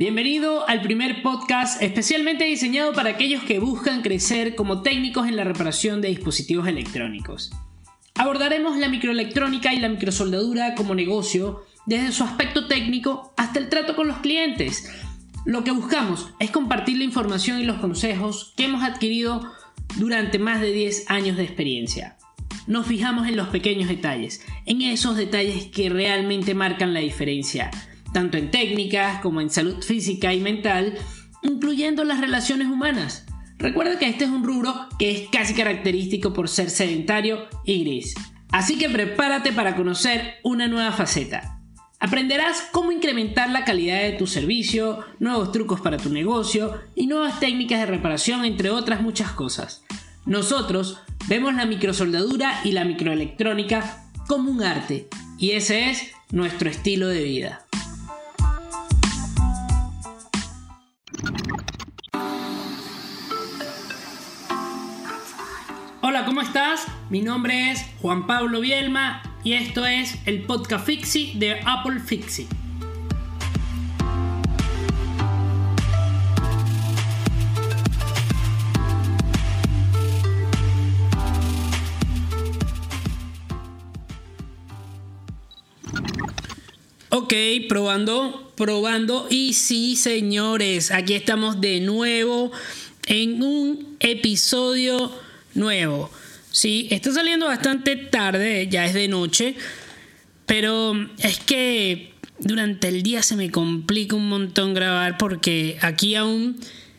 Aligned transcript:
Bienvenido 0.00 0.66
al 0.66 0.80
primer 0.80 1.20
podcast 1.20 1.82
especialmente 1.82 2.46
diseñado 2.46 2.94
para 2.94 3.10
aquellos 3.10 3.42
que 3.42 3.58
buscan 3.58 4.00
crecer 4.00 4.54
como 4.54 4.80
técnicos 4.80 5.28
en 5.28 5.36
la 5.36 5.44
reparación 5.44 6.00
de 6.00 6.08
dispositivos 6.08 6.66
electrónicos. 6.66 7.50
Abordaremos 8.14 8.78
la 8.78 8.88
microelectrónica 8.88 9.74
y 9.74 9.78
la 9.78 9.90
microsoldadura 9.90 10.74
como 10.74 10.94
negocio 10.94 11.66
desde 11.84 12.12
su 12.12 12.24
aspecto 12.24 12.66
técnico 12.66 13.34
hasta 13.36 13.58
el 13.58 13.68
trato 13.68 13.94
con 13.94 14.08
los 14.08 14.16
clientes. 14.20 14.90
Lo 15.44 15.64
que 15.64 15.72
buscamos 15.72 16.30
es 16.38 16.50
compartir 16.50 16.96
la 16.96 17.04
información 17.04 17.60
y 17.60 17.64
los 17.64 17.76
consejos 17.76 18.54
que 18.56 18.64
hemos 18.64 18.82
adquirido 18.82 19.52
durante 19.96 20.38
más 20.38 20.62
de 20.62 20.72
10 20.72 21.10
años 21.10 21.36
de 21.36 21.42
experiencia. 21.42 22.16
Nos 22.66 22.86
fijamos 22.86 23.28
en 23.28 23.36
los 23.36 23.48
pequeños 23.48 23.90
detalles, 23.90 24.40
en 24.64 24.80
esos 24.80 25.18
detalles 25.18 25.66
que 25.66 25.90
realmente 25.90 26.54
marcan 26.54 26.94
la 26.94 27.00
diferencia 27.00 27.70
tanto 28.12 28.36
en 28.36 28.50
técnicas 28.50 29.20
como 29.20 29.40
en 29.40 29.50
salud 29.50 29.82
física 29.82 30.32
y 30.32 30.40
mental, 30.40 30.98
incluyendo 31.42 32.04
las 32.04 32.20
relaciones 32.20 32.68
humanas. 32.68 33.26
Recuerda 33.58 33.98
que 33.98 34.08
este 34.08 34.24
es 34.24 34.30
un 34.30 34.44
rubro 34.44 34.74
que 34.98 35.10
es 35.10 35.28
casi 35.30 35.54
característico 35.54 36.32
por 36.32 36.48
ser 36.48 36.70
sedentario 36.70 37.46
y 37.64 37.84
gris. 37.84 38.14
Así 38.50 38.78
que 38.78 38.88
prepárate 38.88 39.52
para 39.52 39.76
conocer 39.76 40.36
una 40.42 40.66
nueva 40.66 40.92
faceta. 40.92 41.60
Aprenderás 42.00 42.66
cómo 42.72 42.92
incrementar 42.92 43.50
la 43.50 43.64
calidad 43.64 44.00
de 44.00 44.12
tu 44.12 44.26
servicio, 44.26 45.04
nuevos 45.18 45.52
trucos 45.52 45.82
para 45.82 45.98
tu 45.98 46.08
negocio 46.08 46.80
y 46.94 47.06
nuevas 47.06 47.38
técnicas 47.38 47.80
de 47.80 47.86
reparación, 47.86 48.46
entre 48.46 48.70
otras 48.70 49.02
muchas 49.02 49.32
cosas. 49.32 49.84
Nosotros 50.24 50.98
vemos 51.28 51.54
la 51.54 51.66
microsoldadura 51.66 52.62
y 52.64 52.72
la 52.72 52.86
microelectrónica 52.86 54.06
como 54.26 54.50
un 54.50 54.62
arte 54.62 55.08
y 55.38 55.50
ese 55.52 55.90
es 55.90 56.12
nuestro 56.30 56.70
estilo 56.70 57.08
de 57.08 57.22
vida. 57.22 57.66
¿Cómo 66.26 66.42
estás? 66.42 66.86
Mi 67.08 67.22
nombre 67.22 67.70
es 67.70 67.84
Juan 68.02 68.26
Pablo 68.26 68.60
Bielma 68.60 69.22
y 69.42 69.54
esto 69.54 69.86
es 69.86 70.16
el 70.26 70.42
podcast 70.42 70.84
Fixi 70.84 71.32
de 71.36 71.60
Apple 71.64 72.00
Fixi. 72.00 72.46
Ok, 87.08 87.34
probando, 87.68 88.52
probando. 88.56 89.26
Y 89.30 89.54
sí, 89.54 89.96
señores, 89.96 90.90
aquí 90.90 91.14
estamos 91.14 91.60
de 91.60 91.80
nuevo 91.80 92.52
en 93.06 93.42
un 93.42 93.96
episodio 94.00 95.10
nuevo. 95.54 96.10
Sí, 96.50 96.88
está 96.90 97.12
saliendo 97.12 97.46
bastante 97.46 97.96
tarde, 97.96 98.68
ya 98.68 98.84
es 98.86 98.94
de 98.94 99.08
noche, 99.08 99.54
pero 100.46 100.94
es 101.18 101.38
que 101.38 102.12
durante 102.40 102.88
el 102.88 103.02
día 103.02 103.22
se 103.22 103.36
me 103.36 103.50
complica 103.50 104.16
un 104.16 104.28
montón 104.28 104.74
grabar 104.74 105.18
porque 105.18 105.78
aquí 105.80 106.14
aún 106.14 106.58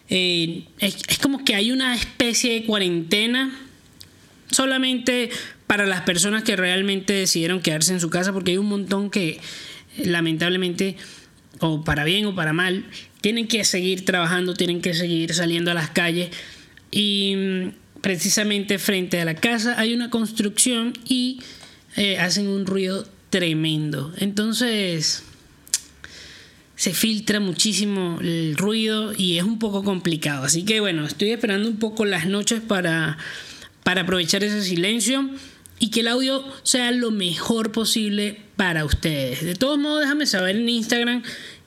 eh, 0.09 0.65
es, 0.79 0.97
es 1.07 1.17
como 1.17 1.43
que 1.43 1.55
hay 1.55 1.71
una 1.71 1.95
especie 1.95 2.53
de 2.53 2.65
cuarentena 2.65 3.53
solamente 4.49 5.29
para 5.67 5.85
las 5.85 6.01
personas 6.01 6.43
que 6.43 6.55
realmente 6.55 7.13
decidieron 7.13 7.61
quedarse 7.61 7.93
en 7.93 7.99
su 7.99 8.09
casa 8.09 8.33
porque 8.33 8.51
hay 8.51 8.57
un 8.57 8.67
montón 8.67 9.09
que 9.09 9.39
lamentablemente 9.97 10.97
o 11.59 11.83
para 11.83 12.03
bien 12.03 12.25
o 12.25 12.35
para 12.35 12.53
mal 12.53 12.85
tienen 13.21 13.47
que 13.47 13.63
seguir 13.63 14.05
trabajando, 14.05 14.53
tienen 14.53 14.81
que 14.81 14.93
seguir 14.93 15.33
saliendo 15.33 15.71
a 15.71 15.73
las 15.73 15.89
calles 15.89 16.29
y 16.91 17.71
precisamente 18.01 18.79
frente 18.79 19.21
a 19.21 19.25
la 19.25 19.35
casa 19.35 19.79
hay 19.79 19.93
una 19.93 20.09
construcción 20.09 20.93
y 21.07 21.39
eh, 21.95 22.17
hacen 22.17 22.47
un 22.47 22.65
ruido 22.65 23.07
tremendo. 23.29 24.13
Entonces 24.17 25.23
se 26.75 26.93
filtra 26.93 27.39
muchísimo 27.39 28.17
el 28.21 28.57
ruido 28.57 29.13
y 29.15 29.37
es 29.37 29.43
un 29.43 29.59
poco 29.59 29.83
complicado. 29.83 30.45
Así 30.45 30.63
que 30.63 30.79
bueno, 30.79 31.05
estoy 31.05 31.31
esperando 31.31 31.69
un 31.69 31.77
poco 31.77 32.05
las 32.05 32.25
noches 32.25 32.59
para, 32.59 33.17
para 33.83 34.01
aprovechar 34.01 34.43
ese 34.43 34.63
silencio 34.63 35.29
y 35.77 35.89
que 35.89 35.99
el 35.99 36.07
audio 36.07 36.43
sea 36.63 36.91
lo 36.91 37.11
mejor 37.11 37.71
posible 37.71 38.41
para 38.55 38.85
ustedes. 38.85 39.43
De 39.43 39.55
todos 39.55 39.77
modos, 39.77 40.01
déjame 40.01 40.25
saber 40.25 40.55
en 40.55 40.69
Instagram 40.69 41.23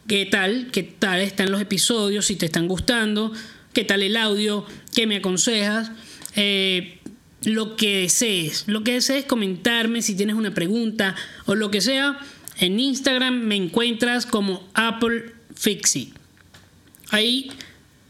qué 0.07 0.27
tal, 0.27 0.69
qué 0.73 0.83
tal 0.83 1.21
están 1.21 1.51
los 1.51 1.61
episodios, 1.61 2.27
si 2.27 2.37
te 2.37 2.47
están 2.47 2.69
gustando, 2.69 3.33
qué 3.73 3.85
tal 3.85 4.03
el 4.03 4.17
audio, 4.17 4.67
qué 4.95 5.07
me 5.07 5.17
aconsejas. 5.17 5.91
Eh, 6.37 6.99
lo 7.45 7.77
que 7.77 7.99
desees. 7.99 8.65
Lo 8.67 8.83
que 8.83 8.95
desees 8.95 9.25
comentarme 9.25 10.03
si 10.03 10.15
tienes 10.15 10.37
una 10.37 10.53
pregunta 10.55 11.15
o 11.47 11.55
lo 11.55 11.71
que 11.71 11.81
sea. 11.81 12.19
En 12.59 12.79
Instagram 12.81 13.35
me 13.35 13.57
encuentras 13.57 14.27
como 14.27 14.67
Apple 14.75 15.33
Fixie. 15.55 16.13
Ahí 17.11 17.51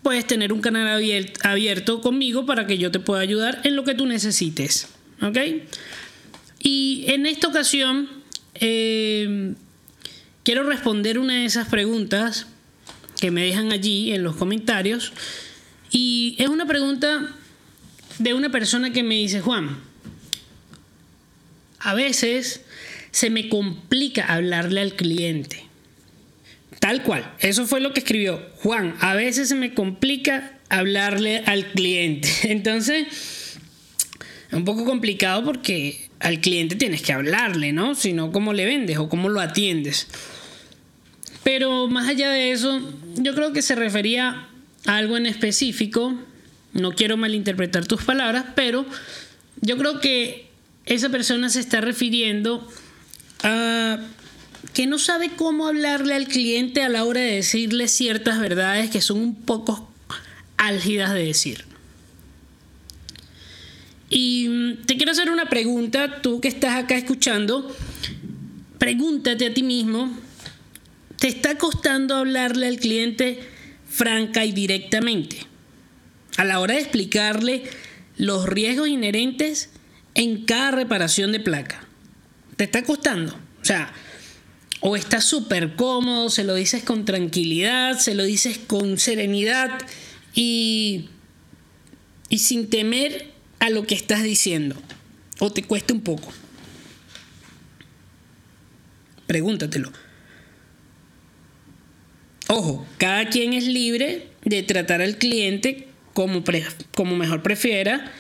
puedes 0.02 0.26
tener 0.26 0.52
un 0.52 0.60
canal 0.60 1.02
abierto 1.42 2.00
conmigo 2.00 2.46
para 2.46 2.66
que 2.66 2.78
yo 2.78 2.90
te 2.90 3.00
pueda 3.00 3.22
ayudar 3.22 3.60
en 3.64 3.74
lo 3.76 3.84
que 3.84 3.94
tú 3.94 4.06
necesites. 4.06 4.88
¿Ok? 5.22 5.38
Y 6.60 7.04
en 7.08 7.26
esta 7.26 7.48
ocasión 7.48 8.08
eh, 8.54 9.54
quiero 10.42 10.62
responder 10.62 11.18
una 11.18 11.34
de 11.34 11.44
esas 11.44 11.68
preguntas 11.68 12.46
que 13.20 13.30
me 13.30 13.44
dejan 13.44 13.72
allí 13.72 14.12
en 14.12 14.22
los 14.22 14.36
comentarios. 14.36 15.12
Y 15.90 16.36
es 16.38 16.48
una 16.48 16.66
pregunta 16.66 17.34
de 18.18 18.34
una 18.34 18.50
persona 18.50 18.92
que 18.92 19.02
me 19.02 19.16
dice, 19.16 19.40
Juan, 19.40 19.78
a 21.80 21.94
veces 21.94 22.62
se 23.10 23.30
me 23.30 23.48
complica 23.48 24.26
hablarle 24.26 24.80
al 24.80 24.94
cliente. 24.94 25.64
Tal 26.80 27.02
cual, 27.02 27.32
eso 27.38 27.66
fue 27.66 27.80
lo 27.80 27.92
que 27.92 28.00
escribió 28.00 28.42
Juan, 28.56 28.94
a 29.00 29.14
veces 29.14 29.48
se 29.48 29.54
me 29.54 29.72
complica 29.74 30.58
hablarle 30.68 31.42
al 31.46 31.72
cliente. 31.72 32.28
Entonces, 32.44 33.06
es 34.48 34.52
un 34.52 34.64
poco 34.64 34.84
complicado 34.84 35.44
porque 35.44 36.08
al 36.20 36.40
cliente 36.40 36.76
tienes 36.76 37.02
que 37.02 37.12
hablarle, 37.12 37.72
¿no? 37.72 37.94
Si 37.94 38.12
no, 38.12 38.32
¿cómo 38.32 38.52
le 38.52 38.64
vendes 38.64 38.98
o 38.98 39.08
cómo 39.08 39.28
lo 39.28 39.40
atiendes? 39.40 40.08
Pero 41.42 41.86
más 41.88 42.08
allá 42.08 42.30
de 42.30 42.52
eso, 42.52 42.80
yo 43.16 43.34
creo 43.34 43.52
que 43.52 43.62
se 43.62 43.74
refería 43.74 44.48
a 44.86 44.96
algo 44.96 45.16
en 45.16 45.26
específico 45.26 46.18
no 46.74 46.92
quiero 46.92 47.16
malinterpretar 47.16 47.86
tus 47.86 48.02
palabras, 48.02 48.44
pero 48.54 48.84
yo 49.60 49.78
creo 49.78 50.00
que 50.00 50.50
esa 50.86 51.08
persona 51.08 51.48
se 51.48 51.60
está 51.60 51.80
refiriendo 51.80 52.68
a 53.42 53.98
que 54.72 54.86
no 54.86 54.98
sabe 54.98 55.30
cómo 55.30 55.68
hablarle 55.68 56.14
al 56.14 56.26
cliente 56.26 56.82
a 56.82 56.88
la 56.88 57.04
hora 57.04 57.20
de 57.20 57.36
decirle 57.36 57.86
ciertas 57.86 58.40
verdades 58.40 58.90
que 58.90 59.00
son 59.00 59.18
un 59.18 59.34
poco 59.34 59.90
álgidas 60.56 61.12
de 61.12 61.24
decir. 61.24 61.64
Y 64.10 64.48
mm, 64.48 64.86
te 64.86 64.96
quiero 64.96 65.12
hacer 65.12 65.30
una 65.30 65.48
pregunta, 65.48 66.22
tú 66.22 66.40
que 66.40 66.48
estás 66.48 66.76
acá 66.76 66.96
escuchando, 66.96 67.74
pregúntate 68.78 69.46
a 69.46 69.54
ti 69.54 69.62
mismo, 69.62 70.16
¿te 71.18 71.28
está 71.28 71.56
costando 71.56 72.16
hablarle 72.16 72.66
al 72.66 72.78
cliente 72.78 73.40
franca 73.88 74.44
y 74.44 74.52
directamente? 74.52 75.53
A 76.36 76.44
la 76.44 76.60
hora 76.60 76.74
de 76.74 76.80
explicarle 76.80 77.64
los 78.16 78.46
riesgos 78.46 78.88
inherentes 78.88 79.70
en 80.14 80.44
cada 80.44 80.70
reparación 80.70 81.32
de 81.32 81.40
placa. 81.40 81.86
¿Te 82.56 82.64
está 82.64 82.82
costando? 82.82 83.34
O 83.60 83.64
sea, 83.64 83.92
o 84.80 84.96
estás 84.96 85.24
súper 85.24 85.76
cómodo, 85.76 86.30
se 86.30 86.44
lo 86.44 86.54
dices 86.54 86.82
con 86.84 87.04
tranquilidad, 87.04 87.98
se 87.98 88.14
lo 88.14 88.24
dices 88.24 88.58
con 88.58 88.98
serenidad 88.98 89.78
y, 90.34 91.08
y 92.28 92.38
sin 92.38 92.68
temer 92.68 93.32
a 93.60 93.70
lo 93.70 93.86
que 93.86 93.94
estás 93.94 94.22
diciendo. 94.22 94.76
O 95.40 95.50
te 95.50 95.62
cuesta 95.62 95.94
un 95.94 96.02
poco. 96.02 96.32
Pregúntatelo. 99.26 99.90
Ojo, 102.48 102.86
cada 102.98 103.30
quien 103.30 103.54
es 103.54 103.64
libre 103.64 104.28
de 104.44 104.62
tratar 104.62 105.00
al 105.00 105.16
cliente 105.16 105.88
como, 106.14 106.42
como 106.94 107.16
mejor 107.16 107.42
prefiera 107.42 108.10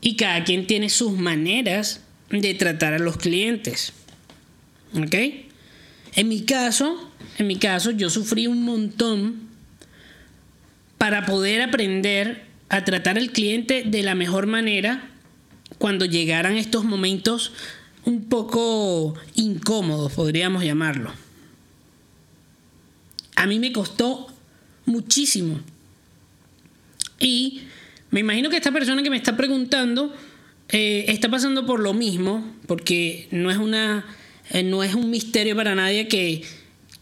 y 0.00 0.16
cada 0.16 0.44
quien 0.44 0.66
tiene 0.66 0.88
sus 0.90 1.12
maneras 1.12 2.00
de 2.30 2.54
tratar 2.54 2.94
a 2.94 2.98
los 2.98 3.16
clientes. 3.16 3.92
¿Ok? 4.94 5.14
En 6.14 6.28
mi 6.28 6.42
caso, 6.42 7.10
en 7.38 7.48
mi 7.48 7.56
caso, 7.56 7.90
yo 7.90 8.10
sufrí 8.10 8.46
un 8.46 8.62
montón 8.62 9.48
para 10.98 11.26
poder 11.26 11.62
aprender 11.62 12.44
a 12.68 12.84
tratar 12.84 13.18
al 13.18 13.30
cliente 13.30 13.82
de 13.84 14.02
la 14.02 14.14
mejor 14.14 14.46
manera 14.46 15.10
cuando 15.78 16.04
llegaran 16.04 16.56
estos 16.56 16.84
momentos 16.84 17.52
un 18.04 18.28
poco 18.28 19.14
incómodos, 19.34 20.12
podríamos 20.12 20.64
llamarlo. 20.64 21.12
a 23.36 23.46
mí 23.46 23.58
me 23.58 23.72
costó 23.72 24.28
muchísimo. 24.86 25.60
Y 27.18 27.62
me 28.10 28.20
imagino 28.20 28.50
que 28.50 28.56
esta 28.56 28.72
persona 28.72 29.02
que 29.02 29.10
me 29.10 29.16
está 29.16 29.36
preguntando 29.36 30.14
eh, 30.68 31.04
está 31.08 31.28
pasando 31.28 31.66
por 31.66 31.80
lo 31.80 31.94
mismo, 31.94 32.54
porque 32.66 33.28
no 33.30 33.50
es, 33.50 33.58
una, 33.58 34.04
eh, 34.50 34.62
no 34.62 34.82
es 34.82 34.94
un 34.94 35.10
misterio 35.10 35.56
para 35.56 35.74
nadie 35.74 36.08
que 36.08 36.42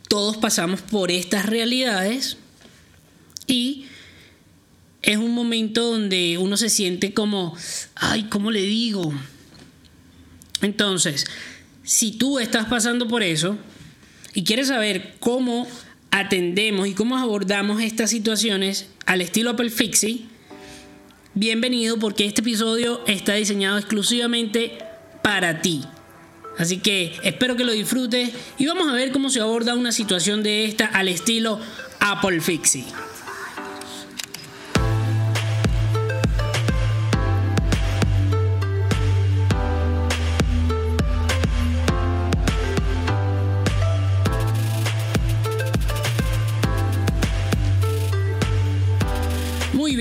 todos 0.08 0.36
pasamos 0.36 0.80
por 0.82 1.10
estas 1.10 1.46
realidades 1.46 2.36
y 3.46 3.86
es 5.02 5.16
un 5.16 5.32
momento 5.32 5.90
donde 5.90 6.38
uno 6.38 6.56
se 6.56 6.68
siente 6.68 7.12
como, 7.12 7.56
ay, 7.94 8.24
¿cómo 8.24 8.50
le 8.50 8.62
digo? 8.62 9.12
Entonces, 10.60 11.26
si 11.82 12.12
tú 12.12 12.38
estás 12.38 12.66
pasando 12.66 13.08
por 13.08 13.22
eso 13.22 13.58
y 14.34 14.44
quieres 14.44 14.68
saber 14.68 15.14
cómo 15.18 15.66
atendemos 16.12 16.86
y 16.86 16.92
cómo 16.92 17.16
abordamos 17.16 17.82
estas 17.82 18.10
situaciones 18.10 18.86
al 19.06 19.22
estilo 19.22 19.50
Apple 19.50 19.70
Fixie, 19.70 20.26
bienvenido 21.34 21.98
porque 21.98 22.26
este 22.26 22.42
episodio 22.42 23.00
está 23.06 23.34
diseñado 23.34 23.78
exclusivamente 23.78 24.78
para 25.22 25.62
ti. 25.62 25.82
Así 26.58 26.78
que 26.78 27.16
espero 27.24 27.56
que 27.56 27.64
lo 27.64 27.72
disfrutes 27.72 28.30
y 28.58 28.66
vamos 28.66 28.88
a 28.88 28.92
ver 28.92 29.10
cómo 29.10 29.30
se 29.30 29.40
aborda 29.40 29.74
una 29.74 29.90
situación 29.90 30.42
de 30.42 30.66
esta 30.66 30.84
al 30.84 31.08
estilo 31.08 31.58
Apple 31.98 32.42
Fixie. 32.42 32.84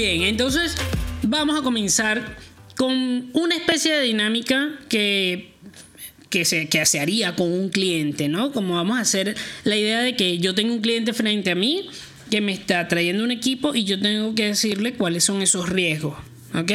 Bien, 0.01 0.23
entonces 0.23 0.75
vamos 1.21 1.59
a 1.59 1.61
comenzar 1.61 2.37
con 2.75 3.29
una 3.33 3.55
especie 3.55 3.93
de 3.93 4.01
dinámica 4.01 4.79
que, 4.89 5.51
que, 6.31 6.43
se, 6.43 6.67
que 6.67 6.83
se 6.87 6.99
haría 6.99 7.35
con 7.35 7.51
un 7.51 7.69
cliente, 7.69 8.27
¿no? 8.27 8.51
Como 8.51 8.73
vamos 8.75 8.97
a 8.97 9.01
hacer 9.01 9.35
la 9.63 9.77
idea 9.77 10.01
de 10.01 10.15
que 10.15 10.39
yo 10.39 10.55
tengo 10.55 10.73
un 10.73 10.81
cliente 10.81 11.13
frente 11.13 11.51
a 11.51 11.55
mí 11.55 11.87
que 12.31 12.41
me 12.41 12.51
está 12.51 12.87
trayendo 12.87 13.23
un 13.23 13.29
equipo 13.29 13.75
y 13.75 13.83
yo 13.83 13.99
tengo 13.99 14.33
que 14.33 14.47
decirle 14.47 14.93
cuáles 14.93 15.23
son 15.23 15.43
esos 15.43 15.69
riesgos, 15.69 16.17
¿ok? 16.55 16.71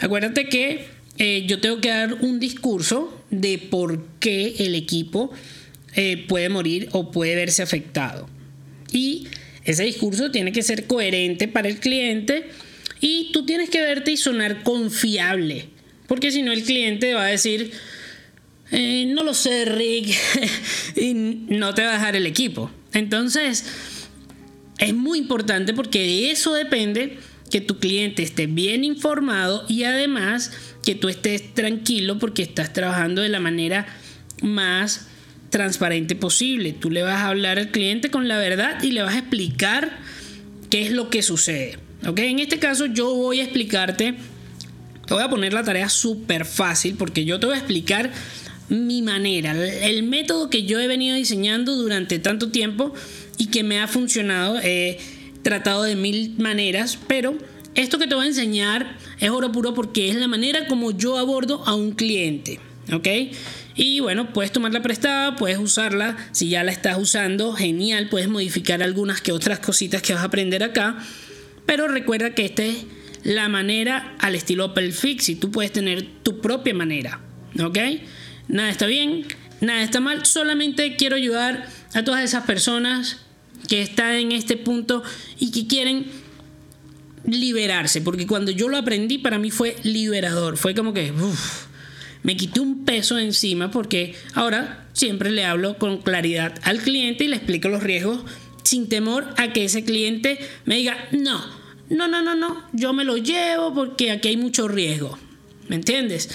Acuérdate 0.00 0.46
que 0.48 0.88
eh, 1.16 1.44
yo 1.46 1.60
tengo 1.60 1.80
que 1.80 1.88
dar 1.88 2.12
un 2.12 2.40
discurso 2.40 3.24
de 3.30 3.56
por 3.56 4.04
qué 4.20 4.56
el 4.58 4.74
equipo 4.74 5.30
eh, 5.94 6.26
puede 6.28 6.50
morir 6.50 6.90
o 6.92 7.10
puede 7.10 7.36
verse 7.36 7.62
afectado. 7.62 8.28
Y 8.92 9.28
ese 9.64 9.84
discurso 9.84 10.30
tiene 10.30 10.52
que 10.52 10.62
ser 10.62 10.86
coherente 10.86 11.48
para 11.48 11.68
el 11.68 11.78
cliente 11.78 12.48
y 13.00 13.30
tú 13.32 13.44
tienes 13.46 13.70
que 13.70 13.80
verte 13.80 14.12
y 14.12 14.16
sonar 14.16 14.62
confiable. 14.62 15.68
Porque 16.06 16.30
si 16.30 16.42
no, 16.42 16.52
el 16.52 16.64
cliente 16.64 17.14
va 17.14 17.24
a 17.24 17.28
decir, 17.28 17.72
eh, 18.70 19.06
no 19.06 19.22
lo 19.22 19.34
sé, 19.34 19.64
Rick, 19.64 20.14
y 20.96 21.14
no 21.14 21.74
te 21.74 21.82
va 21.82 21.90
a 21.90 21.94
dejar 21.94 22.16
el 22.16 22.26
equipo. 22.26 22.70
Entonces, 22.92 23.64
es 24.78 24.94
muy 24.94 25.18
importante 25.18 25.74
porque 25.74 26.00
de 26.00 26.30
eso 26.30 26.52
depende 26.54 27.18
que 27.50 27.60
tu 27.60 27.78
cliente 27.78 28.22
esté 28.22 28.46
bien 28.46 28.84
informado 28.84 29.64
y 29.68 29.84
además 29.84 30.52
que 30.82 30.94
tú 30.94 31.08
estés 31.08 31.54
tranquilo 31.54 32.18
porque 32.18 32.42
estás 32.42 32.72
trabajando 32.72 33.22
de 33.22 33.28
la 33.28 33.40
manera 33.40 33.86
más 34.42 35.08
transparente 35.54 36.16
posible. 36.16 36.72
Tú 36.72 36.90
le 36.90 37.04
vas 37.04 37.20
a 37.20 37.28
hablar 37.28 37.60
al 37.60 37.70
cliente 37.70 38.10
con 38.10 38.26
la 38.26 38.38
verdad 38.38 38.82
y 38.82 38.90
le 38.90 39.02
vas 39.02 39.14
a 39.14 39.18
explicar 39.18 39.98
qué 40.68 40.82
es 40.82 40.90
lo 40.90 41.10
que 41.10 41.22
sucede. 41.22 41.78
¿Ok? 42.04 42.18
En 42.18 42.40
este 42.40 42.58
caso 42.58 42.86
yo 42.86 43.14
voy 43.14 43.38
a 43.38 43.44
explicarte, 43.44 44.16
te 45.06 45.14
voy 45.14 45.22
a 45.22 45.30
poner 45.30 45.52
la 45.52 45.62
tarea 45.62 45.88
súper 45.88 46.44
fácil 46.44 46.96
porque 46.96 47.24
yo 47.24 47.38
te 47.38 47.46
voy 47.46 47.54
a 47.54 47.58
explicar 47.58 48.10
mi 48.68 49.00
manera, 49.02 49.52
el 49.86 50.02
método 50.02 50.50
que 50.50 50.64
yo 50.64 50.80
he 50.80 50.88
venido 50.88 51.14
diseñando 51.14 51.76
durante 51.76 52.18
tanto 52.18 52.50
tiempo 52.50 52.92
y 53.38 53.46
que 53.46 53.62
me 53.62 53.78
ha 53.78 53.86
funcionado. 53.86 54.58
He 54.60 54.98
tratado 55.44 55.84
de 55.84 55.94
mil 55.94 56.34
maneras, 56.36 56.98
pero 57.06 57.38
esto 57.76 58.00
que 58.00 58.08
te 58.08 58.16
voy 58.16 58.24
a 58.24 58.30
enseñar 58.30 58.98
es 59.20 59.30
oro 59.30 59.52
puro 59.52 59.72
porque 59.72 60.08
es 60.08 60.16
la 60.16 60.26
manera 60.26 60.66
como 60.66 60.90
yo 60.90 61.16
abordo 61.16 61.62
a 61.64 61.76
un 61.76 61.92
cliente. 61.92 62.58
¿Ok? 62.92 63.08
Y 63.74 64.00
bueno, 64.00 64.32
puedes 64.32 64.52
tomarla 64.52 64.82
prestada, 64.82 65.36
puedes 65.36 65.58
usarla. 65.58 66.16
Si 66.32 66.48
ya 66.48 66.62
la 66.62 66.72
estás 66.72 66.98
usando, 66.98 67.52
genial. 67.52 68.08
Puedes 68.08 68.28
modificar 68.28 68.82
algunas 68.82 69.20
que 69.20 69.32
otras 69.32 69.58
cositas 69.58 70.02
que 70.02 70.12
vas 70.12 70.22
a 70.22 70.26
aprender 70.26 70.62
acá. 70.62 70.98
Pero 71.66 71.88
recuerda 71.88 72.34
que 72.34 72.44
esta 72.44 72.62
es 72.62 72.84
la 73.22 73.48
manera 73.48 74.14
al 74.20 74.34
estilo 74.34 74.64
Apple 74.64 74.92
Fix 74.92 75.30
y 75.30 75.36
tú 75.36 75.50
puedes 75.50 75.72
tener 75.72 76.06
tu 76.22 76.40
propia 76.40 76.74
manera. 76.74 77.20
¿Ok? 77.60 77.78
Nada 78.48 78.70
está 78.70 78.86
bien, 78.86 79.26
nada 79.60 79.82
está 79.82 80.00
mal. 80.00 80.26
Solamente 80.26 80.96
quiero 80.96 81.16
ayudar 81.16 81.66
a 81.94 82.04
todas 82.04 82.22
esas 82.22 82.44
personas 82.44 83.18
que 83.68 83.82
están 83.82 84.12
en 84.14 84.32
este 84.32 84.56
punto 84.56 85.02
y 85.38 85.50
que 85.50 85.66
quieren 85.66 86.06
liberarse. 87.26 88.02
Porque 88.02 88.26
cuando 88.26 88.50
yo 88.50 88.68
lo 88.68 88.76
aprendí, 88.76 89.18
para 89.18 89.38
mí 89.38 89.50
fue 89.50 89.76
liberador. 89.82 90.58
Fue 90.58 90.74
como 90.74 90.92
que 90.92 91.12
me 92.24 92.36
quité 92.36 92.58
un 92.58 92.84
peso 92.84 93.18
encima 93.18 93.70
porque 93.70 94.14
ahora 94.34 94.88
siempre 94.94 95.30
le 95.30 95.44
hablo 95.44 95.78
con 95.78 95.98
claridad 95.98 96.58
al 96.62 96.80
cliente 96.80 97.24
y 97.24 97.28
le 97.28 97.36
explico 97.36 97.68
los 97.68 97.82
riesgos 97.82 98.24
sin 98.64 98.88
temor 98.88 99.32
a 99.36 99.52
que 99.52 99.66
ese 99.66 99.84
cliente 99.84 100.38
me 100.64 100.76
diga, 100.76 100.96
no, 101.12 101.44
no, 101.90 102.08
no, 102.08 102.22
no, 102.22 102.34
no, 102.34 102.64
yo 102.72 102.92
me 102.94 103.04
lo 103.04 103.18
llevo 103.18 103.74
porque 103.74 104.10
aquí 104.10 104.28
hay 104.28 104.36
mucho 104.38 104.66
riesgo. 104.66 105.18
¿Me 105.68 105.76
entiendes? 105.76 106.30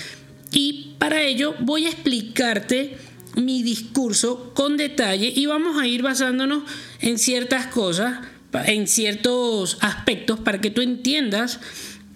Y 0.52 0.96
para 1.00 1.24
ello 1.24 1.56
voy 1.60 1.86
a 1.86 1.90
explicarte 1.90 2.98
mi 3.36 3.64
discurso 3.64 4.54
con 4.54 4.78
detalle 4.78 5.32
y 5.36 5.48
vamos 5.48 5.82
a 5.82 5.88
ir 5.88 6.04
basándonos 6.04 6.64
en 7.02 7.18
ciertas 7.18 7.68
cosas, 7.68 8.20
en 8.66 8.88
ciertos 8.88 9.78
aspectos 9.82 10.40
para 10.40 10.62
que 10.62 10.70
tú 10.70 10.82
entiendas 10.82 11.60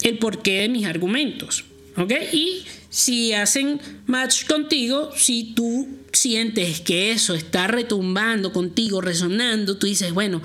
el 0.03 0.19
porqué 0.19 0.61
de 0.61 0.69
mis 0.69 0.85
argumentos. 0.85 1.65
¿Ok? 1.95 2.11
Y 2.31 2.65
si 2.93 3.33
hacen 3.33 3.81
match 4.05 4.45
contigo, 4.45 5.09
si 5.15 5.55
tú 5.55 5.87
sientes 6.11 6.79
que 6.79 7.09
eso 7.09 7.33
está 7.33 7.65
retumbando 7.65 8.53
contigo, 8.53 9.01
resonando, 9.01 9.77
tú 9.77 9.87
dices, 9.87 10.13
bueno, 10.13 10.43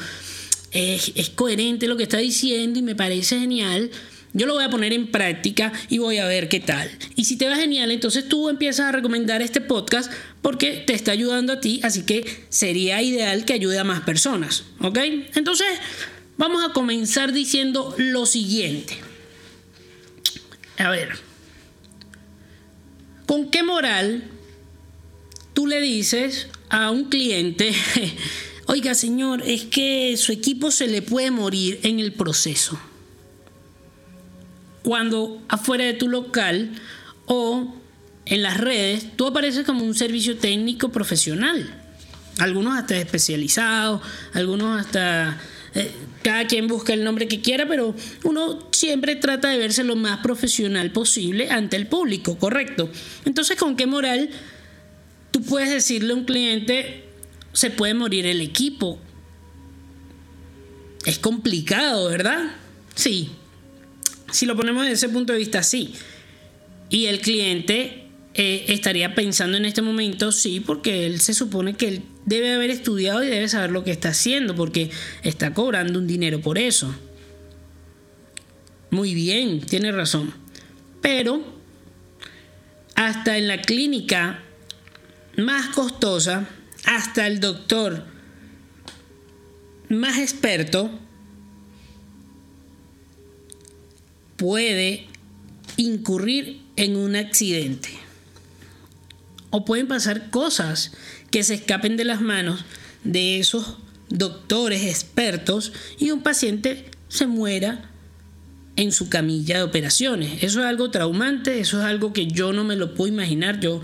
es, 0.71 1.13
coherente 1.35 1.87
lo 1.89 1.99
que 1.99 2.05
está 2.05 2.17
diciendo 2.17 2.79
y 2.79 2.83
me 2.83 2.97
parece 2.97 3.39
genial, 3.39 3.91
yo 4.33 4.47
lo 4.47 4.55
voy 4.55 4.65
a 4.65 4.71
poner 4.71 4.95
en 4.95 5.09
práctica 5.09 5.75
y 5.91 5.99
voy 5.99 6.17
a 6.17 6.25
ver 6.25 6.49
qué 6.49 6.59
tal. 6.59 6.91
Y 7.17 7.27
si 7.27 7.37
te 7.37 7.47
va 7.47 7.55
genial, 7.55 7.91
entonces 7.91 8.27
tú 8.27 8.49
empiezas 8.49 8.87
a 8.87 8.93
recomendar 8.93 9.43
este 9.43 9.61
podcast 9.61 10.11
porque 10.41 10.85
te 10.87 10.95
está 10.95 11.13
ayudando 11.13 11.53
a 11.53 11.61
ti, 11.61 11.81
así 11.83 12.05
que 12.05 12.47
sería 12.49 13.03
ideal 13.03 13.45
que 13.45 13.53
ayude 13.53 13.79
a 13.79 13.85
más 13.85 14.01
personas, 14.01 14.65
¿ok? 14.81 14.99
Entonces, 15.35 15.69
vamos 16.39 16.65
a 16.65 16.73
comenzar 16.73 17.35
diciendo 17.35 17.95
lo 17.99 18.25
siguiente. 18.25 18.97
A 20.79 20.89
ver. 20.89 21.28
¿Con 23.29 23.51
qué 23.51 23.63
moral 23.63 24.25
tú 25.53 25.67
le 25.67 25.83
dices 25.83 26.49
a 26.71 26.91
un 26.91 27.11
cliente, 27.11 27.75
oiga 28.67 28.95
señor, 28.95 29.43
es 29.45 29.65
que 29.65 30.17
su 30.17 30.33
equipo 30.33 30.71
se 30.71 30.87
le 30.87 31.03
puede 31.03 31.31
morir 31.31 31.79
en 31.83 32.01
el 32.01 32.15
proceso? 32.15 32.81
Cuando 34.83 35.43
afuera 35.47 35.85
de 35.85 35.93
tu 35.93 36.09
local 36.09 36.71
o 37.27 37.77
en 38.25 38.43
las 38.43 38.57
redes 38.57 39.15
tú 39.15 39.27
apareces 39.27 39.67
como 39.67 39.85
un 39.85 39.95
servicio 39.95 40.39
técnico 40.39 40.89
profesional. 40.89 41.69
Algunos 42.39 42.79
hasta 42.79 42.97
especializados, 42.97 44.01
algunos 44.33 44.81
hasta 44.81 45.39
eh, 45.75 45.91
cada 46.23 46.47
quien 46.47 46.67
busca 46.67 46.93
el 46.93 47.05
nombre 47.05 47.29
que 47.29 47.41
quiera, 47.41 47.67
pero 47.67 47.95
uno 48.25 48.69
siempre 48.73 49.17
trata 49.17 49.49
de 49.49 49.59
verse 49.59 49.85
lo 49.85 49.97
más 49.97 50.21
profesional 50.21 50.91
posible 50.93 51.51
ante 51.51 51.77
el 51.77 51.87
público, 51.87 52.39
correcto. 52.39 52.91
Entonces, 53.25 53.57
¿con 53.57 53.77
qué 53.77 53.87
moral 53.87 54.31
tú 55.31 55.43
puedes 55.43 55.71
decirle 55.71 56.13
a 56.13 56.17
un 56.17 56.25
cliente, 56.25 57.05
se 57.53 57.71
puede 57.71 57.95
morir 57.95 58.27
el 58.27 58.41
equipo? 58.41 58.99
Es 61.05 61.19
complicado, 61.19 62.09
¿verdad? 62.09 62.53
Sí. 62.95 63.31
Si 64.33 64.45
lo 64.45 64.57
ponemos 64.57 64.83
desde 64.83 64.95
ese 64.95 65.09
punto 65.09 65.33
de 65.33 65.39
vista, 65.39 65.63
sí. 65.63 65.95
Y 66.91 67.07
el 67.07 67.21
cliente 67.21 68.09
eh, 68.35 68.67
estaría 68.69 69.15
pensando 69.15 69.57
en 69.57 69.65
este 69.65 69.83
momento, 69.83 70.33
sí, 70.33 70.61
porque 70.61 71.07
él 71.07 71.21
se 71.21 71.35
supone 71.35 71.75
que 71.75 71.89
él 71.89 72.03
debe 72.29 72.53
haber 72.53 72.71
estudiado 72.71 73.25
y 73.25 73.29
debe 73.29 73.49
saber 73.49 73.71
lo 73.71 73.85
que 73.85 73.91
está 73.91 74.11
haciendo, 74.11 74.55
porque 74.55 74.91
está 75.23 75.55
cobrando 75.55 75.99
un 75.99 76.07
dinero 76.07 76.41
por 76.41 76.59
eso. 76.59 76.95
Muy 78.91 79.15
bien, 79.15 79.61
tiene 79.61 79.93
razón. 79.93 80.35
Pero 81.01 81.43
hasta 82.95 83.39
en 83.39 83.49
la 83.49 83.63
clínica 83.63 84.43
más 85.37 85.69
costosa, 85.69 86.49
hasta 86.85 87.27
el 87.27 87.41
doctor 87.41 88.05
más 89.89 90.19
experto 90.19 90.91
puede 94.37 95.07
incurrir 95.77 96.61
en 96.77 96.97
un 96.97 97.17
accidente. 97.17 97.89
O 99.51 99.65
pueden 99.65 99.89
pasar 99.89 100.29
cosas 100.31 100.93
que 101.31 101.43
se 101.43 101.55
escapen 101.55 101.97
de 101.97 102.05
las 102.05 102.21
manos 102.21 102.65
de 103.05 103.39
esos 103.39 103.77
doctores 104.09 104.85
expertos 104.85 105.73
y 105.99 106.11
un 106.11 106.23
paciente 106.23 106.87
se 107.09 107.27
muera 107.27 107.91
en 108.77 108.93
su 108.93 109.09
camilla 109.09 109.57
de 109.57 109.63
operaciones. 109.65 110.43
Eso 110.43 110.61
es 110.61 110.67
algo 110.67 110.91
traumante, 110.91 111.59
eso 111.59 111.81
es 111.81 111.85
algo 111.85 112.13
que 112.13 112.27
yo 112.27 112.53
no 112.53 112.65
me 112.65 112.77
lo 112.77 112.95
puedo 112.95 113.13
imaginar. 113.13 113.61
Yo 113.61 113.83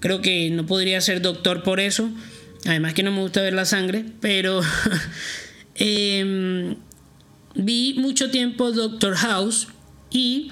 creo 0.00 0.22
que 0.22 0.50
no 0.50 0.66
podría 0.66 1.00
ser 1.00 1.20
doctor 1.20 1.62
por 1.62 1.80
eso. 1.80 2.10
Además 2.64 2.94
que 2.94 3.02
no 3.02 3.10
me 3.10 3.20
gusta 3.20 3.42
ver 3.42 3.54
la 3.54 3.64
sangre, 3.64 4.04
pero 4.20 4.60
em, 5.74 6.76
vi 7.54 7.94
mucho 7.98 8.30
tiempo 8.30 8.72
Doctor 8.72 9.14
House 9.16 9.68
y 10.10 10.50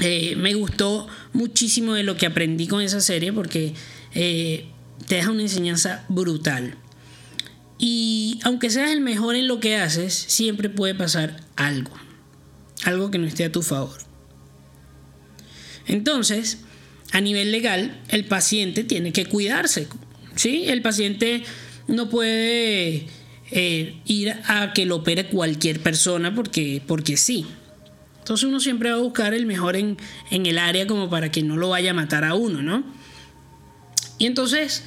eh, 0.00 0.34
me 0.36 0.54
gustó 0.54 1.06
muchísimo 1.32 1.94
de 1.94 2.02
lo 2.02 2.16
que 2.16 2.26
aprendí 2.26 2.66
con 2.66 2.80
esa 2.82 3.00
serie 3.00 3.32
porque 3.32 3.74
eh, 4.14 4.66
te 5.06 5.16
deja 5.16 5.30
una 5.30 5.42
enseñanza 5.42 6.04
brutal. 6.08 6.76
Y 7.78 8.38
aunque 8.44 8.70
seas 8.70 8.90
el 8.90 9.00
mejor 9.00 9.36
en 9.36 9.48
lo 9.48 9.60
que 9.60 9.76
haces, 9.76 10.14
siempre 10.14 10.68
puede 10.68 10.94
pasar 10.94 11.40
algo. 11.56 11.92
Algo 12.84 13.10
que 13.10 13.18
no 13.18 13.26
esté 13.26 13.44
a 13.44 13.52
tu 13.52 13.62
favor. 13.62 13.98
Entonces, 15.86 16.58
a 17.12 17.20
nivel 17.20 17.52
legal, 17.52 18.00
el 18.08 18.24
paciente 18.24 18.84
tiene 18.84 19.12
que 19.12 19.26
cuidarse. 19.26 19.88
¿sí? 20.36 20.64
El 20.66 20.82
paciente 20.82 21.44
no 21.86 22.08
puede 22.08 23.06
eh, 23.50 24.00
ir 24.06 24.34
a 24.46 24.72
que 24.72 24.86
lo 24.86 24.96
opere 24.96 25.28
cualquier 25.28 25.80
persona 25.80 26.34
porque, 26.34 26.82
porque 26.86 27.16
sí. 27.16 27.46
Entonces 28.18 28.48
uno 28.48 28.58
siempre 28.58 28.90
va 28.90 28.96
a 28.96 29.00
buscar 29.00 29.34
el 29.34 29.44
mejor 29.44 29.76
en, 29.76 29.98
el 30.30 30.58
área 30.58 30.86
como 30.86 31.10
para 31.10 31.30
que 31.30 31.42
no 31.42 31.56
lo 31.56 31.68
vaya 31.68 31.90
a 31.90 31.94
matar 31.94 32.24
a 32.24 32.34
uno, 32.34 32.62
¿no? 32.62 32.82
Entonces 34.26 34.82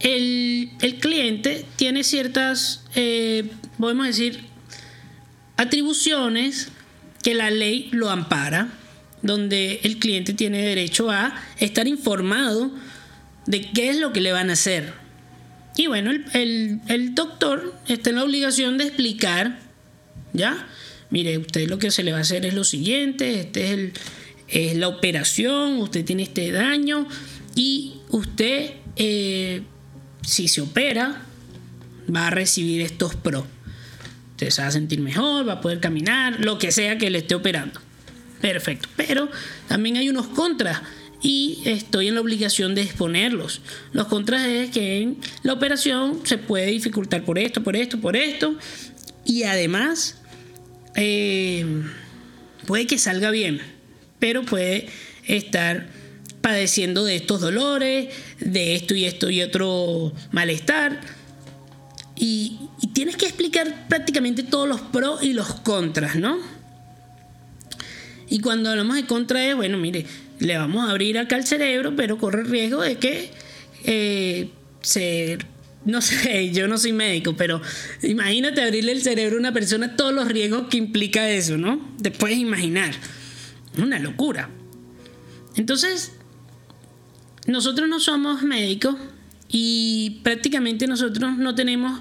el, 0.00 0.70
cliente 1.00 1.64
tiene 1.76 2.04
ciertas, 2.04 2.84
eh, 2.94 3.44
podemos 3.78 4.06
decir, 4.06 4.40
atribuciones 5.56 6.68
que 7.22 7.34
la 7.34 7.50
ley 7.50 7.88
lo 7.92 8.10
ampara, 8.10 8.68
donde 9.22 9.80
el 9.82 9.98
cliente 9.98 10.32
tiene 10.32 10.62
derecho 10.62 11.10
a 11.10 11.34
estar 11.58 11.86
informado 11.86 12.70
de 13.46 13.70
qué 13.72 13.90
es 13.90 13.98
lo 13.98 14.12
que 14.12 14.20
le 14.20 14.32
van 14.32 14.50
a 14.50 14.54
hacer. 14.54 14.94
Y 15.76 15.86
bueno, 15.86 16.10
el, 16.10 16.80
el 16.88 17.14
doctor 17.14 17.74
está 17.86 18.10
en 18.10 18.16
la 18.16 18.24
obligación 18.24 18.78
de 18.78 18.84
explicar, 18.84 19.58
¿ya? 20.32 20.66
mire, 21.10 21.38
usted 21.38 21.68
lo 21.68 21.78
que 21.78 21.90
se 21.90 22.02
le 22.02 22.12
va 22.12 22.18
a 22.18 22.22
hacer 22.22 22.46
es 22.46 22.54
lo 22.54 22.64
siguiente, 22.64 23.40
este 23.40 23.64
es, 23.66 23.70
el, 23.72 23.92
es 24.48 24.76
la 24.76 24.88
operación, 24.88 25.78
usted 25.78 26.04
tiene 26.04 26.22
este 26.22 26.50
daño 26.52 27.06
y 27.54 27.94
usted, 28.10 28.70
eh, 29.02 29.62
si 30.20 30.46
se 30.46 30.60
opera, 30.60 31.22
va 32.14 32.26
a 32.26 32.30
recibir 32.30 32.82
estos 32.82 33.16
pros. 33.16 33.44
Se 34.36 34.60
va 34.60 34.68
a 34.68 34.70
sentir 34.70 35.00
mejor, 35.00 35.48
va 35.48 35.54
a 35.54 35.60
poder 35.62 35.80
caminar, 35.80 36.38
lo 36.40 36.58
que 36.58 36.70
sea 36.70 36.98
que 36.98 37.08
le 37.08 37.18
esté 37.18 37.34
operando. 37.34 37.80
Perfecto. 38.42 38.90
Pero 38.96 39.30
también 39.68 39.96
hay 39.96 40.10
unos 40.10 40.26
contras 40.26 40.82
y 41.22 41.62
estoy 41.64 42.08
en 42.08 42.14
la 42.14 42.20
obligación 42.20 42.74
de 42.74 42.82
exponerlos. 42.82 43.62
Los 43.92 44.06
contras 44.06 44.46
es 44.46 44.70
que 44.70 45.14
la 45.44 45.54
operación 45.54 46.20
se 46.24 46.36
puede 46.36 46.66
dificultar 46.66 47.24
por 47.24 47.38
esto, 47.38 47.62
por 47.62 47.76
esto, 47.76 47.98
por 48.02 48.16
esto. 48.16 48.54
Y 49.24 49.44
además 49.44 50.20
eh, 50.94 51.64
puede 52.66 52.86
que 52.86 52.98
salga 52.98 53.30
bien, 53.30 53.62
pero 54.18 54.44
puede 54.44 54.88
estar 55.26 55.99
padeciendo 56.50 57.04
de 57.04 57.14
estos 57.14 57.40
dolores, 57.40 58.08
de 58.40 58.74
esto 58.74 58.96
y 58.96 59.04
esto 59.04 59.30
y 59.30 59.40
otro 59.40 60.12
malestar. 60.32 61.00
Y, 62.16 62.58
tienes 62.92 63.16
que 63.16 63.26
explicar 63.26 63.86
prácticamente 63.88 64.42
todos 64.42 64.68
los 64.68 64.80
pros 64.80 65.22
y 65.22 65.32
los 65.32 65.54
contras, 65.60 66.16
¿no? 66.16 66.38
Y 68.28 68.40
cuando 68.40 68.68
hablamos 68.68 68.96
de 68.96 69.06
contra 69.06 69.46
es, 69.46 69.54
bueno, 69.54 69.78
mire, 69.78 70.04
le 70.40 70.58
vamos 70.58 70.86
a 70.86 70.90
abrir 70.90 71.18
acá 71.18 71.36
el 71.36 71.46
cerebro, 71.46 71.94
pero 71.94 72.18
corre 72.18 72.42
el 72.42 72.48
riesgo 72.48 72.82
de 72.82 72.96
que 72.96 73.30
eh, 73.84 74.50
se 74.82 75.38
no 75.84 76.02
sé, 76.02 76.50
yo 76.52 76.66
no 76.66 76.78
soy 76.78 76.92
médico, 76.92 77.36
pero 77.36 77.62
imagínate 78.02 78.60
abrirle 78.60 78.92
el 78.92 79.02
cerebro 79.02 79.36
a 79.36 79.38
una 79.38 79.52
persona, 79.52 79.94
todos 79.96 80.12
los 80.12 80.26
riesgos 80.28 80.68
que 80.68 80.78
implica 80.78 81.30
eso, 81.30 81.56
¿no? 81.56 81.94
Te 82.02 82.10
puedes 82.10 82.38
imaginar. 82.38 82.92
Una 83.78 84.00
locura. 84.00 84.50
Entonces, 85.56 86.12
nosotros 87.46 87.88
no 87.88 88.00
somos 88.00 88.42
médicos 88.42 88.96
y 89.48 90.20
prácticamente 90.22 90.86
nosotros 90.86 91.36
no 91.36 91.54
tenemos 91.54 92.00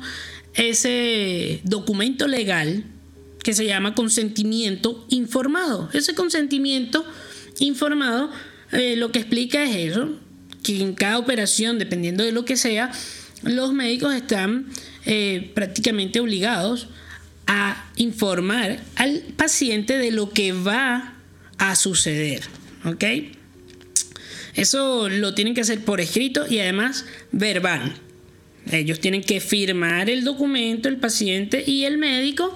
ese 0.54 1.62
documento 1.64 2.28
legal 2.28 2.84
que 3.44 3.54
se 3.54 3.66
llama 3.66 3.96
consentimiento 3.96 5.06
informado. 5.10 5.90
Ese 5.94 6.14
consentimiento 6.14 7.06
informado 7.60 8.32
eh, 8.72 8.96
lo 8.96 9.12
que 9.12 9.20
explica 9.20 9.64
es 9.64 9.92
eso, 9.92 10.10
que 10.64 10.82
en 10.82 10.94
cada 10.94 11.18
operación, 11.18 11.80
dependiendo 11.80 12.24
de 12.24 12.32
lo 12.32 12.46
que 12.46 12.58
sea, 12.58 12.92
los 13.44 13.74
médicos 13.74 14.14
están 14.14 14.68
eh, 15.06 15.52
prácticamente 15.56 16.20
obligados 16.20 16.88
a 17.48 17.90
informar 17.96 18.80
al 18.96 19.22
paciente 19.36 19.98
de 19.98 20.12
lo 20.12 20.30
que 20.30 20.52
va 20.52 21.16
a 21.58 21.76
suceder. 21.76 22.44
¿Ok? 22.86 23.04
Eso 24.56 25.10
lo 25.10 25.34
tienen 25.34 25.54
que 25.54 25.62
hacer 25.62 25.84
por 25.84 26.02
escrito 26.02 26.46
y 26.48 26.60
además 26.60 27.06
verbal. 27.32 27.96
Ellos 28.72 29.00
tienen 29.00 29.24
que 29.24 29.40
firmar 29.40 30.10
el 30.10 30.24
documento, 30.24 30.90
el 30.90 30.98
paciente 30.98 31.64
y 31.66 31.86
el 31.86 31.98
médico 31.98 32.56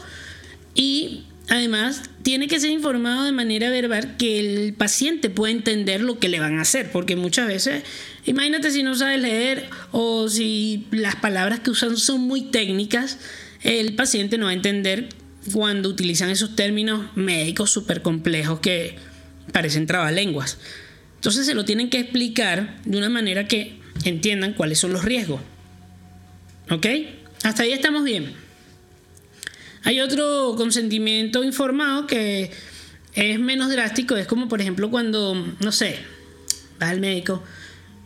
y 0.75 1.23
además 1.49 2.03
tiene 2.23 2.47
que 2.47 2.59
ser 2.59 2.71
informado 2.71 3.23
de 3.23 3.31
manera 3.31 3.69
verbal 3.69 4.15
que 4.17 4.39
el 4.39 4.73
paciente 4.73 5.29
pueda 5.29 5.51
entender 5.51 6.01
lo 6.01 6.19
que 6.19 6.29
le 6.29 6.39
van 6.39 6.59
a 6.59 6.61
hacer, 6.61 6.91
porque 6.91 7.15
muchas 7.15 7.47
veces, 7.47 7.83
imagínate 8.25 8.71
si 8.71 8.83
no 8.83 8.95
sabes 8.95 9.21
leer 9.21 9.69
o 9.91 10.29
si 10.29 10.87
las 10.91 11.15
palabras 11.15 11.59
que 11.59 11.71
usan 11.71 11.97
son 11.97 12.21
muy 12.21 12.43
técnicas, 12.43 13.17
el 13.61 13.95
paciente 13.95 14.37
no 14.37 14.45
va 14.45 14.51
a 14.51 14.55
entender 14.55 15.09
cuando 15.51 15.89
utilizan 15.89 16.29
esos 16.29 16.55
términos 16.55 17.15
médicos 17.15 17.71
súper 17.71 18.01
complejos 18.01 18.59
que 18.59 18.95
parecen 19.51 19.87
trabalenguas. 19.87 20.57
Entonces 21.23 21.45
se 21.45 21.53
lo 21.53 21.63
tienen 21.63 21.89
que 21.89 21.99
explicar 21.99 22.81
de 22.83 22.97
una 22.97 23.07
manera 23.07 23.47
que 23.47 23.79
entiendan 24.03 24.51
cuáles 24.51 24.77
son 24.77 24.91
los 24.91 25.05
riesgos. 25.05 25.39
¿Ok? 26.69 26.85
Hasta 27.45 27.63
ahí 27.63 27.71
estamos 27.71 28.03
bien. 28.03 28.33
Hay 29.83 30.01
otro 30.01 30.55
consentimiento 30.57 31.41
informado 31.45 32.07
que 32.07 32.51
es 33.13 33.39
menos 33.39 33.69
drástico, 33.69 34.17
es 34.17 34.27
como 34.27 34.49
por 34.49 34.59
ejemplo 34.59 34.91
cuando, 34.91 35.33
no 35.61 35.71
sé, 35.71 35.95
vas 36.77 36.89
al 36.89 36.99
médico 36.99 37.41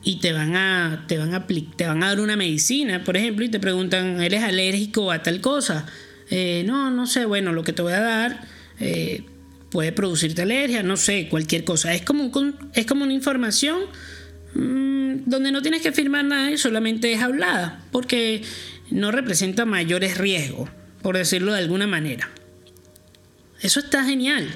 y 0.03 0.19
te 0.19 0.31
van 0.31 0.55
a 0.55 1.05
te 1.07 1.17
van 1.17 1.33
a 1.33 1.47
te 1.47 1.87
van 1.87 2.03
a 2.03 2.09
dar 2.09 2.19
una 2.19 2.35
medicina, 2.35 3.03
por 3.03 3.17
ejemplo, 3.17 3.43
y 3.43 3.49
te 3.49 3.59
preguntan, 3.59 4.21
¿eres 4.21 4.43
alérgico 4.43 5.11
a 5.11 5.23
tal 5.23 5.41
cosa? 5.41 5.87
Eh, 6.29 6.61
no, 6.67 6.91
no 6.91 7.07
sé, 7.07 7.25
bueno, 7.25 7.51
lo 7.51 7.63
que 7.63 7.73
te 7.73 7.81
voy 7.81 7.93
a 7.93 7.99
dar 7.99 8.41
eh, 8.79 9.25
puede 9.77 9.91
producirte 9.91 10.41
alergia, 10.41 10.81
no 10.81 10.97
sé, 10.97 11.27
cualquier 11.29 11.63
cosa. 11.63 11.93
Es 11.93 12.01
como, 12.01 12.31
es 12.73 12.85
como 12.87 13.03
una 13.03 13.13
información 13.13 13.81
mm, 14.55 15.29
donde 15.29 15.51
no 15.51 15.61
tienes 15.61 15.83
que 15.83 15.91
firmar 15.91 16.25
nada 16.25 16.49
y 16.49 16.57
solamente 16.57 17.13
es 17.13 17.21
hablada, 17.21 17.85
porque 17.91 18.41
no 18.89 19.11
representa 19.11 19.65
mayores 19.65 20.17
riesgos 20.17 20.67
por 21.03 21.15
decirlo 21.15 21.53
de 21.53 21.59
alguna 21.59 21.85
manera. 21.85 22.27
Eso 23.61 23.79
está 23.79 24.03
genial. 24.03 24.49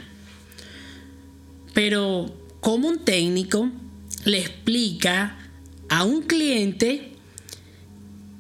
Pero, 1.76 2.36
¿cómo 2.60 2.88
un 2.88 3.06
técnico 3.06 3.70
le 4.26 4.40
explica 4.40 5.38
a 5.88 6.04
un 6.04 6.24
cliente 6.24 7.12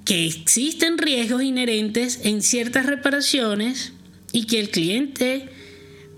que 0.03 0.25
existen 0.25 0.97
riesgos 0.97 1.43
inherentes 1.43 2.21
en 2.23 2.41
ciertas 2.41 2.87
reparaciones 2.87 3.93
y 4.31 4.47
que 4.47 4.59
el 4.59 4.71
cliente 4.71 5.60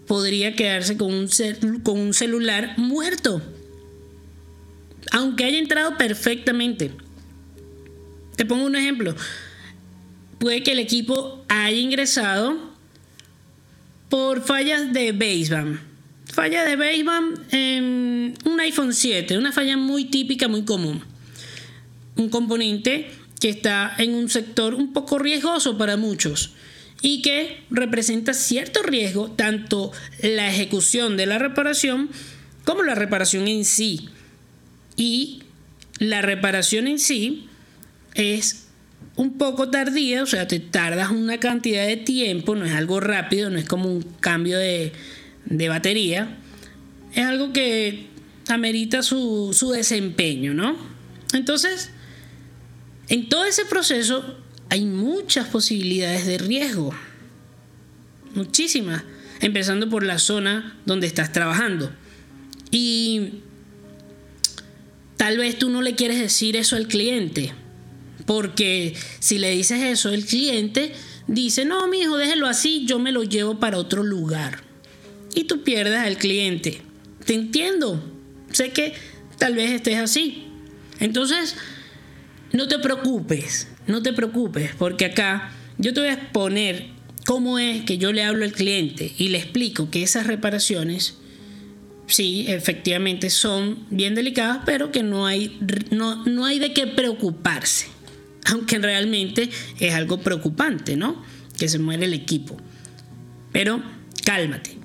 podría 0.08 0.56
quedarse 0.56 0.98
con 0.98 1.14
un, 1.14 1.30
con 1.84 2.00
un 2.00 2.14
celular 2.14 2.76
muerto? 2.78 3.42
Aunque 5.12 5.46
haya 5.46 5.60
entrado 5.60 5.98
perfectamente. 5.98 6.92
Te 8.36 8.46
pongo 8.46 8.66
un 8.66 8.76
ejemplo 8.76 9.16
puede 10.44 10.62
que 10.62 10.74
el 10.74 10.80
equipo 10.80 11.46
haya 11.48 11.78
ingresado 11.78 12.58
por 14.10 14.44
fallas 14.44 14.92
de 14.92 15.14
baseband. 15.14 15.80
Falla 16.26 16.66
de 16.66 16.76
baseband 16.76 17.40
en 17.54 18.34
un 18.44 18.60
iPhone 18.60 18.94
7, 18.94 19.38
una 19.38 19.54
falla 19.54 19.78
muy 19.78 20.04
típica, 20.04 20.50
muy 20.50 20.66
común. 20.66 21.02
Un 22.18 22.28
componente 22.28 23.10
que 23.40 23.48
está 23.48 23.96
en 23.98 24.16
un 24.16 24.30
sector 24.30 24.74
un 24.74 24.92
poco 24.92 25.18
riesgoso 25.18 25.78
para 25.78 25.96
muchos. 25.96 26.52
Y 27.04 27.22
que 27.22 27.62
representa 27.70 28.34
cierto 28.34 28.82
riesgo 28.82 29.30
tanto 29.30 29.92
la 30.22 30.50
ejecución 30.50 31.18
de 31.18 31.26
la 31.26 31.38
reparación 31.38 32.10
como 32.64 32.82
la 32.82 32.96
reparación 32.96 33.50
en 33.50 33.66
sí. 33.66 34.08
Y 34.96 35.44
la 36.00 36.22
reparación 36.22 36.88
en 36.88 37.00
sí 37.00 37.50
es 38.16 38.68
un 39.18 39.38
poco 39.38 39.70
tardía, 39.70 40.24
o 40.24 40.26
sea, 40.26 40.48
te 40.48 40.62
tardas 40.62 41.12
una 41.12 41.42
cantidad 41.42 41.86
de 41.86 41.98
tiempo, 41.98 42.56
no 42.56 42.66
es 42.66 42.72
algo 42.72 43.02
rápido, 43.02 43.50
no 43.50 43.60
es 43.60 43.66
como 43.66 43.92
un 43.92 44.02
cambio 44.22 44.58
de, 44.58 44.94
batería, 45.68 46.38
es 47.14 47.26
algo 47.26 47.52
que 47.52 48.08
amerita 48.48 49.04
su, 49.04 49.52
su 49.54 49.72
desempeño, 49.72 50.54
¿no? 50.54 50.78
Entonces, 51.34 51.92
en 53.10 53.28
todo 53.28 53.44
ese 53.44 53.66
proceso 53.66 54.38
hay 54.74 54.86
muchas 54.86 55.50
posibilidades 55.50 56.26
de 56.26 56.40
riesgo. 56.40 56.96
Muchísimas. 58.34 59.04
Empezando 59.40 59.88
por 59.88 60.04
la 60.04 60.18
zona 60.18 60.80
donde 60.88 61.06
estás 61.06 61.32
trabajando. 61.32 61.92
Y 62.72 63.34
tal 65.16 65.38
vez 65.38 65.60
tú 65.60 65.70
no 65.70 65.84
le 65.84 65.94
quieres 65.94 66.20
decir 66.20 66.56
eso 66.56 66.76
al 66.76 66.88
cliente. 66.88 67.54
Porque 68.26 68.96
si 69.20 69.38
le 69.38 69.52
dices 69.52 69.80
eso, 69.80 70.10
el 70.10 70.26
cliente 70.26 70.92
dice, 71.28 71.66
no, 71.66 71.88
mi 71.88 72.00
hijo, 72.00 72.18
déjelo 72.18 72.48
así, 72.48 72.84
yo 72.88 72.98
me 72.98 73.12
lo 73.12 73.22
llevo 73.22 73.60
para 73.60 73.78
otro 73.78 74.02
lugar. 74.02 74.64
Y 75.36 75.44
tú 75.44 75.62
pierdas 75.62 76.08
al 76.08 76.18
cliente. 76.18 76.82
Te 77.26 77.36
entiendo. 77.36 78.04
Sé 78.52 78.72
que 78.72 78.96
tal 79.38 79.54
vez 79.54 79.70
estés 79.70 80.00
así. 80.00 80.48
Entonces, 81.00 81.58
no 82.54 82.68
te 82.68 82.80
preocupes 82.80 83.68
no 83.88 84.02
te 84.02 84.14
preocupes, 84.14 84.72
porque 84.78 85.06
acá 85.06 85.52
yo 85.78 85.94
te 85.94 86.00
voy 86.00 86.10
a 86.10 86.14
exponer 86.14 86.88
cómo 87.26 87.60
es 87.60 87.84
que 87.84 87.98
yo 87.98 88.12
le 88.12 88.24
hablo 88.24 88.46
al 88.46 88.52
cliente 88.52 89.14
y 89.18 89.30
le 89.30 89.38
explico 89.38 89.90
que 89.90 90.04
esas 90.04 90.28
reparaciones, 90.28 91.18
sí, 92.08 92.46
efectivamente 92.48 93.30
son 93.30 93.86
bien 93.90 94.16
delicadas, 94.16 94.60
pero 94.66 94.92
que 94.92 95.04
no 95.04 95.26
hay, 95.26 95.60
no, 95.92 96.26
no 96.26 96.46
hay 96.46 96.60
de 96.60 96.74
qué 96.74 96.88
preocuparse. 96.88 97.88
Aunque 98.46 98.78
realmente 98.80 99.50
es 99.80 99.94
algo 99.94 100.20
preocupante, 100.20 100.98
¿no? 100.98 101.24
Que 101.58 101.70
se 101.70 101.80
muere 101.80 102.06
el 102.06 102.14
equipo. 102.14 102.58
Pero 103.52 103.82
cálmate. 104.26 104.78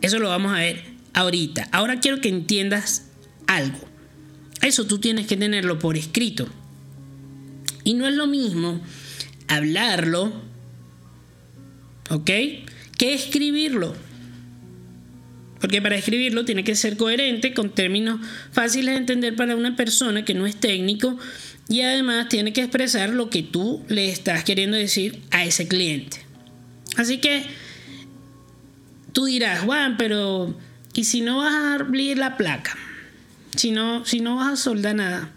Eso 0.00 0.18
lo 0.18 0.28
vamos 0.28 0.52
a 0.52 0.60
ver 0.60 0.82
ahorita. 1.12 1.68
Ahora 1.72 2.00
quiero 2.00 2.20
que 2.20 2.28
entiendas 2.28 3.08
algo. 3.46 3.78
Eso 4.62 4.86
tú 4.86 4.98
tienes 4.98 5.26
que 5.26 5.36
tenerlo 5.36 5.78
por 5.78 5.96
escrito. 5.96 6.48
Y 7.84 7.94
no 7.94 8.06
es 8.06 8.14
lo 8.14 8.26
mismo 8.26 8.80
hablarlo, 9.48 10.32
¿ok? 12.10 12.30
Que 12.96 13.14
escribirlo. 13.14 13.94
Porque 15.60 15.80
para 15.80 15.96
escribirlo 15.96 16.44
tiene 16.44 16.64
que 16.64 16.74
ser 16.74 16.96
coherente 16.96 17.54
con 17.54 17.70
términos 17.70 18.20
fáciles 18.50 18.94
de 18.94 19.00
entender 19.00 19.36
para 19.36 19.56
una 19.56 19.76
persona 19.76 20.24
que 20.24 20.34
no 20.34 20.46
es 20.46 20.56
técnico 20.56 21.18
y 21.68 21.82
además 21.82 22.28
tiene 22.28 22.52
que 22.52 22.62
expresar 22.62 23.10
lo 23.10 23.30
que 23.30 23.42
tú 23.42 23.84
le 23.88 24.10
estás 24.10 24.42
queriendo 24.44 24.76
decir 24.76 25.22
a 25.30 25.44
ese 25.44 25.68
cliente. 25.68 26.18
Así 26.96 27.18
que 27.18 27.44
tú 29.12 29.26
dirás, 29.26 29.60
Juan, 29.60 29.96
pero 29.96 30.58
¿y 30.94 31.04
si 31.04 31.20
no 31.20 31.38
vas 31.38 31.54
a 31.54 31.74
abrir 31.74 32.18
la 32.18 32.36
placa? 32.36 32.76
Si 33.56 33.70
no, 33.70 34.04
si 34.04 34.20
no 34.20 34.36
vas 34.36 34.52
a 34.52 34.56
soldar 34.56 34.96
nada 34.96 35.32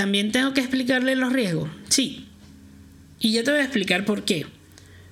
también 0.00 0.32
tengo 0.32 0.54
que 0.54 0.62
explicarle 0.62 1.14
los 1.14 1.30
riesgos. 1.30 1.68
Sí. 1.90 2.24
Y 3.18 3.32
ya 3.32 3.44
te 3.44 3.50
voy 3.50 3.60
a 3.60 3.64
explicar 3.64 4.06
por 4.06 4.24
qué. 4.24 4.46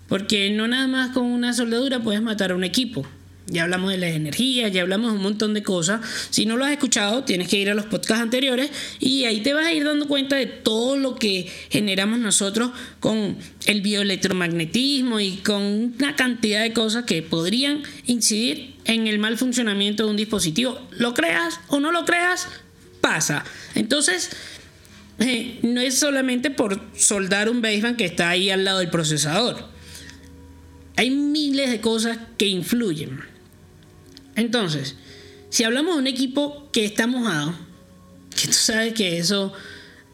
Porque 0.09 0.49
no 0.49 0.67
nada 0.67 0.87
más 0.87 1.11
con 1.11 1.27
una 1.27 1.53
soldadura 1.53 2.01
puedes 2.01 2.23
matar 2.23 2.53
a 2.53 2.55
un 2.55 2.65
equipo. 2.65 3.07
Ya 3.49 3.65
hablamos 3.65 3.91
de 3.91 3.99
las 3.99 4.13
energías, 4.13 4.73
ya 4.73 4.81
hablamos 4.81 5.11
de 5.11 5.19
un 5.19 5.23
montón 5.23 5.53
de 5.53 5.63
cosas. 5.63 6.01
Si 6.31 6.47
no 6.47 6.57
lo 6.57 6.65
has 6.65 6.73
escuchado, 6.73 7.23
tienes 7.25 7.49
que 7.49 7.59
ir 7.59 7.69
a 7.69 7.75
los 7.75 7.85
podcasts 7.85 8.23
anteriores 8.23 8.71
y 8.99 9.25
ahí 9.25 9.43
te 9.43 9.53
vas 9.53 9.67
a 9.67 9.75
ir 9.75 9.85
dando 9.85 10.09
cuenta 10.09 10.37
de 10.37 10.47
todo 10.47 10.97
lo 10.97 11.17
que 11.17 11.47
generamos 11.69 12.19
nosotros 12.19 12.71
con 12.99 13.37
el 13.67 13.83
bioelectromagnetismo 13.83 15.21
y 15.21 15.37
con 15.37 15.63
una 15.99 16.17
cantidad 16.17 16.63
de 16.63 16.73
cosas 16.73 17.05
que 17.05 17.21
podrían 17.21 17.83
incidir 18.07 18.75
en 18.87 19.07
el 19.07 19.19
mal 19.19 19.37
funcionamiento 19.37 20.07
de 20.07 20.11
un 20.13 20.17
dispositivo. 20.17 20.81
Lo 20.93 21.13
creas 21.13 21.61
o 21.69 21.79
no 21.79 21.93
lo 21.93 22.07
creas, 22.07 22.49
pasa. 23.03 23.45
Entonces, 23.75 24.31
no 25.63 25.81
es 25.81 25.99
solamente 25.99 26.51
por 26.51 26.81
soldar 26.97 27.51
un 27.51 27.61
baseband 27.61 27.97
que 27.97 28.05
está 28.05 28.31
ahí 28.31 28.51
al 28.51 28.65
lado 28.65 28.79
del 28.79 28.91
procesador. 28.91 29.69
Hay 30.97 31.11
miles 31.11 31.71
de 31.71 31.81
cosas 31.81 32.19
que 32.37 32.47
influyen. 32.47 33.21
Entonces, 34.37 34.97
si 35.51 35.65
hablamos 35.65 35.95
de 35.95 36.01
un 36.01 36.07
equipo 36.07 36.71
que 36.73 36.85
está 36.85 37.07
mojado, 37.07 37.55
que 38.31 38.47
tú 38.47 38.53
sabes 38.53 38.95
que 38.95 39.19
eso 39.19 39.53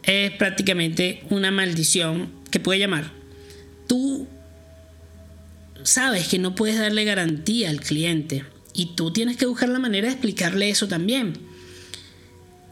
es 0.03 0.31
prácticamente 0.31 1.23
una 1.29 1.51
maldición 1.51 2.31
que 2.49 2.59
puede 2.59 2.79
llamar, 2.79 3.11
tú 3.87 4.27
sabes 5.83 6.27
que 6.27 6.39
no 6.39 6.55
puedes 6.55 6.79
darle 6.79 7.03
garantía 7.03 7.69
al 7.69 7.79
cliente 7.79 8.43
y 8.73 8.95
tú 8.95 9.13
tienes 9.13 9.37
que 9.37 9.45
buscar 9.45 9.69
la 9.69 9.79
manera 9.79 10.07
de 10.07 10.13
explicarle 10.13 10.69
eso 10.69 10.87
también. 10.87 11.37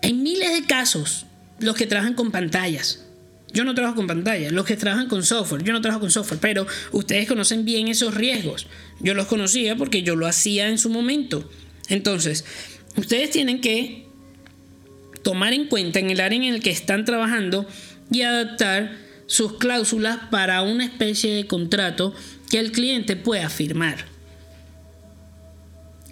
Hay 0.02 0.14
miles 0.14 0.52
de 0.54 0.66
casos 0.66 1.28
los 1.60 1.76
que 1.76 1.88
trabajan 1.88 2.14
con 2.14 2.32
pantallas. 2.32 3.06
Yo 3.54 3.64
no 3.64 3.76
trabajo 3.76 3.96
con 3.96 4.08
pantallas, 4.08 4.52
los 4.52 4.66
que 4.66 4.76
trabajan 4.76 5.08
con 5.08 5.24
software, 5.24 5.64
yo 5.64 5.74
no 5.74 5.82
trabajo 5.82 6.02
con 6.02 6.10
software, 6.10 6.40
pero 6.40 6.66
ustedes 6.92 7.28
conocen 7.28 7.66
bien 7.66 7.88
esos 7.88 8.16
riesgos. 8.16 8.66
Yo 9.00 9.14
los 9.14 9.28
conocía 9.28 9.76
porque 9.76 10.02
yo 10.02 10.16
lo 10.16 10.26
hacía 10.26 10.70
en 10.70 10.80
su 10.80 10.90
momento. 10.90 11.48
Entonces, 11.88 12.46
ustedes 12.96 13.30
tienen 13.30 13.62
que 13.62 14.08
tomar 15.22 15.54
en 15.54 15.68
cuenta 15.68 16.00
en 16.00 16.10
el 16.10 16.20
área 16.20 16.38
en 16.38 16.46
el 16.46 16.62
que 16.62 16.72
están 16.72 17.06
trabajando 17.06 17.68
y 18.12 18.24
adaptar 18.24 18.98
sus 19.28 19.58
cláusulas 19.58 20.18
para 20.32 20.64
una 20.64 20.86
especie 20.86 21.34
de 21.34 21.46
contrato 21.46 22.14
que 22.50 22.60
el 22.60 22.72
cliente 22.72 23.16
pueda 23.16 23.50
firmar. 23.50 24.06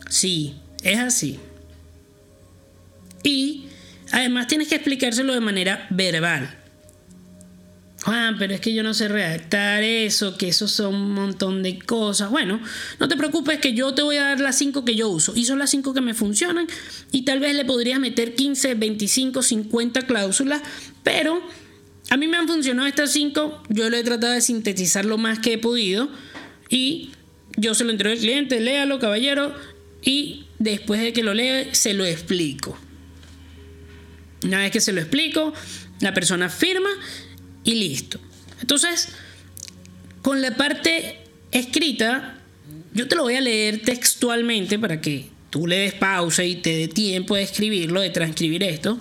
Sí, 0.10 0.56
es 0.84 0.99
así. 0.99 1.39
Y 3.23 3.65
Además 4.12 4.47
tienes 4.47 4.67
que 4.67 4.76
explicárselo 4.76 5.34
de 5.34 5.39
manera 5.39 5.88
verbal. 5.89 6.58
Juan, 8.04 8.38
pero 8.39 8.56
es 8.56 8.62
que 8.62 8.74
yo 8.74 8.82
no 8.82 8.95
sé 8.95 9.08
redactar 9.08 9.84
eso, 9.84 10.36
que 10.36 10.47
eso 10.47 10.67
son 10.67 10.95
un 10.95 11.12
montón 11.13 11.62
de 11.62 11.78
cosas. 11.78 12.32
Bueno, 12.32 12.60
no 13.00 13.08
te 13.08 13.15
preocupes 13.15 13.60
que 13.60 13.74
yo 13.74 13.93
te 13.93 14.02
voy 14.02 14.17
a 14.17 14.24
dar 14.24 14.39
las 14.39 14.58
5 14.58 14.84
que 14.84 14.95
yo 14.95 15.08
uso. 15.10 15.34
Y 15.36 15.45
son 15.45 15.60
las 15.60 15.69
5 15.69 15.93
que 15.93 16.02
me 16.02 16.15
funcionan. 16.15 16.67
Y 17.12 17.24
tal 17.24 17.39
vez 17.39 17.56
le 17.56 17.63
podrías 17.63 18.00
meter 18.00 18.34
15, 18.34 18.74
25, 18.74 19.43
50 19.43 20.02
cláusulas. 20.04 20.63
Pero 21.04 21.41
a 22.10 22.17
mí 22.17 22.28
me 22.28 22.38
han 22.38 22.47
funcionado 22.47 22.88
estas 22.88 23.12
5. 23.12 23.63
Yo 23.69 23.89
lo 23.89 23.97
he 23.97 24.04
tratado 24.04 24.34
de 24.34 24.41
sintetizar 24.41 25.06
lo 25.06 25.19
más 25.19 25.38
que 25.38 25.54
he 25.54 25.58
podido. 25.60 26.10
Y 26.69 27.12
yo 27.58 27.76
se 27.76 27.84
lo 27.84 27.91
entrego 27.91 28.13
al 28.13 28.19
cliente, 28.19 28.60
léalo, 28.62 28.97
caballero. 28.97 29.54
Y 30.04 30.45
después 30.58 31.02
de 31.02 31.13
que 31.13 31.21
lo 31.21 31.36
lea, 31.36 31.76
se 31.76 31.93
lo 31.93 32.04
explico. 32.04 32.76
Una 34.43 34.60
vez 34.60 34.71
que 34.71 34.82
se 34.82 34.91
lo 34.91 35.01
explico, 35.01 35.54
la 35.99 36.13
persona 36.13 36.49
firma 36.49 36.89
y 37.63 37.75
listo. 37.75 38.19
Entonces, 38.60 39.10
con 40.21 40.41
la 40.41 40.56
parte 40.56 41.19
escrita, 41.51 42.39
yo 42.93 43.08
te 43.08 43.15
lo 43.15 43.23
voy 43.23 43.36
a 43.36 43.41
leer 43.41 43.82
textualmente 43.82 44.80
para 44.80 44.99
que 45.01 45.30
tú 45.49 45.67
le 45.67 45.77
des 45.77 45.93
pausa 45.93 46.43
y 46.43 46.56
te 46.56 46.75
dé 46.75 46.88
tiempo 46.88 47.36
de 47.36 47.43
escribirlo, 47.43 48.01
de 48.01 48.10
transcribir 48.10 48.63
esto. 48.63 48.99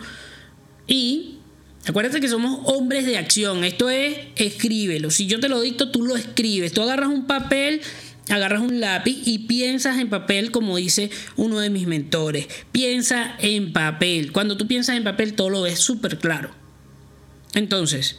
Y 0.87 1.37
acuérdate 1.87 2.21
que 2.21 2.29
somos 2.29 2.61
hombres 2.65 3.07
de 3.07 3.17
acción. 3.17 3.65
Esto 3.65 3.89
es 3.89 4.19
escríbelo. 4.37 5.11
Si 5.11 5.27
yo 5.27 5.41
te 5.41 5.49
lo 5.49 5.61
dicto, 5.61 5.91
tú 5.91 6.03
lo 6.05 6.17
escribes. 6.17 6.73
Tú 6.73 6.83
agarras 6.83 7.09
un 7.09 7.27
papel 7.27 7.81
agarras 8.31 8.63
un 8.63 8.81
lápiz 8.81 9.21
y 9.25 9.41
piensas 9.41 9.99
en 9.99 10.09
papel 10.09 10.51
como 10.51 10.77
dice 10.77 11.11
uno 11.37 11.59
de 11.59 11.71
mis 11.71 11.87
mentores. 11.87 12.49
Piensa 12.73 13.35
en 13.39 13.73
papel. 13.73 14.33
Cuando 14.33 14.57
tú 14.57 14.67
piensas 14.67 14.97
en 14.97 15.05
papel 15.05 15.35
todo 15.35 15.51
lo 15.51 15.63
ves 15.63 15.79
súper 15.79 16.19
claro. 16.19 16.51
Entonces, 17.55 18.19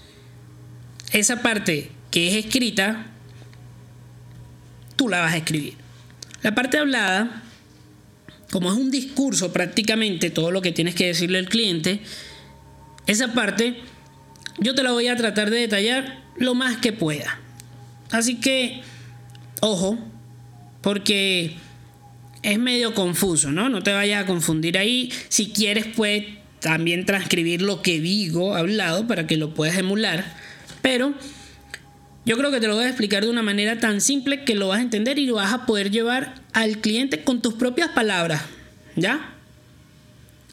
esa 1.12 1.42
parte 1.42 1.92
que 2.10 2.28
es 2.28 2.46
escrita, 2.46 3.08
tú 4.96 5.08
la 5.08 5.22
vas 5.22 5.34
a 5.34 5.38
escribir. 5.38 5.76
La 6.42 6.54
parte 6.56 6.78
hablada, 6.78 7.44
como 8.52 8.72
es 8.72 8.78
un 8.78 8.92
discurso 8.92 9.54
prácticamente 9.54 10.30
todo 10.30 10.52
lo 10.52 10.62
que 10.62 10.72
tienes 10.72 10.96
que 10.96 11.08
decirle 11.08 11.40
al 11.40 11.48
cliente, 11.48 12.02
esa 13.08 13.34
parte 13.34 13.78
yo 14.60 14.76
te 14.76 14.84
la 14.84 14.92
voy 14.92 15.08
a 15.08 15.16
tratar 15.16 15.50
de 15.50 15.60
detallar 15.60 16.24
lo 16.36 16.54
más 16.54 16.78
que 16.78 16.92
pueda. 16.92 17.40
Así 18.12 18.36
que 18.40 18.82
Ojo, 19.62 19.98
porque 20.82 21.56
es 22.44 22.60
medio 22.60 22.94
confuso, 22.94 23.52
¿no? 23.52 23.70
No 23.70 23.82
te 23.82 23.94
vayas 23.94 24.24
a 24.24 24.26
confundir 24.26 24.78
ahí. 24.78 25.12
Si 25.30 25.52
quieres, 25.52 25.86
puedes 25.96 26.26
también 26.60 27.06
transcribir 27.06 27.62
lo 27.62 27.82
que 27.82 28.00
digo 28.00 28.56
hablado 28.56 29.08
para 29.08 29.26
que 29.28 29.38
lo 29.38 29.54
puedas 29.54 29.78
emular. 29.78 30.26
Pero 30.82 31.14
Yo 32.24 32.38
creo 32.38 32.52
que 32.52 32.60
te 32.60 32.68
lo 32.68 32.76
voy 32.76 32.84
a 32.84 32.90
explicar 32.90 33.24
de 33.24 33.32
una 33.32 33.42
manera 33.42 33.80
tan 33.80 34.00
simple 34.00 34.44
que 34.44 34.54
lo 34.54 34.68
vas 34.68 34.80
a 34.80 34.84
entender 34.84 35.18
y 35.18 35.26
lo 35.26 35.36
vas 35.36 35.54
a 35.54 35.66
poder 35.66 35.90
llevar 35.90 36.36
al 36.54 36.78
cliente 36.78 37.24
con 37.24 37.42
tus 37.42 37.56
propias 37.56 37.90
palabras. 37.90 38.44
¿Ya? 38.96 39.34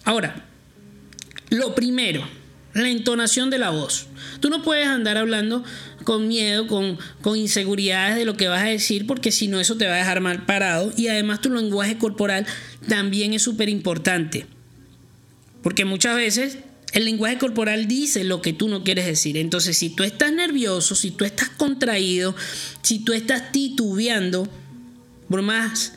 Ahora, 0.05 0.47
lo 1.51 1.75
primero, 1.75 2.23
la 2.75 2.89
entonación 2.89 3.51
de 3.51 3.59
la 3.59 3.71
voz. 3.71 4.07
Tú 4.41 4.51
no 4.51 4.63
puedes 4.63 4.87
andar 4.87 5.17
hablando 5.17 5.65
con 6.05 6.29
miedo, 6.29 6.67
con, 6.67 6.99
con, 7.21 7.37
inseguridades 7.37 8.17
de 8.17 8.25
lo 8.25 8.37
que 8.37 8.49
vas 8.49 8.63
a 8.63 8.69
decir, 8.69 9.07
porque 9.07 9.33
si 9.33 9.49
no 9.49 9.61
eso 9.61 9.77
te 9.77 9.87
va 9.87 9.95
a 9.95 9.99
dejar 9.99 10.21
mal 10.21 10.47
parado. 10.47 10.93
Y 10.97 11.09
además 11.09 11.41
tu 11.41 11.51
lenguaje 11.51 11.99
corporal 11.99 12.47
también 12.87 13.35
es 13.35 13.43
súper 13.43 13.69
importante. 13.69 14.47
Porque 15.63 15.85
muchas 15.85 16.17
veces 16.17 16.59
el 16.93 17.05
lenguaje 17.05 17.39
corporal 17.39 17.87
dice 17.87 18.25
lo 18.25 18.41
que 18.41 18.53
tú 18.53 18.69
no 18.69 18.85
quieres 18.85 19.07
decir. 19.07 19.37
Entonces, 19.37 19.77
si 19.77 19.91
tú 19.91 20.05
estás 20.05 20.33
nervioso, 20.33 20.95
si 20.95 21.11
tú 21.11 21.25
estás 21.25 21.49
contraído, 21.51 22.35
si 22.83 23.01
tú 23.01 23.13
estás 23.13 23.53
titubeando, 23.53 24.49
por 25.29 25.43
más 25.43 25.95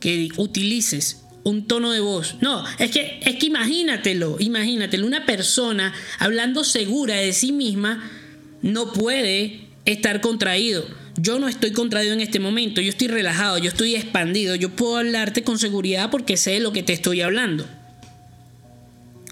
que 0.00 0.28
utilices 0.36 1.21
un 1.44 1.66
tono 1.66 1.90
de 1.92 2.00
voz. 2.00 2.36
No, 2.40 2.64
es 2.78 2.90
que, 2.90 3.20
es 3.22 3.36
que 3.36 3.46
imagínatelo, 3.46 4.36
imagínatelo. 4.38 5.06
Una 5.06 5.26
persona 5.26 5.92
hablando 6.18 6.64
segura 6.64 7.16
de 7.16 7.32
sí 7.32 7.52
misma 7.52 8.10
no 8.62 8.92
puede 8.92 9.66
estar 9.84 10.20
contraído. 10.20 10.84
Yo 11.16 11.38
no 11.38 11.48
estoy 11.48 11.72
contraído 11.72 12.14
en 12.14 12.20
este 12.20 12.40
momento, 12.40 12.80
yo 12.80 12.88
estoy 12.88 13.08
relajado, 13.08 13.58
yo 13.58 13.68
estoy 13.68 13.96
expandido, 13.96 14.54
yo 14.54 14.70
puedo 14.70 14.96
hablarte 14.96 15.42
con 15.42 15.58
seguridad 15.58 16.10
porque 16.10 16.36
sé 16.36 16.58
lo 16.60 16.72
que 16.72 16.82
te 16.82 16.92
estoy 16.92 17.20
hablando. 17.20 17.66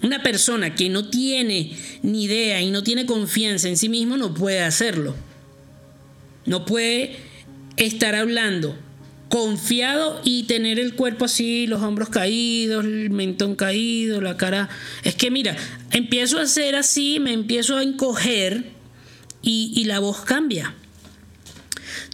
Una 0.02 0.22
persona 0.22 0.74
que 0.74 0.88
no 0.88 1.08
tiene 1.08 1.72
ni 2.02 2.24
idea 2.24 2.60
y 2.60 2.70
no 2.70 2.82
tiene 2.82 3.06
confianza 3.06 3.68
en 3.68 3.76
sí 3.76 3.88
mismo 3.88 4.16
no 4.16 4.34
puede 4.34 4.60
hacerlo. 4.60 5.14
No 6.46 6.64
puede 6.64 7.16
estar 7.76 8.14
hablando 8.14 8.76
confiado 9.30 10.20
y 10.24 10.42
tener 10.42 10.78
el 10.78 10.94
cuerpo 10.94 11.24
así, 11.24 11.66
los 11.66 11.80
hombros 11.80 12.10
caídos, 12.10 12.84
el 12.84 13.08
mentón 13.08 13.54
caído, 13.54 14.20
la 14.20 14.36
cara. 14.36 14.68
Es 15.02 15.14
que 15.14 15.30
mira, 15.30 15.56
empiezo 15.92 16.38
a 16.38 16.42
hacer 16.42 16.74
así, 16.74 17.18
me 17.20 17.32
empiezo 17.32 17.78
a 17.78 17.82
encoger 17.82 18.64
y, 19.40 19.72
y 19.74 19.84
la 19.84 20.00
voz 20.00 20.20
cambia. 20.22 20.74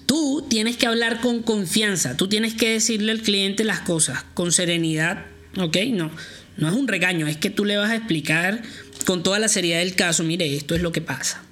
Tú 0.07 0.47
tienes 0.49 0.77
que 0.77 0.87
hablar 0.87 1.21
con 1.21 1.43
confianza, 1.43 2.17
tú 2.17 2.29
tienes 2.29 2.55
que 2.55 2.71
decirle 2.71 3.11
al 3.11 3.23
cliente 3.23 3.65
las 3.65 3.81
cosas 3.81 4.25
con 4.35 4.53
serenidad, 4.53 5.27
¿ok? 5.59 5.79
No, 5.91 6.13
no 6.59 6.69
es 6.69 6.75
un 6.75 6.87
regaño, 6.87 7.27
es 7.27 7.39
que 7.39 7.51
tú 7.51 7.65
le 7.65 7.77
vas 7.77 7.91
a 7.91 7.97
explicar 7.97 8.63
con 9.05 9.23
toda 9.23 9.39
la 9.39 9.49
seriedad 9.49 9.79
del 9.81 9.95
caso, 9.95 10.23
mire, 10.23 10.55
esto 10.55 10.75
es 10.75 10.83
lo 10.83 10.93
que 10.93 11.01
pasa. 11.01 11.43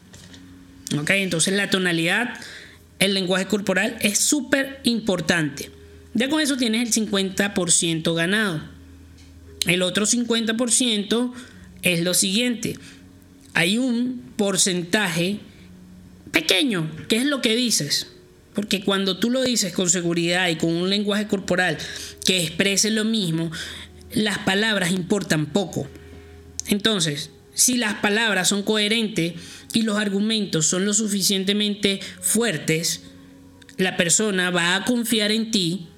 ¿Ok? 0.99 1.11
Entonces 1.11 1.55
la 1.55 1.71
tonalidad, 1.71 2.39
el 3.05 3.13
lenguaje 3.13 3.47
corporal 3.47 3.97
es 4.01 4.19
súper 4.19 4.81
importante. 4.85 5.71
Ya 6.15 6.31
con 6.31 6.41
eso 6.41 6.57
tienes 6.57 6.97
el 6.97 7.09
50% 7.09 8.15
ganado. 8.15 8.63
El 9.67 9.83
otro 9.83 10.07
50% 10.07 11.33
es 11.83 12.01
lo 12.03 12.15
siguiente. 12.15 12.79
Hay 13.53 13.77
un 13.77 14.23
porcentaje 14.37 15.41
pequeño, 16.31 16.91
que 17.09 17.17
es 17.17 17.27
lo 17.27 17.43
que 17.43 17.55
dices. 17.55 18.09
Porque 18.55 18.83
cuando 18.83 19.19
tú 19.19 19.31
lo 19.31 19.43
dices 19.43 19.73
con 19.75 19.91
seguridad 19.91 20.49
y 20.49 20.57
con 20.57 20.71
un 20.71 20.89
lenguaje 20.89 21.27
corporal 21.27 21.77
que 22.25 22.43
exprese 22.43 22.91
lo 22.91 23.05
mismo, 23.05 23.51
las 24.13 24.39
palabras 24.39 24.93
importan 24.93 25.47
poco. 25.47 25.87
Entonces, 26.69 27.31
si 27.53 27.77
las 27.77 27.95
palabras 27.95 28.49
son 28.49 28.63
coherentes 28.63 29.35
y 29.75 29.83
los 29.83 29.99
argumentos 29.99 30.67
son 30.67 30.87
lo 30.87 30.95
suficientemente 30.95 32.01
fuertes, 32.21 33.03
la 33.77 33.97
persona 33.97 34.51
va 34.51 34.77
a 34.77 34.85
confiar 34.85 35.33
en 35.33 35.51
ti 35.51 35.89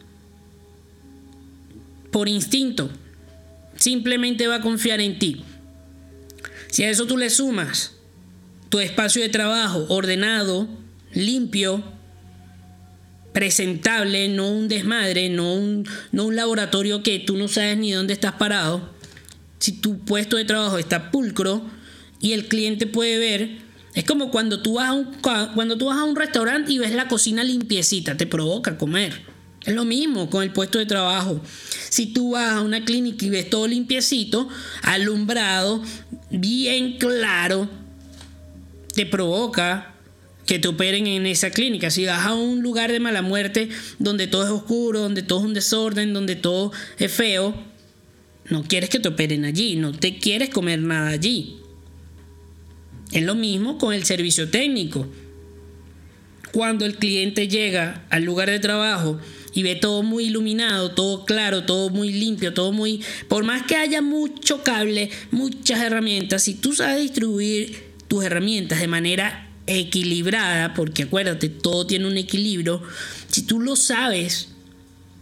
por 2.10 2.28
instinto. 2.28 2.90
Simplemente 3.76 4.48
va 4.48 4.56
a 4.56 4.60
confiar 4.62 5.00
en 5.00 5.18
ti. 5.18 5.44
Si 6.68 6.82
a 6.82 6.90
eso 6.90 7.06
tú 7.06 7.18
le 7.18 7.28
sumas 7.28 7.92
tu 8.70 8.80
espacio 8.80 9.20
de 9.20 9.28
trabajo 9.28 9.84
ordenado, 9.90 10.66
limpio, 11.12 11.84
presentable, 13.34 14.28
no 14.28 14.50
un 14.50 14.68
desmadre, 14.68 15.28
no 15.28 15.54
un, 15.54 15.86
no 16.12 16.24
un 16.24 16.36
laboratorio 16.36 17.02
que 17.02 17.18
tú 17.18 17.36
no 17.36 17.48
sabes 17.48 17.76
ni 17.76 17.92
dónde 17.92 18.14
estás 18.14 18.32
parado. 18.32 18.90
Si 19.58 19.72
tu 19.72 19.98
puesto 19.98 20.38
de 20.38 20.46
trabajo 20.46 20.78
está 20.78 21.10
pulcro 21.10 21.62
y 22.20 22.32
el 22.32 22.48
cliente 22.48 22.86
puede 22.86 23.18
ver, 23.18 23.65
es 23.96 24.04
como 24.04 24.30
cuando 24.30 24.60
tú 24.60 24.74
vas 24.74 24.90
a 24.90 24.92
un, 24.92 25.08
cuando 25.54 25.78
tú 25.78 25.86
vas 25.86 25.96
a 25.96 26.04
un 26.04 26.14
restaurante 26.14 26.70
y 26.70 26.78
ves 26.78 26.92
la 26.92 27.08
cocina 27.08 27.42
limpiecita, 27.42 28.14
te 28.14 28.26
provoca 28.26 28.76
comer. 28.76 29.22
Es 29.64 29.74
lo 29.74 29.86
mismo 29.86 30.28
con 30.28 30.42
el 30.42 30.52
puesto 30.52 30.78
de 30.78 30.84
trabajo. 30.84 31.40
Si 31.88 32.06
tú 32.06 32.32
vas 32.32 32.52
a 32.52 32.60
una 32.60 32.84
clínica 32.84 33.24
y 33.24 33.30
ves 33.30 33.48
todo 33.48 33.66
limpiecito, 33.66 34.50
alumbrado, 34.82 35.82
bien 36.30 36.98
claro, 36.98 37.70
te 38.92 39.06
provoca 39.06 39.94
que 40.44 40.58
te 40.58 40.68
operen 40.68 41.06
en 41.06 41.24
esa 41.24 41.50
clínica. 41.50 41.90
Si 41.90 42.04
vas 42.04 42.26
a 42.26 42.34
un 42.34 42.60
lugar 42.60 42.92
de 42.92 43.00
mala 43.00 43.22
muerte 43.22 43.70
donde 43.98 44.26
todo 44.26 44.44
es 44.44 44.50
oscuro, 44.50 45.00
donde 45.00 45.22
todo 45.22 45.38
es 45.38 45.46
un 45.46 45.54
desorden, 45.54 46.12
donde 46.12 46.36
todo 46.36 46.70
es 46.98 47.10
feo, 47.10 47.54
no 48.50 48.62
quieres 48.62 48.90
que 48.90 49.00
te 49.00 49.08
operen 49.08 49.46
allí, 49.46 49.76
no 49.76 49.92
te 49.92 50.18
quieres 50.18 50.50
comer 50.50 50.80
nada 50.80 51.08
allí. 51.08 51.56
Es 53.12 53.22
lo 53.22 53.34
mismo 53.34 53.78
con 53.78 53.94
el 53.94 54.04
servicio 54.04 54.50
técnico. 54.50 55.06
Cuando 56.52 56.86
el 56.86 56.96
cliente 56.96 57.48
llega 57.48 58.06
al 58.10 58.24
lugar 58.24 58.50
de 58.50 58.58
trabajo 58.58 59.18
y 59.52 59.62
ve 59.62 59.74
todo 59.74 60.02
muy 60.02 60.24
iluminado, 60.24 60.92
todo 60.92 61.24
claro, 61.24 61.64
todo 61.64 61.90
muy 61.90 62.12
limpio, 62.12 62.54
todo 62.54 62.72
muy... 62.72 63.02
Por 63.28 63.44
más 63.44 63.62
que 63.62 63.76
haya 63.76 64.02
mucho 64.02 64.62
cable, 64.62 65.10
muchas 65.30 65.80
herramientas, 65.80 66.42
si 66.42 66.54
tú 66.54 66.72
sabes 66.74 67.02
distribuir 67.02 67.84
tus 68.08 68.24
herramientas 68.24 68.80
de 68.80 68.88
manera 68.88 69.50
equilibrada, 69.66 70.74
porque 70.74 71.04
acuérdate, 71.04 71.48
todo 71.48 71.86
tiene 71.86 72.06
un 72.06 72.16
equilibrio, 72.16 72.82
si 73.28 73.42
tú 73.42 73.60
lo 73.60 73.76
sabes 73.76 74.55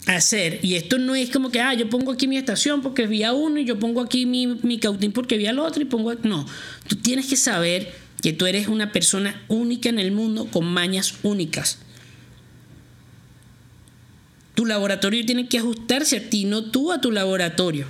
hacer, 0.07 0.61
y 0.63 0.75
esto 0.75 0.99
no 0.99 1.15
es 1.15 1.31
como 1.31 1.51
que, 1.51 1.61
ah, 1.61 1.75
yo 1.75 1.89
pongo 1.89 2.13
aquí 2.13 2.29
mi 2.29 2.37
estación 2.37 2.83
porque 2.83 3.07
vi 3.07 3.23
a 3.23 3.33
uno 3.33 3.59
y 3.59 3.65
yo 3.65 3.79
pongo 3.79 4.01
aquí 4.01 4.27
mi, 4.27 4.47
mi 4.47 4.79
cautín 4.79 5.13
porque 5.13 5.39
vi 5.39 5.47
al 5.47 5.59
otro 5.59 5.83
y 5.83 5.87
pongo... 5.87 6.15
No, 6.23 6.47
tú 6.87 6.97
tienes 6.97 7.27
que 7.27 7.37
saber 7.37 7.93
que 8.23 8.33
tú 8.33 8.47
eres 8.47 8.69
una 8.69 8.93
persona 8.93 9.43
única 9.49 9.89
en 9.89 9.99
el 9.99 10.13
mundo 10.13 10.47
con 10.51 10.67
mañas 10.67 11.15
únicas. 11.23 11.79
Tu 14.55 14.67
laboratorio 14.67 15.25
tiene 15.27 15.49
que 15.49 15.59
ajustarse 15.59 16.17
a 16.19 16.31
ti, 16.31 16.45
no 16.45 16.71
tú 16.71 16.93
a 16.93 17.01
tu 17.01 17.11
laboratorio. 17.11 17.87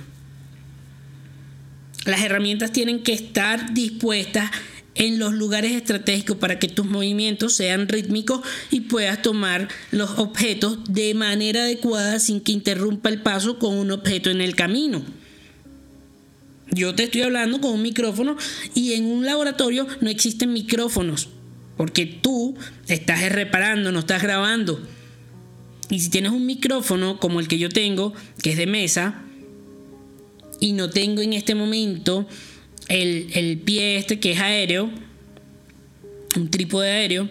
Las 2.05 2.21
herramientas 2.21 2.71
tienen 2.71 3.01
que 3.03 3.13
estar 3.13 3.73
dispuestas 3.73 4.51
en 4.95 5.19
los 5.19 5.33
lugares 5.33 5.73
estratégicos 5.73 6.37
para 6.37 6.57
que 6.57 6.67
tus 6.67 6.85
movimientos 6.85 7.53
sean 7.53 7.87
rítmicos 7.87 8.41
y 8.71 8.81
puedas 8.81 9.21
tomar 9.21 9.67
los 9.91 10.17
objetos 10.17 10.79
de 10.87 11.13
manera 11.13 11.63
adecuada 11.63 12.19
sin 12.19 12.41
que 12.41 12.53
interrumpa 12.53 13.09
el 13.09 13.21
paso 13.21 13.59
con 13.59 13.75
un 13.75 13.91
objeto 13.91 14.29
en 14.29 14.41
el 14.41 14.55
camino. 14.55 15.03
Yo 16.71 16.95
te 16.95 17.03
estoy 17.03 17.21
hablando 17.21 17.61
con 17.61 17.71
un 17.71 17.81
micrófono 17.81 18.37
y 18.73 18.93
en 18.93 19.05
un 19.05 19.25
laboratorio 19.25 19.87
no 20.01 20.09
existen 20.09 20.51
micrófonos 20.51 21.29
porque 21.77 22.05
tú 22.05 22.55
estás 22.87 23.29
reparando, 23.31 23.91
no 23.91 23.99
estás 23.99 24.23
grabando. 24.23 24.81
Y 25.89 25.99
si 25.99 26.09
tienes 26.09 26.31
un 26.31 26.45
micrófono 26.45 27.19
como 27.19 27.39
el 27.39 27.47
que 27.47 27.59
yo 27.59 27.69
tengo, 27.69 28.13
que 28.41 28.51
es 28.51 28.57
de 28.57 28.65
mesa, 28.65 29.21
y 30.59 30.71
no 30.73 30.89
tengo 30.89 31.21
en 31.21 31.33
este 31.33 31.53
momento 31.53 32.27
el, 32.87 33.61
pie 33.63 33.97
este 33.97 34.19
que 34.19 34.33
es 34.33 34.39
aéreo, 34.39 34.89
un 36.35 36.49
trípode 36.49 36.89
aéreo, 36.89 37.29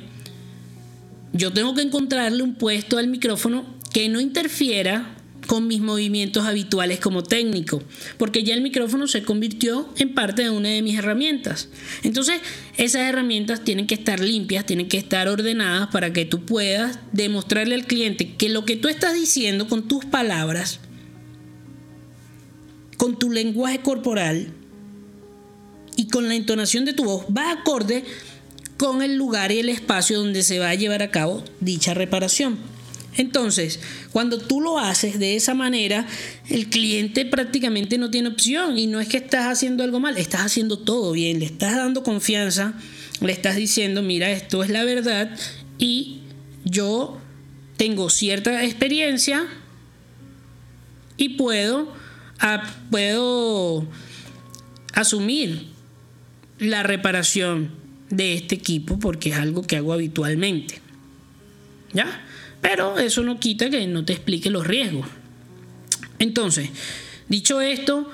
yo 1.32 1.52
tengo 1.52 1.74
que 1.74 1.82
encontrarle 1.82 2.42
un 2.42 2.54
puesto 2.54 2.98
al 2.98 3.08
micrófono 3.08 3.64
que 3.92 4.08
no 4.08 4.20
interfiera 4.20 5.16
con 5.46 5.66
mis 5.66 5.80
movimientos 5.80 6.46
habituales 6.46 7.00
como 7.00 7.22
técnico, 7.22 7.82
porque 8.16 8.44
ya 8.44 8.54
el 8.54 8.62
micrófono 8.62 9.06
se 9.06 9.22
convirtió 9.22 9.92
en 9.98 10.14
parte 10.14 10.42
de 10.42 10.50
una 10.50 10.70
de 10.70 10.80
mis 10.80 10.98
herramientas. 10.98 11.68
Entonces, 12.02 12.40
esas 12.76 13.02
herramientas 13.02 13.62
tienen 13.62 13.86
que 13.86 13.94
estar 13.94 14.20
limpias, 14.20 14.64
tienen 14.64 14.88
que 14.88 14.96
estar 14.96 15.28
ordenadas 15.28 15.88
para 15.88 16.12
que 16.12 16.24
tú 16.24 16.46
puedas 16.46 16.98
demostrarle 17.12 17.74
al 17.74 17.86
cliente 17.86 18.34
que 18.36 18.48
lo 18.48 18.64
que 18.64 18.76
tú 18.76 18.88
estás 18.88 19.14
diciendo 19.14 19.68
con 19.68 19.86
tus 19.86 20.04
palabras, 20.06 20.80
con 22.96 23.18
tu 23.18 23.30
lenguaje 23.30 23.80
corporal, 23.80 24.48
y 25.96 26.08
con 26.08 26.28
la 26.28 26.34
entonación 26.34 26.84
de 26.84 26.92
tu 26.92 27.04
voz 27.04 27.26
va 27.36 27.50
acorde 27.52 28.04
con 28.76 29.02
el 29.02 29.16
lugar 29.16 29.52
y 29.52 29.60
el 29.60 29.68
espacio 29.68 30.18
donde 30.18 30.42
se 30.42 30.58
va 30.58 30.70
a 30.70 30.74
llevar 30.74 31.02
a 31.02 31.10
cabo 31.10 31.44
dicha 31.60 31.94
reparación. 31.94 32.58
Entonces, 33.16 33.78
cuando 34.10 34.38
tú 34.38 34.60
lo 34.60 34.78
haces 34.78 35.20
de 35.20 35.36
esa 35.36 35.54
manera, 35.54 36.06
el 36.48 36.68
cliente 36.68 37.24
prácticamente 37.24 37.96
no 37.96 38.10
tiene 38.10 38.28
opción 38.28 38.76
y 38.76 38.88
no 38.88 39.00
es 39.00 39.08
que 39.08 39.18
estás 39.18 39.46
haciendo 39.46 39.84
algo 39.84 40.00
mal, 40.00 40.16
estás 40.16 40.40
haciendo 40.40 40.80
todo 40.80 41.12
bien, 41.12 41.38
le 41.38 41.46
estás 41.46 41.76
dando 41.76 42.02
confianza, 42.02 42.74
le 43.20 43.32
estás 43.32 43.54
diciendo, 43.54 44.02
mira, 44.02 44.32
esto 44.32 44.64
es 44.64 44.70
la 44.70 44.84
verdad 44.84 45.30
y 45.78 46.22
yo 46.64 47.20
tengo 47.76 48.10
cierta 48.10 48.64
experiencia 48.64 49.46
y 51.16 51.30
puedo, 51.30 51.92
puedo 52.90 53.86
asumir 54.92 55.73
la 56.66 56.82
reparación 56.82 57.70
de 58.10 58.34
este 58.34 58.54
equipo 58.54 58.98
porque 58.98 59.30
es 59.30 59.36
algo 59.36 59.62
que 59.62 59.76
hago 59.76 59.92
habitualmente. 59.92 60.80
¿Ya? 61.92 62.24
Pero 62.60 62.98
eso 62.98 63.22
no 63.22 63.38
quita 63.38 63.70
que 63.70 63.86
no 63.86 64.04
te 64.04 64.12
explique 64.12 64.50
los 64.50 64.66
riesgos. 64.66 65.06
Entonces, 66.18 66.70
dicho 67.28 67.60
esto, 67.60 68.10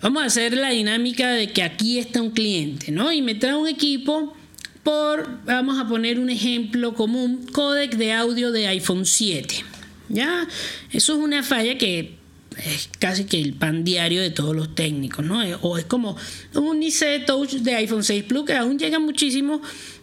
vamos 0.00 0.22
a 0.22 0.26
hacer 0.26 0.54
la 0.54 0.70
dinámica 0.70 1.30
de 1.30 1.52
que 1.52 1.62
aquí 1.62 1.98
está 1.98 2.22
un 2.22 2.30
cliente, 2.30 2.92
¿no? 2.92 3.12
Y 3.12 3.22
me 3.22 3.34
trae 3.34 3.54
un 3.54 3.68
equipo 3.68 4.34
por, 4.82 5.44
vamos 5.44 5.78
a 5.78 5.88
poner 5.88 6.18
un 6.18 6.30
ejemplo 6.30 6.94
común, 6.94 7.46
codec 7.52 7.96
de 7.96 8.12
audio 8.12 8.52
de 8.52 8.68
iPhone 8.68 9.06
7. 9.06 9.64
¿Ya? 10.10 10.46
Eso 10.92 11.14
es 11.14 11.18
una 11.18 11.42
falla 11.42 11.78
que 11.78 12.16
es 12.58 12.88
casi 12.98 13.24
que 13.24 13.40
el 13.40 13.54
pan 13.54 13.84
diario 13.84 14.20
de 14.20 14.30
todos 14.30 14.54
los 14.54 14.74
técnicos, 14.74 15.24
¿no? 15.24 15.40
O 15.62 15.78
es 15.78 15.84
como 15.84 16.16
un 16.54 16.82
IC 16.82 17.26
Touch 17.26 17.52
de 17.54 17.74
iPhone 17.74 18.04
6 18.04 18.24
Plus 18.24 18.44
que 18.44 18.54
aún 18.54 18.78
llega 18.78 18.98
muchísimo 18.98 19.60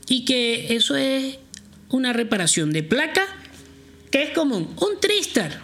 y 0.08 0.26
que 0.26 0.76
eso 0.76 0.96
es 0.96 1.38
una 1.90 2.14
reparación 2.14 2.72
de 2.72 2.84
placa 2.84 3.26
que 4.10 4.24
es 4.24 4.30
común. 4.32 4.70
Un 4.78 5.00
Tristar, 5.00 5.62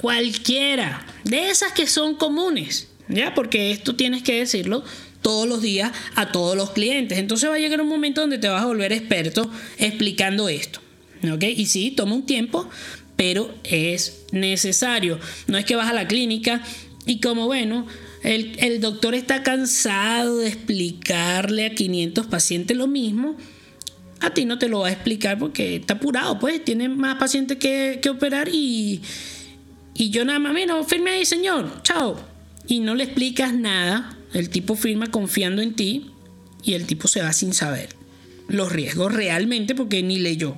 cualquiera, 0.00 1.04
de 1.24 1.50
esas 1.50 1.72
que 1.72 1.86
son 1.86 2.14
comunes, 2.14 2.88
¿ya? 3.08 3.34
Porque 3.34 3.72
esto 3.72 3.96
tienes 3.96 4.22
que 4.22 4.38
decirlo 4.38 4.84
todos 5.22 5.48
los 5.48 5.60
días 5.62 5.92
a 6.14 6.30
todos 6.30 6.56
los 6.56 6.70
clientes. 6.70 7.18
Entonces 7.18 7.50
va 7.50 7.54
a 7.54 7.58
llegar 7.58 7.80
un 7.80 7.88
momento 7.88 8.20
donde 8.20 8.38
te 8.38 8.48
vas 8.48 8.62
a 8.62 8.66
volver 8.66 8.92
experto 8.92 9.50
explicando 9.78 10.48
esto. 10.48 10.80
¿Ok? 11.32 11.42
Y 11.42 11.66
sí, 11.66 11.90
toma 11.90 12.14
un 12.14 12.26
tiempo, 12.26 12.70
pero 13.18 13.52
es 13.64 14.26
necesario. 14.30 15.18
No 15.48 15.58
es 15.58 15.64
que 15.64 15.74
vas 15.74 15.90
a 15.90 15.92
la 15.92 16.06
clínica 16.06 16.62
y 17.04 17.18
como 17.18 17.46
bueno, 17.46 17.84
el, 18.22 18.56
el, 18.60 18.80
doctor 18.80 19.16
está 19.16 19.42
cansado 19.42 20.38
de 20.38 20.46
explicarle 20.46 21.66
a 21.66 21.74
500 21.74 22.28
pacientes 22.28 22.76
lo 22.76 22.86
mismo. 22.86 23.36
A 24.20 24.30
ti 24.30 24.44
no 24.44 24.60
te 24.60 24.68
lo 24.68 24.80
va 24.80 24.88
a 24.88 24.92
explicar 24.92 25.36
porque 25.36 25.76
está 25.76 25.94
apurado, 25.94 26.38
pues 26.38 26.64
tiene 26.64 26.88
más 26.88 27.18
pacientes 27.18 27.58
que, 27.58 27.98
que 28.00 28.08
operar 28.08 28.48
y, 28.52 29.02
y 29.94 30.10
yo 30.10 30.24
nada 30.24 30.38
más, 30.38 30.54
mira, 30.54 30.80
firme 30.84 31.10
ahí, 31.10 31.26
señor, 31.26 31.82
chao. 31.82 32.20
Y 32.68 32.78
no 32.78 32.94
le 32.94 33.02
explicas 33.02 33.52
nada 33.52 34.16
el 34.32 34.48
tipo 34.48 34.76
firma 34.76 35.10
confiando 35.10 35.60
en 35.60 35.74
ti 35.74 36.12
y 36.62 36.74
el 36.74 36.86
tipo 36.86 37.08
se 37.08 37.20
va 37.20 37.32
sin 37.32 37.52
saber 37.52 37.88
los 38.46 38.70
riesgos 38.70 39.12
realmente 39.12 39.74
porque 39.74 40.04
ni 40.04 40.20
leyó. 40.20 40.56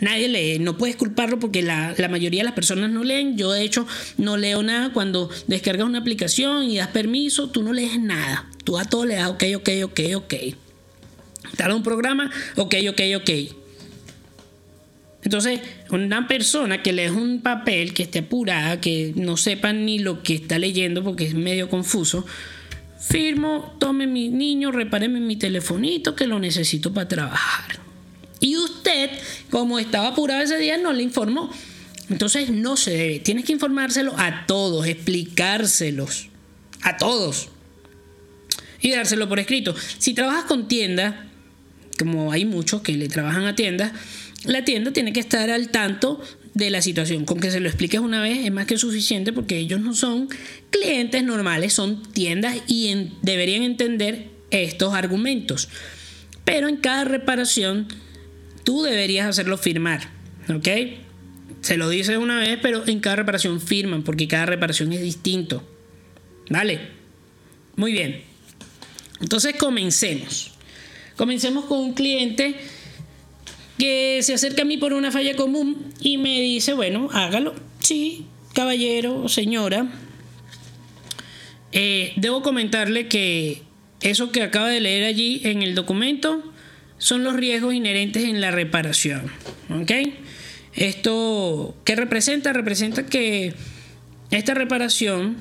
Nadie 0.00 0.28
lee, 0.28 0.58
no 0.58 0.76
puedes 0.76 0.96
culparlo 0.96 1.38
porque 1.38 1.62
la, 1.62 1.94
mayoría 2.10 2.40
de 2.40 2.44
las 2.44 2.54
personas 2.54 2.90
no 2.90 3.04
leen. 3.04 3.36
Yo 3.36 3.52
de 3.52 3.62
hecho 3.62 3.86
no 4.18 4.36
leo 4.36 4.62
nada 4.62 4.92
cuando 4.92 5.30
descargas 5.46 5.86
una 5.86 6.00
aplicación 6.00 6.64
y 6.64 6.78
das 6.78 6.88
permiso, 6.88 7.50
tú 7.50 7.62
no 7.62 7.72
lees 7.72 7.98
nada. 8.00 8.50
Tú 8.64 8.78
a 8.78 8.84
todo 8.84 9.06
le 9.06 9.14
das 9.14 9.28
ok, 9.28 9.44
ok, 9.56 9.68
ok, 9.84 10.00
ok. 10.16 10.34
Instala 11.46 11.74
un 11.74 11.82
programa, 11.82 12.30
ok, 12.56 12.74
ok, 12.90 13.00
ok. 13.16 13.30
Entonces, 15.22 15.60
una 15.90 16.28
persona 16.28 16.82
que 16.82 16.92
lee 16.92 17.08
un 17.08 17.40
papel 17.40 17.94
que 17.94 18.02
esté 18.02 18.18
apurada, 18.20 18.80
que 18.80 19.12
no 19.16 19.38
sepa 19.38 19.72
ni 19.72 19.98
lo 19.98 20.22
que 20.22 20.34
está 20.34 20.58
leyendo 20.58 21.02
porque 21.02 21.24
es 21.24 21.34
medio 21.34 21.70
confuso, 21.70 22.26
firmo, 22.98 23.74
tome 23.78 24.06
mi 24.06 24.28
niño, 24.28 24.70
repáreme 24.70 25.20
mi 25.20 25.36
telefonito 25.36 26.14
que 26.14 26.26
lo 26.26 26.38
necesito 26.38 26.92
para 26.92 27.08
trabajar. 27.08 27.83
Y 28.44 28.58
usted, 28.58 29.08
como 29.48 29.78
estaba 29.78 30.08
apurado 30.08 30.42
ese 30.42 30.58
día, 30.58 30.76
no 30.76 30.92
le 30.92 31.02
informó. 31.02 31.50
Entonces 32.10 32.50
no 32.50 32.76
se 32.76 32.90
debe. 32.90 33.18
Tienes 33.18 33.46
que 33.46 33.52
informárselo 33.52 34.12
a 34.18 34.44
todos, 34.44 34.86
explicárselos. 34.86 36.28
A 36.82 36.98
todos. 36.98 37.48
Y 38.82 38.90
dárselo 38.90 39.30
por 39.30 39.38
escrito. 39.38 39.74
Si 39.96 40.12
trabajas 40.12 40.44
con 40.44 40.68
tienda, 40.68 41.26
como 41.98 42.32
hay 42.32 42.44
muchos 42.44 42.82
que 42.82 42.92
le 42.92 43.08
trabajan 43.08 43.46
a 43.46 43.56
tiendas, 43.56 43.92
la 44.44 44.62
tienda 44.62 44.92
tiene 44.92 45.14
que 45.14 45.20
estar 45.20 45.48
al 45.48 45.70
tanto 45.70 46.20
de 46.52 46.68
la 46.68 46.82
situación. 46.82 47.24
Con 47.24 47.40
que 47.40 47.50
se 47.50 47.60
lo 47.60 47.68
expliques 47.70 48.00
una 48.00 48.20
vez 48.20 48.44
es 48.44 48.52
más 48.52 48.66
que 48.66 48.76
suficiente 48.76 49.32
porque 49.32 49.56
ellos 49.56 49.80
no 49.80 49.94
son 49.94 50.28
clientes 50.68 51.24
normales, 51.24 51.72
son 51.72 52.02
tiendas 52.12 52.58
y 52.66 53.10
deberían 53.22 53.62
entender 53.62 54.28
estos 54.50 54.92
argumentos. 54.92 55.70
Pero 56.44 56.68
en 56.68 56.76
cada 56.76 57.04
reparación 57.04 57.88
tú 58.64 58.82
deberías 58.82 59.28
hacerlo 59.28 59.56
firmar, 59.58 60.08
¿ok? 60.48 60.68
Se 61.60 61.76
lo 61.76 61.88
dice 61.88 62.18
una 62.18 62.38
vez, 62.38 62.58
pero 62.60 62.86
en 62.86 63.00
cada 63.00 63.16
reparación 63.16 63.60
firman 63.60 64.02
porque 64.02 64.28
cada 64.28 64.46
reparación 64.46 64.92
es 64.92 65.00
distinto. 65.00 65.62
¿Vale? 66.50 66.78
Muy 67.76 67.92
bien. 67.92 68.22
Entonces 69.20 69.56
comencemos. 69.56 70.50
Comencemos 71.16 71.64
con 71.64 71.78
un 71.78 71.94
cliente 71.94 72.56
que 73.78 74.20
se 74.22 74.34
acerca 74.34 74.62
a 74.62 74.64
mí 74.64 74.76
por 74.76 74.92
una 74.92 75.10
falla 75.10 75.36
común 75.36 75.92
y 76.00 76.18
me 76.18 76.40
dice, 76.40 76.74
bueno, 76.74 77.08
hágalo. 77.12 77.54
Sí, 77.80 78.26
caballero, 78.52 79.28
señora. 79.28 79.86
Eh, 81.72 82.12
debo 82.16 82.42
comentarle 82.42 83.08
que 83.08 83.62
eso 84.00 84.30
que 84.30 84.42
acaba 84.42 84.68
de 84.68 84.80
leer 84.80 85.04
allí 85.04 85.40
en 85.44 85.62
el 85.62 85.74
documento 85.74 86.53
son 86.98 87.24
los 87.24 87.34
riesgos 87.34 87.74
inherentes 87.74 88.24
en 88.24 88.40
la 88.40 88.50
reparación. 88.50 89.30
¿Ok? 89.70 89.90
Esto, 90.74 91.76
¿qué 91.84 91.96
representa? 91.96 92.52
Representa 92.52 93.06
que 93.06 93.54
esta 94.30 94.54
reparación 94.54 95.36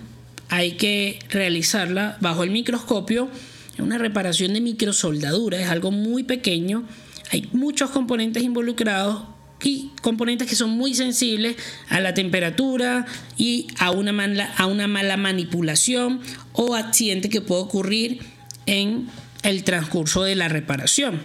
hay 0.50 0.74
que 0.74 1.20
realizarla 1.30 2.18
bajo 2.22 2.44
el 2.44 2.52
microscopio. 2.52 3.30
Es 3.74 3.80
una 3.80 3.98
reparación 3.98 4.54
de 4.54 4.62
microsoldadura, 4.62 5.60
es 5.60 5.70
algo 5.70 5.92
muy 5.92 6.24
pequeño 6.24 6.86
hay 7.34 7.50
muchos 7.52 7.90
componentes 7.90 8.44
involucrados 8.44 9.24
y 9.64 9.90
componentes 10.04 10.48
que 10.48 10.56
son 10.56 10.70
muy 10.70 10.94
sensibles 10.94 11.56
a 11.90 12.00
la 12.00 12.14
temperatura 12.14 13.08
y 13.38 13.68
a 13.80 13.90
una 13.90 14.12
mala, 14.12 14.54
a 14.56 14.68
una 14.68 14.88
mala 14.88 15.18
manipulación 15.18 16.20
o 16.52 16.76
accidente 16.76 17.30
que 17.30 17.42
puede 17.42 17.62
ocurrir 17.62 18.20
en 18.68 19.08
el 19.42 19.64
transcurso 19.64 20.24
de 20.24 20.36
la 20.36 20.48
reparación. 20.48 21.24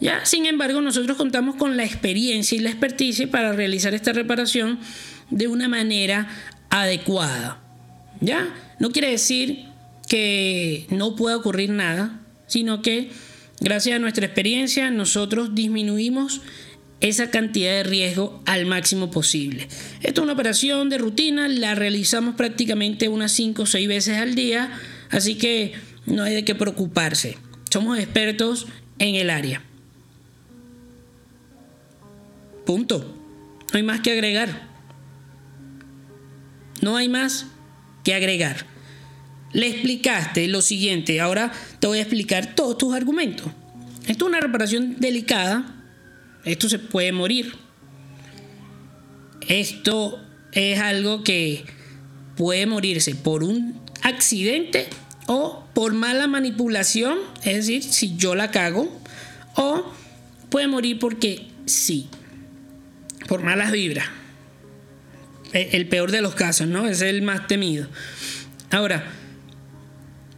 ¿Ya? 0.00 0.24
Sin 0.24 0.46
embargo, 0.46 0.80
nosotros 0.80 1.16
contamos 1.16 1.56
con 1.56 1.76
la 1.76 1.84
experiencia 1.84 2.56
y 2.56 2.60
la 2.60 2.70
experticia 2.70 3.30
para 3.30 3.52
realizar 3.52 3.94
esta 3.94 4.12
reparación 4.12 4.78
de 5.30 5.48
una 5.48 5.68
manera 5.68 6.28
adecuada. 6.70 7.60
¿Ya? 8.20 8.54
No 8.78 8.90
quiere 8.90 9.10
decir 9.10 9.64
que 10.08 10.86
no 10.90 11.16
pueda 11.16 11.36
ocurrir 11.36 11.70
nada, 11.70 12.20
sino 12.46 12.82
que 12.82 13.10
Gracias 13.60 13.96
a 13.96 13.98
nuestra 13.98 14.24
experiencia, 14.24 14.90
nosotros 14.90 15.54
disminuimos 15.54 16.42
esa 17.00 17.30
cantidad 17.30 17.72
de 17.72 17.82
riesgo 17.82 18.40
al 18.46 18.66
máximo 18.66 19.10
posible. 19.10 19.66
Esta 20.00 20.20
es 20.20 20.24
una 20.24 20.32
operación 20.32 20.88
de 20.88 20.98
rutina, 20.98 21.48
la 21.48 21.74
realizamos 21.74 22.36
prácticamente 22.36 23.08
unas 23.08 23.32
5 23.32 23.62
o 23.62 23.66
6 23.66 23.88
veces 23.88 24.18
al 24.18 24.36
día, 24.36 24.72
así 25.10 25.34
que 25.34 25.72
no 26.06 26.22
hay 26.22 26.34
de 26.34 26.44
qué 26.44 26.54
preocuparse. 26.54 27.36
Somos 27.70 27.98
expertos 27.98 28.66
en 29.00 29.16
el 29.16 29.28
área. 29.28 29.62
Punto. 32.68 32.98
No 33.72 33.78
hay 33.78 33.82
más 33.82 34.00
que 34.00 34.12
agregar. 34.12 34.68
No 36.82 36.98
hay 36.98 37.08
más 37.08 37.46
que 38.04 38.12
agregar. 38.12 38.66
Le 39.54 39.68
explicaste 39.68 40.46
lo 40.48 40.60
siguiente, 40.60 41.18
ahora 41.18 41.50
te 41.80 41.86
voy 41.86 41.96
a 41.96 42.02
explicar 42.02 42.54
todos 42.54 42.76
tus 42.76 42.94
argumentos. 42.94 43.46
Esto 44.06 44.26
es 44.26 44.28
una 44.28 44.40
reparación 44.40 44.96
delicada, 44.98 45.82
esto 46.44 46.68
se 46.68 46.78
puede 46.78 47.10
morir. 47.10 47.54
Esto 49.48 50.20
es 50.52 50.78
algo 50.78 51.24
que 51.24 51.64
puede 52.36 52.66
morirse 52.66 53.14
por 53.14 53.44
un 53.44 53.80
accidente 54.02 54.88
o 55.26 55.64
por 55.72 55.94
mala 55.94 56.26
manipulación, 56.26 57.16
es 57.44 57.66
decir, 57.66 57.82
si 57.82 58.18
yo 58.18 58.34
la 58.34 58.50
cago, 58.50 58.94
o 59.56 59.90
puede 60.50 60.66
morir 60.68 60.98
porque 60.98 61.46
sí, 61.64 62.10
por 63.28 63.42
malas 63.42 63.70
vibras. 63.70 64.06
El 65.52 65.86
peor 65.88 66.10
de 66.10 66.20
los 66.20 66.34
casos, 66.34 66.66
¿no? 66.66 66.86
Es 66.86 67.00
el 67.00 67.22
más 67.22 67.46
temido. 67.46 67.88
Ahora, 68.70 69.04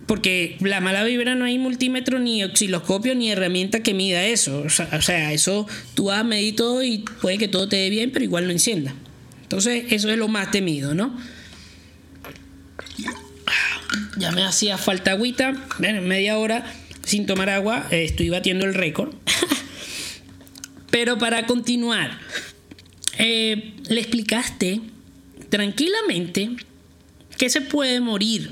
porque 0.06 0.56
la 0.60 0.80
mala 0.80 1.04
vibra 1.04 1.34
no 1.34 1.44
hay 1.44 1.58
multímetro 1.58 2.18
ni 2.18 2.44
osciloscopio 2.44 3.14
ni 3.14 3.30
herramienta 3.30 3.80
que 3.80 3.94
mida 3.94 4.24
eso. 4.24 4.64
O 4.66 4.68
sea, 4.68 5.32
eso 5.32 5.66
tú 5.94 6.06
vas 6.06 6.20
a 6.20 6.24
medir 6.24 6.56
todo 6.56 6.82
y 6.82 6.98
puede 7.20 7.38
que 7.38 7.48
todo 7.48 7.68
te 7.68 7.76
dé 7.76 7.90
bien, 7.90 8.10
pero 8.10 8.24
igual 8.24 8.46
no 8.46 8.52
encienda. 8.52 8.92
Entonces, 9.42 9.84
eso 9.90 10.10
es 10.10 10.18
lo 10.18 10.28
más 10.28 10.50
temido, 10.50 10.94
¿no? 10.94 11.16
Ya 14.16 14.30
me 14.32 14.44
hacía 14.44 14.78
falta 14.78 15.12
agüita. 15.12 15.54
Bueno, 15.78 16.02
media 16.02 16.38
hora 16.38 16.64
sin 17.04 17.26
tomar 17.26 17.48
agua, 17.50 17.86
eh, 17.90 18.04
estoy 18.04 18.28
batiendo 18.28 18.66
el 18.66 18.74
récord. 18.74 19.14
Pero 20.90 21.18
para 21.18 21.46
continuar, 21.46 22.18
eh, 23.18 23.74
le 23.88 24.00
explicaste 24.00 24.80
tranquilamente 25.48 26.50
que 27.36 27.50
se 27.50 27.60
puede 27.60 28.00
morir. 28.00 28.50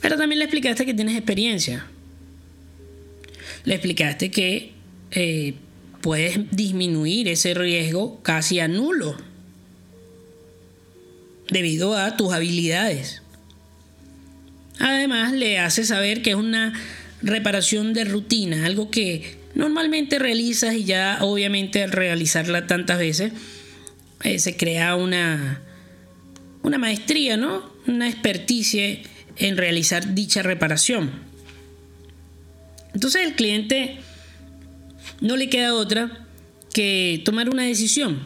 Pero 0.00 0.16
también 0.16 0.38
le 0.38 0.44
explicaste 0.44 0.86
que 0.86 0.94
tienes 0.94 1.16
experiencia. 1.16 1.86
Le 3.64 3.74
explicaste 3.74 4.30
que 4.30 4.72
eh, 5.10 5.54
puedes 6.00 6.50
disminuir 6.50 7.28
ese 7.28 7.54
riesgo 7.54 8.22
casi 8.22 8.60
a 8.60 8.68
nulo 8.68 9.16
debido 11.50 11.96
a 11.96 12.16
tus 12.16 12.32
habilidades. 12.32 13.22
Además, 14.78 15.32
le 15.32 15.58
hace 15.58 15.84
saber 15.84 16.22
que 16.22 16.30
es 16.30 16.36
una 16.36 16.72
reparación 17.20 17.92
de 17.92 18.04
rutina, 18.04 18.64
algo 18.64 18.90
que 18.90 19.39
normalmente 19.54 20.18
realizas 20.18 20.74
y 20.74 20.84
ya 20.84 21.18
obviamente 21.20 21.82
al 21.82 21.92
realizarla 21.92 22.66
tantas 22.66 22.98
veces 22.98 23.32
eh, 24.22 24.38
se 24.38 24.56
crea 24.56 24.96
una, 24.96 25.62
una 26.62 26.78
maestría, 26.78 27.36
¿no? 27.36 27.70
Una 27.86 28.08
experticia 28.08 29.00
en 29.36 29.56
realizar 29.56 30.14
dicha 30.14 30.42
reparación. 30.42 31.10
Entonces 32.94 33.26
el 33.26 33.34
cliente 33.34 33.98
no 35.20 35.36
le 35.36 35.48
queda 35.48 35.74
otra 35.74 36.26
que 36.72 37.22
tomar 37.24 37.48
una 37.48 37.64
decisión. 37.64 38.18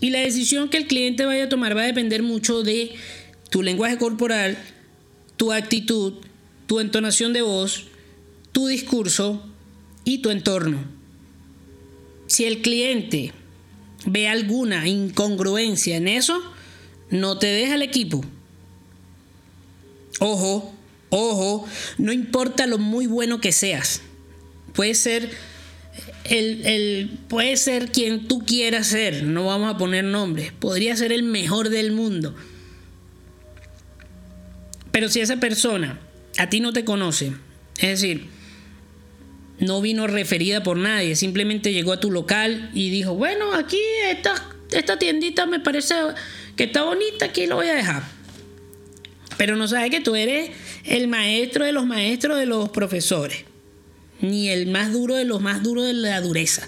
Y 0.00 0.10
la 0.10 0.20
decisión 0.20 0.68
que 0.68 0.76
el 0.78 0.86
cliente 0.86 1.24
vaya 1.24 1.44
a 1.44 1.48
tomar 1.48 1.76
va 1.76 1.82
a 1.82 1.86
depender 1.86 2.22
mucho 2.22 2.62
de 2.62 2.94
tu 3.50 3.62
lenguaje 3.62 3.96
corporal, 3.96 4.58
tu 5.36 5.52
actitud, 5.52 6.14
tu 6.66 6.80
entonación 6.80 7.32
de 7.32 7.42
voz, 7.42 7.86
tu 8.56 8.68
discurso 8.68 9.44
y 10.02 10.22
tu 10.22 10.30
entorno. 10.30 10.82
Si 12.26 12.46
el 12.46 12.62
cliente 12.62 13.34
ve 14.06 14.28
alguna 14.28 14.88
incongruencia 14.88 15.98
en 15.98 16.08
eso, 16.08 16.40
no 17.10 17.38
te 17.38 17.48
deja 17.48 17.74
el 17.74 17.82
equipo. 17.82 18.24
Ojo, 20.20 20.74
ojo, 21.10 21.66
no 21.98 22.14
importa 22.14 22.66
lo 22.66 22.78
muy 22.78 23.06
bueno 23.06 23.42
que 23.42 23.52
seas. 23.52 24.00
Puede 24.72 24.94
ser 24.94 25.30
el, 26.24 27.10
puede 27.28 27.58
ser 27.58 27.92
quien 27.92 28.26
tú 28.26 28.46
quieras 28.46 28.86
ser, 28.86 29.24
no 29.24 29.44
vamos 29.44 29.74
a 29.74 29.76
poner 29.76 30.04
nombres. 30.04 30.50
Podría 30.52 30.96
ser 30.96 31.12
el 31.12 31.24
mejor 31.24 31.68
del 31.68 31.92
mundo. 31.92 32.34
Pero 34.92 35.10
si 35.10 35.20
esa 35.20 35.36
persona 35.36 36.00
a 36.38 36.48
ti 36.48 36.60
no 36.60 36.72
te 36.72 36.86
conoce, 36.86 37.34
es 37.76 38.00
decir, 38.00 38.34
no 39.58 39.80
vino 39.80 40.06
referida 40.06 40.62
por 40.62 40.76
nadie, 40.76 41.16
simplemente 41.16 41.72
llegó 41.72 41.92
a 41.92 42.00
tu 42.00 42.10
local 42.10 42.70
y 42.74 42.90
dijo, 42.90 43.14
bueno, 43.14 43.54
aquí 43.54 43.80
esta, 44.10 44.34
esta 44.70 44.98
tiendita 44.98 45.46
me 45.46 45.60
parece 45.60 45.94
que 46.56 46.64
está 46.64 46.82
bonita, 46.82 47.26
aquí 47.26 47.46
lo 47.46 47.56
voy 47.56 47.68
a 47.68 47.74
dejar. 47.74 48.02
Pero 49.36 49.56
no 49.56 49.68
sabe 49.68 49.90
que 49.90 50.00
tú 50.00 50.14
eres 50.14 50.50
el 50.84 51.08
maestro 51.08 51.64
de 51.64 51.72
los 51.72 51.86
maestros 51.86 52.38
de 52.38 52.46
los 52.46 52.68
profesores, 52.68 53.44
ni 54.20 54.48
el 54.48 54.66
más 54.66 54.92
duro 54.92 55.14
de 55.14 55.24
los 55.24 55.40
más 55.40 55.62
duros 55.62 55.86
de 55.86 55.94
la 55.94 56.20
dureza. 56.20 56.66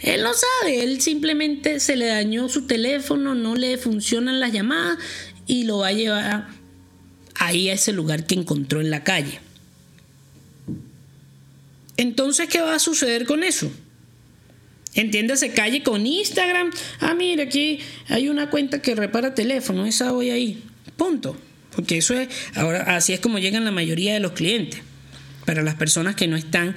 Él 0.00 0.22
no 0.22 0.30
sabe, 0.32 0.84
él 0.84 1.00
simplemente 1.00 1.80
se 1.80 1.96
le 1.96 2.06
dañó 2.06 2.48
su 2.48 2.66
teléfono, 2.66 3.34
no 3.34 3.56
le 3.56 3.78
funcionan 3.78 4.38
las 4.38 4.52
llamadas 4.52 4.98
y 5.46 5.64
lo 5.64 5.78
va 5.78 5.88
a 5.88 5.92
llevar 5.92 6.48
ahí 7.34 7.68
a 7.68 7.72
ese 7.72 7.92
lugar 7.92 8.26
que 8.26 8.36
encontró 8.36 8.80
en 8.80 8.90
la 8.90 9.02
calle. 9.02 9.40
Entonces, 11.98 12.48
¿qué 12.48 12.60
va 12.60 12.76
a 12.76 12.78
suceder 12.78 13.26
con 13.26 13.42
eso? 13.42 13.70
Entiéndase, 14.94 15.50
calle 15.50 15.82
con 15.82 16.06
Instagram. 16.06 16.70
Ah, 17.00 17.14
mira, 17.14 17.42
aquí 17.42 17.80
hay 18.08 18.28
una 18.28 18.50
cuenta 18.50 18.80
que 18.80 18.94
repara 18.94 19.34
teléfono, 19.34 19.84
esa 19.84 20.12
voy 20.12 20.30
ahí. 20.30 20.62
Punto. 20.96 21.36
Porque 21.74 21.98
eso 21.98 22.14
es, 22.14 22.28
ahora 22.54 22.96
así 22.96 23.12
es 23.12 23.20
como 23.20 23.38
llegan 23.38 23.64
la 23.64 23.72
mayoría 23.72 24.14
de 24.14 24.20
los 24.20 24.32
clientes. 24.32 24.80
Para 25.44 25.62
las 25.62 25.74
personas 25.74 26.14
que 26.14 26.28
no 26.28 26.36
están 26.36 26.76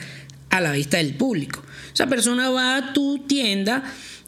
a 0.50 0.60
la 0.60 0.72
vista 0.72 0.98
del 0.98 1.14
público. 1.14 1.64
Esa 1.94 2.08
persona 2.08 2.50
va 2.50 2.78
a 2.78 2.94
tu 2.94 3.20
tienda 3.20 3.84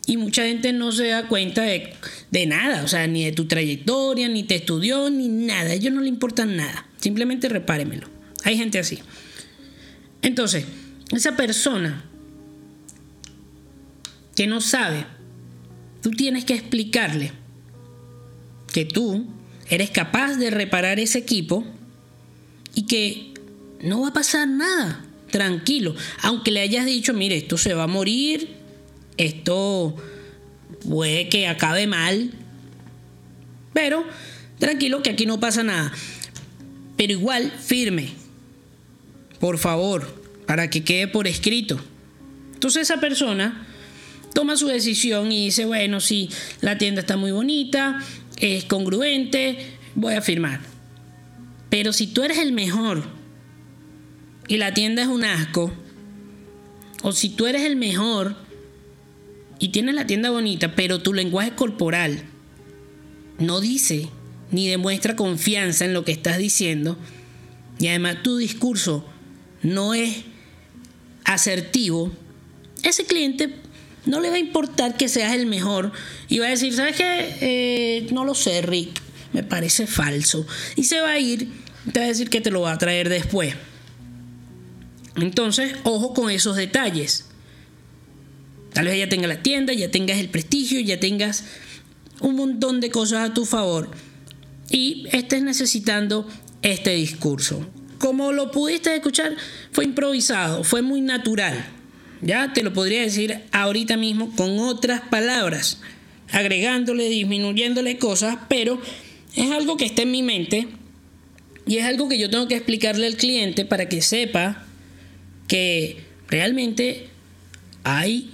y 0.05 0.17
mucha 0.17 0.45
gente 0.45 0.73
no 0.73 0.91
se 0.91 1.07
da 1.07 1.27
cuenta 1.27 1.63
de, 1.63 1.93
de, 2.29 2.45
nada, 2.45 2.83
o 2.83 2.87
sea, 2.87 3.07
ni 3.07 3.25
de 3.25 3.31
tu 3.31 3.45
trayectoria, 3.45 4.27
ni 4.27 4.43
te 4.43 4.55
estudió, 4.55 5.09
ni 5.09 5.27
nada. 5.27 5.73
Ellos 5.73 5.91
no 5.91 6.01
le 6.01 6.09
importan 6.09 6.55
nada. 6.55 6.87
Simplemente 6.97 7.49
repáremelo. 7.49 8.07
Hay 8.43 8.57
gente 8.57 8.77
así. 8.79 8.99
Entonces, 10.21 10.65
esa 11.17 11.35
persona 11.35 12.03
que 14.35 14.47
no 14.47 14.61
sabe, 14.61 15.05
tú 16.01 16.11
tienes 16.11 16.45
que 16.45 16.55
explicarle 16.55 17.31
que 18.71 18.85
tú 18.85 19.27
eres 19.69 19.91
capaz 19.91 20.35
de 20.35 20.49
reparar 20.49 20.99
ese 20.99 21.19
equipo 21.19 21.63
y 22.73 22.87
que 22.87 23.33
no 23.81 24.01
va 24.01 24.09
a 24.09 24.13
pasar 24.13 24.47
nada, 24.47 25.05
tranquilo. 25.29 25.95
Aunque 26.21 26.51
le 26.51 26.61
hayas 26.61 26.85
dicho, 26.85 27.13
mire, 27.13 27.37
esto 27.37 27.57
se 27.57 27.73
va 27.73 27.83
a 27.83 27.87
morir, 27.87 28.49
esto 29.17 29.95
puede 30.87 31.29
que 31.29 31.47
acabe 31.47 31.85
mal, 31.85 32.31
pero 33.73 34.03
tranquilo 34.57 35.03
que 35.03 35.11
aquí 35.11 35.25
no 35.25 35.39
pasa 35.39 35.63
nada. 35.63 35.91
Pero 36.97 37.13
igual, 37.13 37.51
firme. 37.51 38.09
Por 39.39 39.57
favor, 39.57 40.22
para 40.45 40.69
que 40.69 40.83
quede 40.83 41.07
por 41.07 41.27
escrito. 41.27 41.79
Entonces 42.53 42.83
esa 42.83 42.99
persona 42.99 43.67
toma 44.33 44.57
su 44.57 44.67
decisión 44.67 45.31
y 45.31 45.45
dice, 45.45 45.65
bueno, 45.65 45.99
sí, 45.99 46.29
la 46.61 46.77
tienda 46.77 47.01
está 47.01 47.17
muy 47.17 47.31
bonita, 47.31 47.99
es 48.37 48.65
congruente, 48.65 49.77
voy 49.95 50.15
a 50.15 50.21
firmar. 50.21 50.61
Pero 51.69 51.93
si 51.93 52.07
tú 52.07 52.23
eres 52.23 52.37
el 52.37 52.51
mejor 52.51 53.03
y 54.47 54.57
la 54.57 54.73
tienda 54.73 55.01
es 55.01 55.07
un 55.07 55.23
asco, 55.23 55.73
o 57.01 57.11
si 57.11 57.29
tú 57.29 57.47
eres 57.47 57.63
el 57.63 57.75
mejor 57.75 58.35
y 59.59 59.69
tienes 59.69 59.95
la 59.95 60.07
tienda 60.07 60.29
bonita, 60.29 60.75
pero 60.75 61.01
tu 61.01 61.13
lenguaje 61.13 61.51
corporal 61.51 62.23
no 63.39 63.59
dice 63.59 64.09
ni 64.51 64.67
demuestra 64.67 65.15
confianza 65.15 65.85
en 65.85 65.93
lo 65.93 66.05
que 66.05 66.11
estás 66.11 66.37
diciendo, 66.37 66.97
y 67.79 67.87
además 67.87 68.21
tu 68.21 68.37
discurso 68.37 69.03
no 69.63 69.95
es 69.95 70.25
asertivo, 71.25 72.11
ese 72.83 73.05
cliente 73.05 73.55
no 74.05 74.19
le 74.19 74.29
va 74.29 74.35
a 74.35 74.39
importar 74.39 74.97
que 74.97 75.07
seas 75.07 75.33
el 75.33 75.45
mejor 75.45 75.91
y 76.27 76.39
va 76.39 76.47
a 76.47 76.49
decir, 76.49 76.73
¿sabes 76.73 76.95
qué? 76.95 77.37
Eh, 77.41 78.07
no 78.11 78.25
lo 78.25 78.35
sé, 78.35 78.61
Rick, 78.61 79.01
me 79.31 79.43
parece 79.43 79.87
falso. 79.87 80.45
Y 80.75 80.83
se 80.83 80.99
va 80.99 81.11
a 81.11 81.19
ir, 81.19 81.49
te 81.91 81.99
va 81.99 82.05
a 82.05 82.09
decir 82.09 82.29
que 82.29 82.41
te 82.41 82.51
lo 82.51 82.61
va 82.61 82.73
a 82.73 82.77
traer 82.77 83.09
después. 83.09 83.55
Entonces, 85.15 85.75
ojo 85.83 86.13
con 86.13 86.29
esos 86.29 86.55
detalles. 86.55 87.25
Tal 88.73 88.85
vez 88.85 88.97
ya 88.97 89.07
tenga 89.07 89.27
la 89.27 89.41
tienda, 89.41 89.71
ya 89.73 89.91
tengas 89.91 90.17
el 90.17 90.29
prestigio, 90.29 90.79
ya 90.79 90.99
tengas 90.99 91.45
un 92.19 92.35
montón 92.35 92.79
de 92.79 92.89
cosas 92.89 93.29
a 93.29 93.33
tu 93.33 93.45
favor 93.45 93.91
y 94.69 95.05
estés 95.11 95.43
necesitando 95.43 96.27
este 96.63 96.91
discurso 96.91 97.67
como 98.03 98.33
lo 98.33 98.51
pudiste 98.51 98.93
escuchar, 98.93 99.33
fue 99.71 99.85
improvisado, 99.85 100.65
fue 100.65 100.81
muy 100.81 100.99
natural. 100.99 101.65
Ya 102.21 102.51
te 102.51 102.61
lo 102.61 102.73
podría 102.73 103.01
decir 103.01 103.39
ahorita 103.53 103.95
mismo 103.95 104.35
con 104.35 104.59
otras 104.59 104.99
palabras, 104.99 105.79
agregándole, 106.29 107.07
disminuyéndole 107.07 107.97
cosas, 107.97 108.39
pero 108.49 108.77
es 109.37 109.49
algo 109.51 109.77
que 109.77 109.85
está 109.85 110.01
en 110.01 110.11
mi 110.11 110.21
mente 110.21 110.67
y 111.65 111.77
es 111.77 111.85
algo 111.85 112.09
que 112.09 112.19
yo 112.19 112.29
tengo 112.29 112.49
que 112.49 112.55
explicarle 112.55 113.07
al 113.07 113.15
cliente 113.15 113.63
para 113.63 113.87
que 113.87 114.01
sepa 114.01 114.65
que 115.47 116.01
realmente 116.27 117.07
hay 117.85 118.31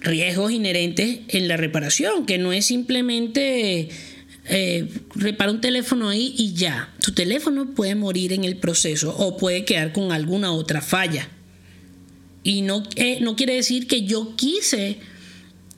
riesgos 0.00 0.50
inherentes 0.50 1.20
en 1.28 1.46
la 1.46 1.56
reparación, 1.56 2.26
que 2.26 2.38
no 2.38 2.52
es 2.52 2.66
simplemente 2.66 3.90
eh, 4.48 4.88
repara 5.14 5.50
un 5.52 5.60
teléfono 5.60 6.08
ahí 6.08 6.34
y 6.36 6.54
ya. 6.54 6.94
Tu 7.00 7.12
teléfono 7.12 7.74
puede 7.74 7.94
morir 7.94 8.32
en 8.32 8.44
el 8.44 8.56
proceso 8.56 9.14
o 9.16 9.36
puede 9.36 9.64
quedar 9.64 9.92
con 9.92 10.12
alguna 10.12 10.52
otra 10.52 10.80
falla. 10.80 11.28
Y 12.42 12.62
no, 12.62 12.82
eh, 12.96 13.18
no 13.20 13.36
quiere 13.36 13.54
decir 13.54 13.86
que 13.86 14.04
yo 14.04 14.36
quise 14.36 14.98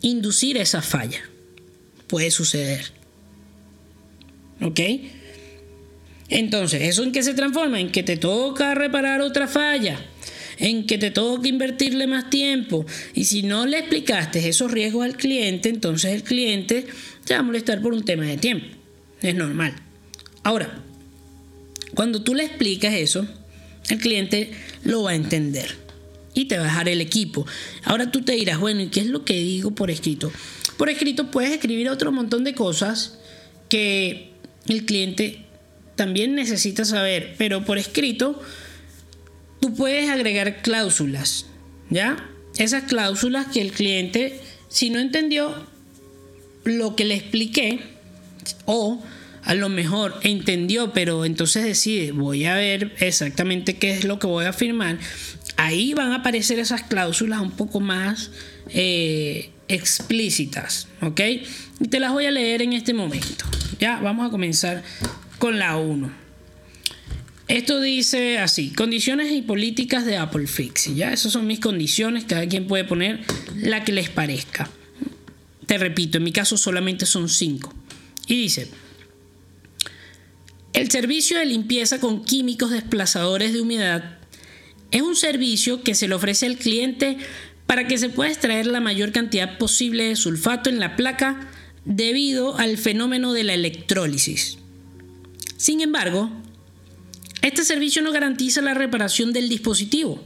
inducir 0.02 0.56
esa 0.56 0.82
falla. 0.82 1.20
Puede 2.06 2.30
suceder. 2.30 2.92
¿Ok? 4.60 4.80
Entonces, 6.28 6.82
¿eso 6.82 7.02
en 7.02 7.12
qué 7.12 7.22
se 7.22 7.34
transforma? 7.34 7.80
En 7.80 7.90
que 7.90 8.02
te 8.02 8.16
toca 8.16 8.74
reparar 8.74 9.20
otra 9.20 9.48
falla, 9.48 10.00
en 10.60 10.86
que 10.86 10.98
te 10.98 11.10
toca 11.10 11.48
invertirle 11.48 12.06
más 12.06 12.30
tiempo. 12.30 12.86
Y 13.14 13.24
si 13.24 13.42
no 13.42 13.66
le 13.66 13.78
explicaste 13.78 14.46
esos 14.48 14.70
riesgos 14.70 15.04
al 15.04 15.16
cliente, 15.16 15.68
entonces 15.68 16.12
el 16.12 16.22
cliente 16.22 16.86
te 17.24 17.34
va 17.34 17.40
a 17.40 17.42
molestar 17.42 17.82
por 17.82 17.92
un 17.92 18.04
tema 18.04 18.24
de 18.24 18.36
tiempo. 18.36 18.66
Es 19.22 19.34
normal. 19.34 19.74
Ahora, 20.44 20.82
cuando 21.94 22.22
tú 22.22 22.34
le 22.34 22.44
explicas 22.44 22.94
eso, 22.94 23.26
el 23.88 23.98
cliente 23.98 24.52
lo 24.84 25.02
va 25.02 25.10
a 25.10 25.14
entender. 25.14 25.76
y 26.32 26.44
te 26.44 26.56
va 26.56 26.62
a 26.62 26.66
dejar 26.66 26.88
el 26.88 27.00
equipo. 27.00 27.44
Ahora 27.82 28.12
tú 28.12 28.22
te 28.22 28.32
dirás, 28.32 28.60
bueno, 28.60 28.82
¿y 28.82 28.86
qué 28.86 29.00
es 29.00 29.06
lo 29.06 29.24
que 29.24 29.34
digo 29.34 29.72
por 29.72 29.90
escrito? 29.90 30.30
Por 30.76 30.88
escrito 30.88 31.30
puedes 31.30 31.50
escribir 31.50 31.88
otro 31.88 32.12
montón 32.12 32.44
de 32.44 32.54
cosas 32.54 33.18
que 33.68 34.30
el 34.68 34.84
cliente 34.84 35.44
también 35.96 36.36
necesita 36.36 36.84
saber, 36.84 37.34
pero 37.36 37.64
por 37.64 37.78
escrito 37.78 38.40
tú 39.60 39.74
puedes 39.74 40.08
agregar 40.10 40.62
cláusulas, 40.62 41.46
¿ya? 41.90 42.16
Esas 42.56 42.84
cláusulas 42.84 43.46
que 43.46 43.60
el 43.60 43.72
cliente, 43.72 44.40
si 44.68 44.90
no 44.90 44.98
entendió 44.98 45.54
lo 46.64 46.96
que 46.96 47.04
le 47.04 47.14
expliqué, 47.14 47.80
o 48.64 49.02
a 49.44 49.54
lo 49.54 49.68
mejor 49.68 50.14
entendió, 50.22 50.92
pero 50.92 51.24
entonces 51.24 51.64
decide, 51.64 52.12
voy 52.12 52.44
a 52.44 52.54
ver 52.54 52.94
exactamente 52.98 53.76
qué 53.76 53.92
es 53.92 54.04
lo 54.04 54.18
que 54.18 54.26
voy 54.26 54.44
a 54.44 54.52
firmar, 54.52 54.98
ahí 55.56 55.94
van 55.94 56.12
a 56.12 56.16
aparecer 56.16 56.58
esas 56.58 56.82
cláusulas 56.82 57.40
un 57.40 57.52
poco 57.52 57.80
más 57.80 58.30
eh, 58.68 59.50
explícitas, 59.68 60.88
¿ok? 61.00 61.20
Y 61.80 61.88
te 61.88 62.00
las 62.00 62.12
voy 62.12 62.26
a 62.26 62.30
leer 62.30 62.62
en 62.62 62.72
este 62.72 62.92
momento. 62.92 63.44
Ya, 63.78 63.98
vamos 64.00 64.26
a 64.26 64.30
comenzar 64.30 64.82
con 65.38 65.58
la 65.58 65.76
1. 65.76 66.19
Esto 67.50 67.80
dice 67.80 68.38
así, 68.38 68.70
condiciones 68.70 69.32
y 69.32 69.42
políticas 69.42 70.06
de 70.06 70.16
Apple 70.16 70.46
Fix. 70.46 70.94
Ya, 70.94 71.12
esas 71.12 71.32
son 71.32 71.48
mis 71.48 71.58
condiciones, 71.58 72.24
cada 72.24 72.46
quien 72.46 72.68
puede 72.68 72.84
poner 72.84 73.24
la 73.56 73.82
que 73.82 73.90
les 73.90 74.08
parezca. 74.08 74.70
Te 75.66 75.76
repito, 75.76 76.18
en 76.18 76.24
mi 76.24 76.30
caso 76.30 76.56
solamente 76.56 77.06
son 77.06 77.28
5. 77.28 77.74
Y 78.28 78.36
dice, 78.36 78.70
el 80.74 80.92
servicio 80.92 81.40
de 81.40 81.46
limpieza 81.46 81.98
con 81.98 82.24
químicos 82.24 82.70
desplazadores 82.70 83.52
de 83.52 83.60
humedad 83.60 84.18
es 84.92 85.02
un 85.02 85.16
servicio 85.16 85.82
que 85.82 85.96
se 85.96 86.06
le 86.06 86.14
ofrece 86.14 86.46
al 86.46 86.56
cliente 86.56 87.18
para 87.66 87.88
que 87.88 87.98
se 87.98 88.10
pueda 88.10 88.30
extraer 88.30 88.66
la 88.66 88.78
mayor 88.78 89.10
cantidad 89.10 89.58
posible 89.58 90.04
de 90.04 90.14
sulfato 90.14 90.70
en 90.70 90.78
la 90.78 90.94
placa 90.94 91.50
debido 91.84 92.56
al 92.58 92.78
fenómeno 92.78 93.32
de 93.32 93.42
la 93.42 93.54
electrólisis. 93.54 94.58
Sin 95.56 95.80
embargo, 95.80 96.30
este 97.42 97.64
servicio 97.64 98.02
no 98.02 98.12
garantiza 98.12 98.60
la 98.60 98.74
reparación 98.74 99.32
del 99.32 99.48
dispositivo. 99.48 100.22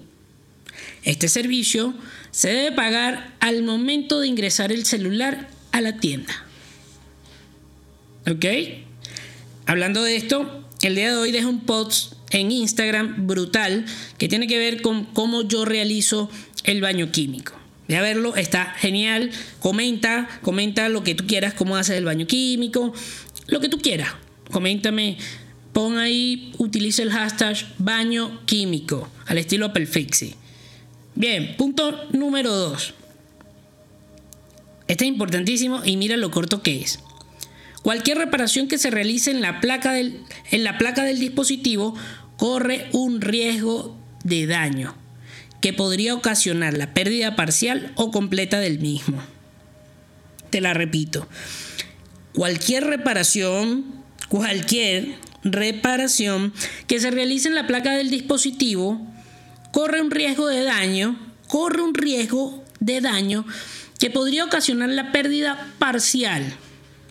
Este 1.04 1.28
servicio 1.28 1.94
se 2.30 2.48
debe 2.48 2.72
pagar 2.72 3.34
al 3.40 3.62
momento 3.62 4.20
de 4.20 4.28
ingresar 4.28 4.72
el 4.72 4.84
celular 4.84 5.48
a 5.72 5.80
la 5.80 5.98
tienda. 5.98 6.34
¿Ok? 8.26 8.44
Hablando 9.66 10.02
de 10.02 10.16
esto, 10.16 10.66
el 10.82 10.94
día 10.96 11.10
de 11.10 11.16
hoy 11.16 11.30
dejo 11.30 11.48
un 11.48 11.60
post 11.60 12.14
en 12.30 12.50
Instagram 12.50 13.26
brutal 13.26 13.84
que 14.18 14.28
tiene 14.28 14.46
que 14.46 14.58
ver 14.58 14.82
con 14.82 15.04
cómo 15.04 15.42
yo 15.42 15.64
realizo 15.64 16.30
el 16.64 16.80
baño 16.80 17.12
químico. 17.12 17.52
Ve 17.86 18.00
verlo, 18.00 18.34
está 18.34 18.64
genial. 18.78 19.30
Comenta, 19.60 20.28
comenta 20.42 20.88
lo 20.88 21.04
que 21.04 21.14
tú 21.14 21.26
quieras, 21.26 21.54
cómo 21.54 21.76
haces 21.76 21.96
el 21.98 22.04
baño 22.04 22.26
químico, 22.26 22.94
lo 23.46 23.60
que 23.60 23.68
tú 23.68 23.78
quieras. 23.78 24.08
Coméntame 24.50 25.18
Pon 25.74 25.98
ahí, 25.98 26.52
utiliza 26.58 27.02
el 27.02 27.10
hashtag 27.10 27.56
baño 27.78 28.40
químico, 28.46 29.10
al 29.26 29.38
estilo 29.38 29.72
Perfixi. 29.72 30.36
Bien, 31.16 31.56
punto 31.56 32.06
número 32.12 32.54
2. 32.54 32.94
Este 34.86 35.04
es 35.04 35.08
importantísimo 35.08 35.82
y 35.84 35.96
mira 35.96 36.16
lo 36.16 36.30
corto 36.30 36.62
que 36.62 36.80
es. 36.80 37.00
Cualquier 37.82 38.18
reparación 38.18 38.68
que 38.68 38.78
se 38.78 38.90
realice 38.90 39.32
en 39.32 39.42
la 39.42 39.60
placa 39.60 39.92
del, 39.92 40.20
en 40.52 40.62
la 40.62 40.78
placa 40.78 41.02
del 41.02 41.18
dispositivo 41.18 41.94
corre 42.36 42.88
un 42.92 43.20
riesgo 43.20 43.98
de 44.22 44.46
daño 44.46 44.94
que 45.60 45.72
podría 45.72 46.14
ocasionar 46.14 46.74
la 46.74 46.94
pérdida 46.94 47.34
parcial 47.34 47.92
o 47.96 48.12
completa 48.12 48.60
del 48.60 48.78
mismo. 48.78 49.20
Te 50.50 50.60
la 50.60 50.72
repito. 50.72 51.26
Cualquier 52.32 52.84
reparación, 52.84 53.84
cualquier 54.28 55.16
reparación 55.44 56.52
que 56.86 56.98
se 57.00 57.10
realice 57.10 57.48
en 57.48 57.54
la 57.54 57.66
placa 57.66 57.92
del 57.92 58.10
dispositivo 58.10 59.00
corre 59.72 60.00
un 60.00 60.10
riesgo 60.10 60.46
de 60.48 60.62
daño, 60.62 61.18
corre 61.48 61.82
un 61.82 61.94
riesgo 61.94 62.64
de 62.80 63.00
daño 63.00 63.44
que 63.98 64.10
podría 64.10 64.44
ocasionar 64.44 64.88
la 64.90 65.12
pérdida 65.12 65.72
parcial. 65.78 66.44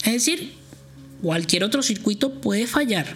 Es 0.03 0.13
decir, 0.13 0.53
cualquier 1.21 1.63
otro 1.63 1.81
circuito 1.81 2.41
puede 2.41 2.67
fallar. 2.67 3.15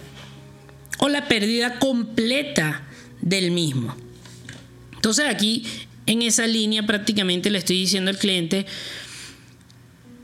O 0.98 1.08
la 1.08 1.28
pérdida 1.28 1.78
completa 1.78 2.82
del 3.20 3.50
mismo. 3.50 3.96
Entonces 4.94 5.26
aquí, 5.28 5.64
en 6.06 6.22
esa 6.22 6.46
línea, 6.46 6.86
prácticamente 6.86 7.50
le 7.50 7.58
estoy 7.58 7.78
diciendo 7.78 8.10
al 8.10 8.18
cliente, 8.18 8.66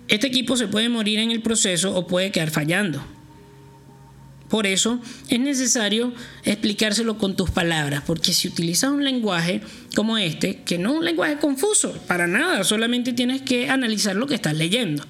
este 0.08 0.26
equipo 0.26 0.56
se 0.56 0.68
puede 0.68 0.88
morir 0.88 1.18
en 1.18 1.30
el 1.30 1.40
proceso 1.40 1.94
o 1.94 2.06
puede 2.06 2.30
quedar 2.30 2.50
fallando. 2.50 3.13
Por 4.48 4.66
eso 4.66 5.00
es 5.28 5.40
necesario 5.40 6.12
explicárselo 6.44 7.18
con 7.18 7.34
tus 7.34 7.50
palabras, 7.50 8.02
porque 8.06 8.32
si 8.32 8.48
utilizas 8.48 8.90
un 8.90 9.02
lenguaje 9.02 9.62
como 9.96 10.18
este, 10.18 10.62
que 10.62 10.78
no 10.78 10.92
es 10.92 10.98
un 10.98 11.04
lenguaje 11.04 11.38
confuso, 11.38 11.92
para 12.06 12.26
nada, 12.26 12.62
solamente 12.62 13.12
tienes 13.12 13.42
que 13.42 13.68
analizar 13.68 14.16
lo 14.16 14.26
que 14.26 14.34
estás 14.34 14.54
leyendo. 14.54 15.04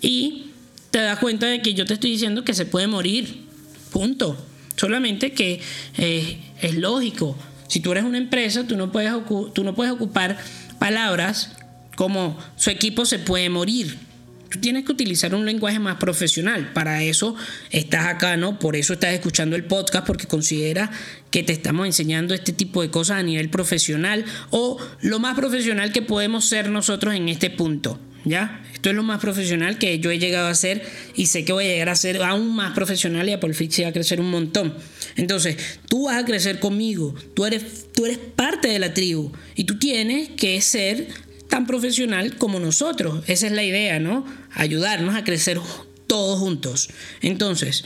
Y 0.00 0.46
te 0.90 1.00
das 1.00 1.18
cuenta 1.18 1.46
de 1.46 1.62
que 1.62 1.74
yo 1.74 1.86
te 1.86 1.94
estoy 1.94 2.10
diciendo 2.10 2.44
que 2.44 2.54
se 2.54 2.66
puede 2.66 2.86
morir, 2.86 3.44
punto. 3.90 4.36
Solamente 4.76 5.32
que 5.32 5.60
eh, 5.96 6.38
es 6.60 6.74
lógico. 6.76 7.36
Si 7.68 7.80
tú 7.80 7.92
eres 7.92 8.04
una 8.04 8.18
empresa, 8.18 8.66
tú 8.66 8.76
no, 8.76 8.92
puedes 8.92 9.12
tú 9.54 9.64
no 9.64 9.74
puedes 9.74 9.92
ocupar 9.92 10.38
palabras 10.78 11.56
como 11.96 12.36
su 12.56 12.70
equipo 12.70 13.06
se 13.06 13.18
puede 13.18 13.48
morir 13.48 13.98
Tú 14.50 14.60
tienes 14.60 14.84
que 14.84 14.92
utilizar 14.92 15.34
un 15.34 15.44
lenguaje 15.44 15.78
más 15.78 15.96
profesional. 15.96 16.72
Para 16.72 17.02
eso 17.02 17.34
estás 17.70 18.06
acá, 18.06 18.36
¿no? 18.36 18.58
Por 18.58 18.76
eso 18.76 18.92
estás 18.92 19.12
escuchando 19.12 19.56
el 19.56 19.64
podcast, 19.64 20.06
porque 20.06 20.26
considera 20.26 20.90
que 21.30 21.42
te 21.42 21.52
estamos 21.52 21.86
enseñando 21.86 22.34
este 22.34 22.52
tipo 22.52 22.82
de 22.82 22.90
cosas 22.90 23.18
a 23.18 23.22
nivel 23.22 23.50
profesional 23.50 24.24
o 24.50 24.78
lo 25.00 25.18
más 25.18 25.34
profesional 25.34 25.92
que 25.92 26.02
podemos 26.02 26.44
ser 26.44 26.70
nosotros 26.70 27.14
en 27.14 27.28
este 27.28 27.50
punto. 27.50 27.98
¿Ya? 28.24 28.62
Esto 28.72 28.88
es 28.88 28.96
lo 28.96 29.02
más 29.02 29.20
profesional 29.20 29.76
que 29.78 29.98
yo 29.98 30.10
he 30.10 30.18
llegado 30.18 30.48
a 30.48 30.54
ser 30.54 30.82
y 31.14 31.26
sé 31.26 31.44
que 31.44 31.52
voy 31.52 31.64
a 31.64 31.68
llegar 31.68 31.90
a 31.90 31.96
ser 31.96 32.22
aún 32.22 32.54
más 32.54 32.72
profesional 32.72 33.28
y 33.28 33.32
a 33.32 33.38
Fix 33.38 33.82
va 33.82 33.88
a 33.88 33.92
crecer 33.92 34.20
un 34.20 34.30
montón. 34.30 34.74
Entonces, 35.16 35.56
tú 35.88 36.06
vas 36.06 36.22
a 36.22 36.24
crecer 36.24 36.58
conmigo, 36.58 37.14
tú 37.34 37.44
eres, 37.44 37.86
tú 37.92 38.06
eres 38.06 38.18
parte 38.18 38.68
de 38.68 38.78
la 38.78 38.94
tribu 38.94 39.32
y 39.54 39.64
tú 39.64 39.78
tienes 39.78 40.30
que 40.30 40.60
ser 40.60 41.08
tan 41.54 41.68
profesional 41.68 42.36
como 42.36 42.58
nosotros. 42.58 43.22
Esa 43.28 43.46
es 43.46 43.52
la 43.52 43.62
idea, 43.62 44.00
¿no? 44.00 44.26
Ayudarnos 44.54 45.14
a 45.14 45.22
crecer 45.22 45.60
todos 46.08 46.40
juntos. 46.40 46.88
Entonces, 47.20 47.84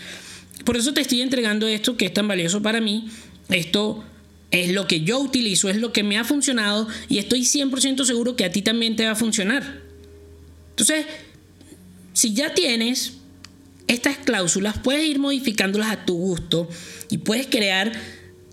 por 0.64 0.78
eso 0.78 0.94
te 0.94 1.02
estoy 1.02 1.20
entregando 1.20 1.68
esto 1.68 1.98
que 1.98 2.06
es 2.06 2.14
tan 2.14 2.26
valioso 2.26 2.62
para 2.62 2.80
mí. 2.80 3.10
Esto 3.50 4.02
es 4.50 4.72
lo 4.72 4.86
que 4.86 5.02
yo 5.02 5.18
utilizo, 5.18 5.68
es 5.68 5.76
lo 5.76 5.92
que 5.92 6.02
me 6.02 6.16
ha 6.16 6.24
funcionado 6.24 6.88
y 7.10 7.18
estoy 7.18 7.42
100% 7.42 8.06
seguro 8.06 8.36
que 8.36 8.46
a 8.46 8.50
ti 8.50 8.62
también 8.62 8.96
te 8.96 9.04
va 9.04 9.10
a 9.10 9.16
funcionar. 9.16 9.82
Entonces, 10.70 11.04
si 12.14 12.32
ya 12.32 12.54
tienes 12.54 13.18
estas 13.86 14.16
cláusulas, 14.16 14.78
puedes 14.78 15.04
ir 15.06 15.18
modificándolas 15.18 15.90
a 15.90 16.06
tu 16.06 16.14
gusto 16.16 16.70
y 17.10 17.18
puedes 17.18 17.46
crear 17.48 17.92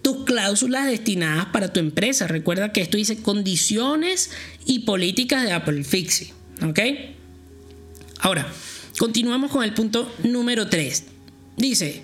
tus 0.06 0.24
cláusulas 0.24 0.86
destinadas 0.86 1.48
para 1.48 1.74
tu 1.74 1.80
empresa. 1.80 2.28
Recuerda 2.28 2.72
que 2.72 2.80
esto 2.80 2.96
dice 2.96 3.24
condiciones 3.24 4.30
y 4.64 4.82
políticas 4.82 5.42
de 5.42 5.52
Apple 5.52 5.84
Fixie. 5.84 6.32
¿Ok? 6.62 6.80
Ahora, 8.20 8.48
continuamos 9.00 9.50
con 9.50 9.64
el 9.64 9.74
punto 9.74 10.14
número 10.22 10.68
3. 10.68 11.06
Dice, 11.58 12.04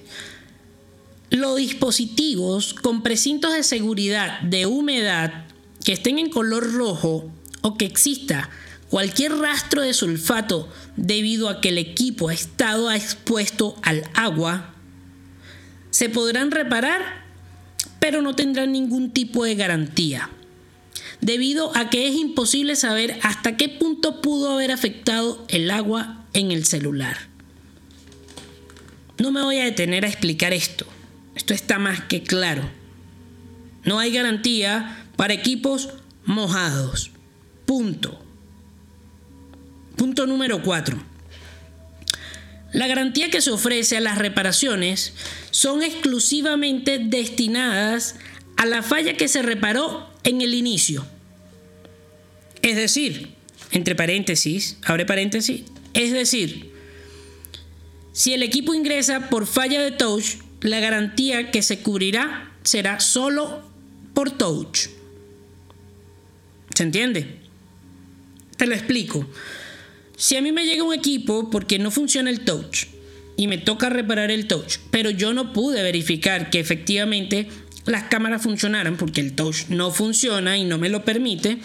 los 1.30 1.58
dispositivos 1.58 2.74
con 2.74 3.04
precintos 3.04 3.54
de 3.54 3.62
seguridad 3.62 4.42
de 4.42 4.66
humedad 4.66 5.46
que 5.86 5.94
estén 5.94 6.18
en 6.18 6.32
color 6.32 6.74
rojo 6.74 7.32
o 7.62 7.78
que 7.78 7.86
exista 7.86 8.50
cualquier 8.90 9.34
rastro 9.34 9.84
de 9.84 9.94
sulfato 9.94 10.68
debido 10.96 11.50
a 11.50 11.62
que 11.62 11.70
el 11.70 11.78
equipo 11.78 12.30
ha 12.30 12.34
estado 12.34 12.92
expuesto 12.92 13.76
al 13.84 14.10
agua, 14.16 14.74
se 15.92 16.10
podrán 16.10 16.50
reparar 16.50 17.22
pero 18.02 18.24
no 18.24 18.36
tendrán 18.36 18.72
ningún 18.72 19.12
tipo 19.12 19.46
de 19.46 19.54
garantía, 19.54 20.32
debido 21.22 21.72
a 21.78 21.92
que 21.92 22.08
es 22.08 22.16
imposible 22.16 22.76
saber 22.76 23.20
hasta 23.22 23.58
qué 23.58 23.70
punto 23.70 24.22
pudo 24.22 24.52
haber 24.52 24.72
afectado 24.72 25.46
el 25.50 25.70
agua 25.70 26.26
en 26.34 26.52
el 26.52 26.66
celular. 26.66 27.16
No 29.20 29.32
me 29.32 29.44
voy 29.44 29.60
a 29.60 29.66
detener 29.66 30.04
a 30.04 30.08
explicar 30.08 30.52
esto, 30.52 30.88
esto 31.36 31.54
está 31.54 31.78
más 31.78 32.02
que 32.02 32.24
claro. 32.24 32.64
No 33.86 34.00
hay 34.00 34.12
garantía 34.12 35.06
para 35.16 35.36
equipos 35.36 35.90
mojados. 36.26 37.12
Punto. 37.68 38.20
Punto 39.96 40.26
número 40.26 40.64
4. 40.64 41.11
La 42.74 42.88
garantía 42.88 43.30
que 43.30 43.42
se 43.42 43.52
ofrece 43.52 43.98
a 43.98 44.02
las 44.02 44.18
reparaciones 44.18 45.14
son 45.52 45.84
exclusivamente 45.84 47.00
destinadas 47.00 48.16
a 48.58 48.66
la 48.66 48.82
falla 48.82 49.16
que 49.16 49.28
se 49.28 49.42
reparó 49.42 50.10
en 50.24 50.42
el 50.42 50.54
inicio. 50.54 51.06
Es 52.62 52.76
decir, 52.76 53.34
entre 53.72 53.96
paréntesis, 53.96 54.78
abre 54.84 55.06
paréntesis, 55.06 55.64
es 55.94 56.12
decir, 56.12 56.72
si 58.14 58.34
el 58.34 58.44
equipo 58.44 58.74
ingresa 58.74 59.30
por 59.30 59.48
falla 59.48 59.82
de 59.82 59.92
touch, 59.92 60.36
la 60.62 60.80
garantía 60.80 61.52
que 61.52 61.62
se 61.62 61.82
cubrirá 61.82 62.52
será 62.64 63.00
solo 63.00 63.64
por 64.14 64.32
touch. 64.32 64.88
¿Se 66.76 66.84
entiende? 66.84 67.40
Te 68.58 68.68
lo 68.68 68.76
explico. 68.76 69.28
Si 70.22 70.38
a 70.38 70.42
mí 70.44 70.52
me 70.52 70.66
llega 70.66 70.84
un 70.84 70.94
equipo 70.94 71.50
porque 71.50 71.80
no 71.80 71.90
funciona 71.90 72.30
el 72.30 72.42
touch 72.42 72.86
y 73.38 73.48
me 73.48 73.58
toca 73.58 73.90
reparar 73.90 74.30
el 74.30 74.46
touch, 74.46 74.78
pero 74.92 75.10
yo 75.10 75.34
no 75.34 75.52
pude 75.52 75.82
verificar 75.82 76.52
que 76.52 76.60
efectivamente 76.60 77.48
las 77.88 78.04
cámaras 78.04 78.44
funcionaran 78.44 78.98
porque 78.98 79.20
el 79.20 79.34
touch 79.34 79.70
no 79.70 79.90
funciona 79.90 80.60
y 80.60 80.64
no 80.64 80.78
me 80.78 80.90
lo 80.90 81.04
permite, 81.04 81.58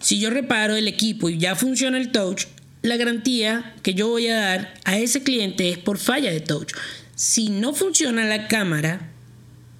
si 0.00 0.18
yo 0.18 0.30
reparo 0.30 0.74
el 0.74 0.88
equipo 0.88 1.28
y 1.28 1.38
ya 1.38 1.54
funciona 1.54 1.98
el 1.98 2.10
touch, 2.10 2.46
la 2.82 2.96
garantía 2.96 3.76
que 3.84 3.94
yo 3.94 4.08
voy 4.08 4.26
a 4.26 4.40
dar 4.40 4.74
a 4.82 4.98
ese 4.98 5.22
cliente 5.22 5.70
es 5.70 5.78
por 5.78 5.98
falla 5.98 6.32
de 6.32 6.40
touch. 6.40 6.72
Si 7.14 7.48
no 7.48 7.74
funciona 7.74 8.24
la 8.24 8.48
cámara, 8.48 9.12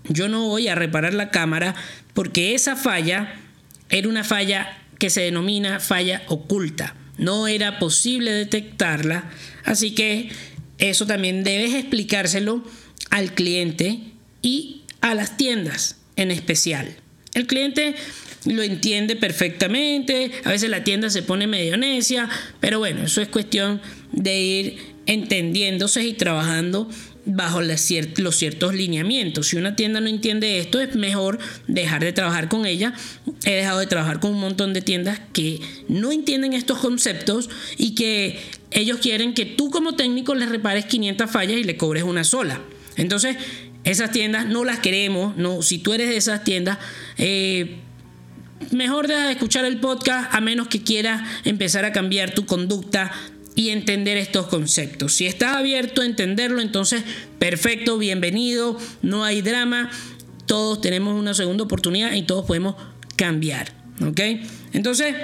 yo 0.08 0.28
no 0.28 0.46
voy 0.46 0.68
a 0.68 0.76
reparar 0.76 1.14
la 1.14 1.30
cámara 1.30 1.74
porque 2.14 2.54
esa 2.54 2.76
falla 2.76 3.34
era 3.88 4.08
una 4.08 4.22
falla 4.22 4.78
que 5.00 5.10
se 5.10 5.22
denomina 5.22 5.80
falla 5.80 6.22
oculta. 6.28 6.94
No 7.18 7.46
era 7.46 7.78
posible 7.78 8.32
detectarla, 8.32 9.30
así 9.64 9.94
que 9.94 10.30
eso 10.78 11.06
también 11.06 11.44
debes 11.44 11.74
explicárselo 11.74 12.64
al 13.10 13.34
cliente 13.34 14.00
y 14.40 14.82
a 15.00 15.14
las 15.14 15.36
tiendas 15.36 15.98
en 16.16 16.30
especial. 16.30 16.96
El 17.34 17.46
cliente 17.46 17.94
lo 18.46 18.62
entiende 18.62 19.16
perfectamente, 19.16 20.32
a 20.44 20.50
veces 20.50 20.70
la 20.70 20.84
tienda 20.84 21.10
se 21.10 21.22
pone 21.22 21.46
medio 21.46 21.76
necia, 21.76 22.28
pero 22.60 22.78
bueno, 22.78 23.04
eso 23.04 23.22
es 23.22 23.28
cuestión 23.28 23.80
de 24.12 24.40
ir 24.40 24.78
entendiéndose 25.06 26.04
y 26.04 26.14
trabajando 26.14 26.88
bajo 27.24 27.60
los 27.62 27.80
ciertos 27.80 28.74
lineamientos. 28.74 29.48
Si 29.48 29.56
una 29.56 29.76
tienda 29.76 30.00
no 30.00 30.08
entiende 30.08 30.58
esto, 30.58 30.80
es 30.80 30.94
mejor 30.96 31.38
dejar 31.68 32.02
de 32.02 32.12
trabajar 32.12 32.48
con 32.48 32.66
ella. 32.66 32.94
He 33.44 33.52
dejado 33.52 33.78
de 33.78 33.86
trabajar 33.86 34.20
con 34.20 34.32
un 34.32 34.40
montón 34.40 34.72
de 34.72 34.82
tiendas 34.82 35.20
que 35.32 35.60
no 35.88 36.12
entienden 36.12 36.52
estos 36.52 36.78
conceptos 36.78 37.48
y 37.76 37.94
que 37.94 38.40
ellos 38.70 38.98
quieren 38.98 39.34
que 39.34 39.46
tú 39.46 39.70
como 39.70 39.94
técnico 39.94 40.34
les 40.34 40.48
repares 40.48 40.86
500 40.86 41.30
fallas 41.30 41.58
y 41.58 41.64
le 41.64 41.76
cobres 41.76 42.02
una 42.02 42.24
sola. 42.24 42.60
Entonces, 42.96 43.36
esas 43.84 44.10
tiendas 44.10 44.46
no 44.46 44.64
las 44.64 44.80
queremos. 44.80 45.36
No, 45.36 45.62
si 45.62 45.78
tú 45.78 45.92
eres 45.92 46.08
de 46.08 46.16
esas 46.16 46.44
tiendas, 46.44 46.78
eh, 47.18 47.76
mejor 48.70 49.08
de 49.08 49.32
escuchar 49.32 49.64
el 49.64 49.78
podcast 49.78 50.32
a 50.32 50.40
menos 50.40 50.68
que 50.68 50.82
quieras 50.82 51.22
empezar 51.44 51.84
a 51.84 51.92
cambiar 51.92 52.34
tu 52.34 52.46
conducta 52.46 53.12
y 53.54 53.70
entender 53.70 54.16
estos 54.16 54.46
conceptos. 54.46 55.14
Si 55.14 55.26
estás 55.26 55.56
abierto 55.56 56.02
a 56.02 56.06
entenderlo, 56.06 56.60
entonces 56.60 57.02
perfecto, 57.38 57.98
bienvenido, 57.98 58.78
no 59.02 59.24
hay 59.24 59.42
drama, 59.42 59.90
todos 60.46 60.80
tenemos 60.80 61.18
una 61.18 61.34
segunda 61.34 61.64
oportunidad 61.64 62.12
y 62.12 62.22
todos 62.22 62.44
podemos 62.46 62.76
cambiar. 63.16 63.72
¿Ok? 64.00 64.20
Entonces, 64.72 65.14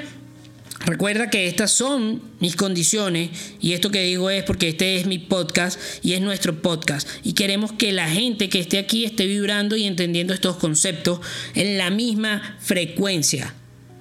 Recuerda 0.86 1.28
que 1.28 1.48
estas 1.48 1.72
son 1.72 2.22
mis 2.38 2.54
condiciones 2.54 3.30
y 3.60 3.72
esto 3.72 3.90
que 3.90 4.04
digo 4.04 4.30
es 4.30 4.44
porque 4.44 4.68
este 4.68 4.96
es 4.96 5.06
mi 5.06 5.18
podcast 5.18 5.78
y 6.04 6.12
es 6.12 6.20
nuestro 6.20 6.62
podcast 6.62 7.08
y 7.24 7.32
queremos 7.32 7.72
que 7.72 7.90
la 7.90 8.08
gente 8.08 8.48
que 8.48 8.60
esté 8.60 8.78
aquí 8.78 9.04
esté 9.04 9.26
vibrando 9.26 9.76
y 9.76 9.84
entendiendo 9.84 10.32
estos 10.32 10.56
conceptos 10.56 11.20
en 11.54 11.78
la 11.78 11.90
misma 11.90 12.56
frecuencia. 12.60 13.54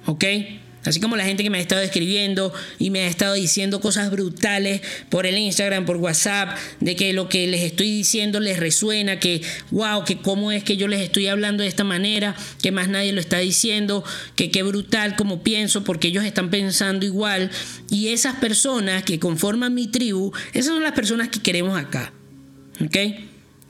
¿Ok? 0.06 0.24
Así 0.88 1.00
como 1.00 1.16
la 1.16 1.24
gente 1.26 1.42
que 1.42 1.50
me 1.50 1.58
ha 1.58 1.60
estado 1.60 1.82
escribiendo 1.82 2.50
y 2.78 2.88
me 2.88 3.00
ha 3.00 3.08
estado 3.08 3.34
diciendo 3.34 3.78
cosas 3.78 4.10
brutales 4.10 4.80
por 5.10 5.26
el 5.26 5.36
Instagram, 5.36 5.84
por 5.84 5.98
WhatsApp, 5.98 6.56
de 6.80 6.96
que 6.96 7.12
lo 7.12 7.28
que 7.28 7.46
les 7.46 7.60
estoy 7.60 7.90
diciendo 7.90 8.40
les 8.40 8.58
resuena, 8.58 9.20
que 9.20 9.42
wow, 9.70 10.04
que 10.06 10.16
cómo 10.16 10.50
es 10.50 10.64
que 10.64 10.78
yo 10.78 10.88
les 10.88 11.02
estoy 11.02 11.26
hablando 11.26 11.62
de 11.62 11.68
esta 11.68 11.84
manera, 11.84 12.34
que 12.62 12.72
más 12.72 12.88
nadie 12.88 13.12
lo 13.12 13.20
está 13.20 13.38
diciendo, 13.38 14.02
que 14.34 14.50
qué 14.50 14.62
brutal 14.62 15.14
como 15.14 15.42
pienso, 15.42 15.84
porque 15.84 16.08
ellos 16.08 16.24
están 16.24 16.48
pensando 16.48 17.04
igual. 17.04 17.50
Y 17.90 18.08
esas 18.08 18.36
personas 18.36 19.02
que 19.02 19.18
conforman 19.18 19.74
mi 19.74 19.88
tribu, 19.88 20.32
esas 20.54 20.72
son 20.72 20.82
las 20.82 20.92
personas 20.92 21.28
que 21.28 21.40
queremos 21.40 21.78
acá. 21.78 22.14
¿Ok? 22.82 22.96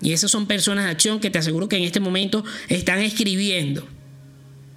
Y 0.01 0.13
esas 0.13 0.31
son 0.31 0.47
personas 0.47 0.85
de 0.85 0.93
acción 0.93 1.19
que 1.19 1.31
te 1.31 1.39
aseguro 1.39 1.69
que 1.69 1.79
en 1.79 1.83
este 1.83 1.99
momento 1.99 2.45
están 2.69 3.01
escribiendo. 3.01 3.98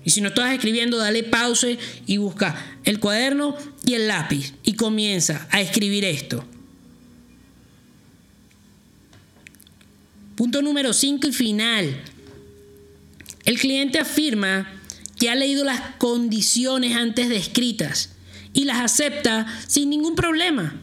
Y 0.03 0.09
si 0.09 0.21
no 0.21 0.29
estás 0.29 0.53
escribiendo, 0.53 0.97
dale 0.97 1.23
pause 1.23 1.77
y 2.07 2.17
busca 2.17 2.79
el 2.83 2.99
cuaderno 2.99 3.55
y 3.85 3.93
el 3.93 4.07
lápiz 4.07 4.53
y 4.63 4.73
comienza 4.73 5.47
a 5.51 5.61
escribir 5.61 6.05
esto. 6.05 6.43
Punto 10.35 10.61
número 10.61 10.91
5 10.91 11.27
y 11.27 11.33
final. 11.33 12.01
El 13.45 13.59
cliente 13.59 13.99
afirma 13.99 14.81
que 15.19 15.29
ha 15.29 15.35
leído 15.35 15.63
las 15.63 15.81
condiciones 15.97 16.95
antes 16.95 17.29
descritas 17.29 18.09
y 18.53 18.63
las 18.63 18.79
acepta 18.79 19.45
sin 19.67 19.91
ningún 19.91 20.15
problema, 20.15 20.75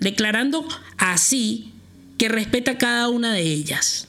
declarando 0.00 0.66
así 0.96 1.72
que 2.16 2.28
respeta 2.28 2.78
cada 2.78 3.08
una 3.10 3.34
de 3.34 3.42
ellas. 3.42 4.08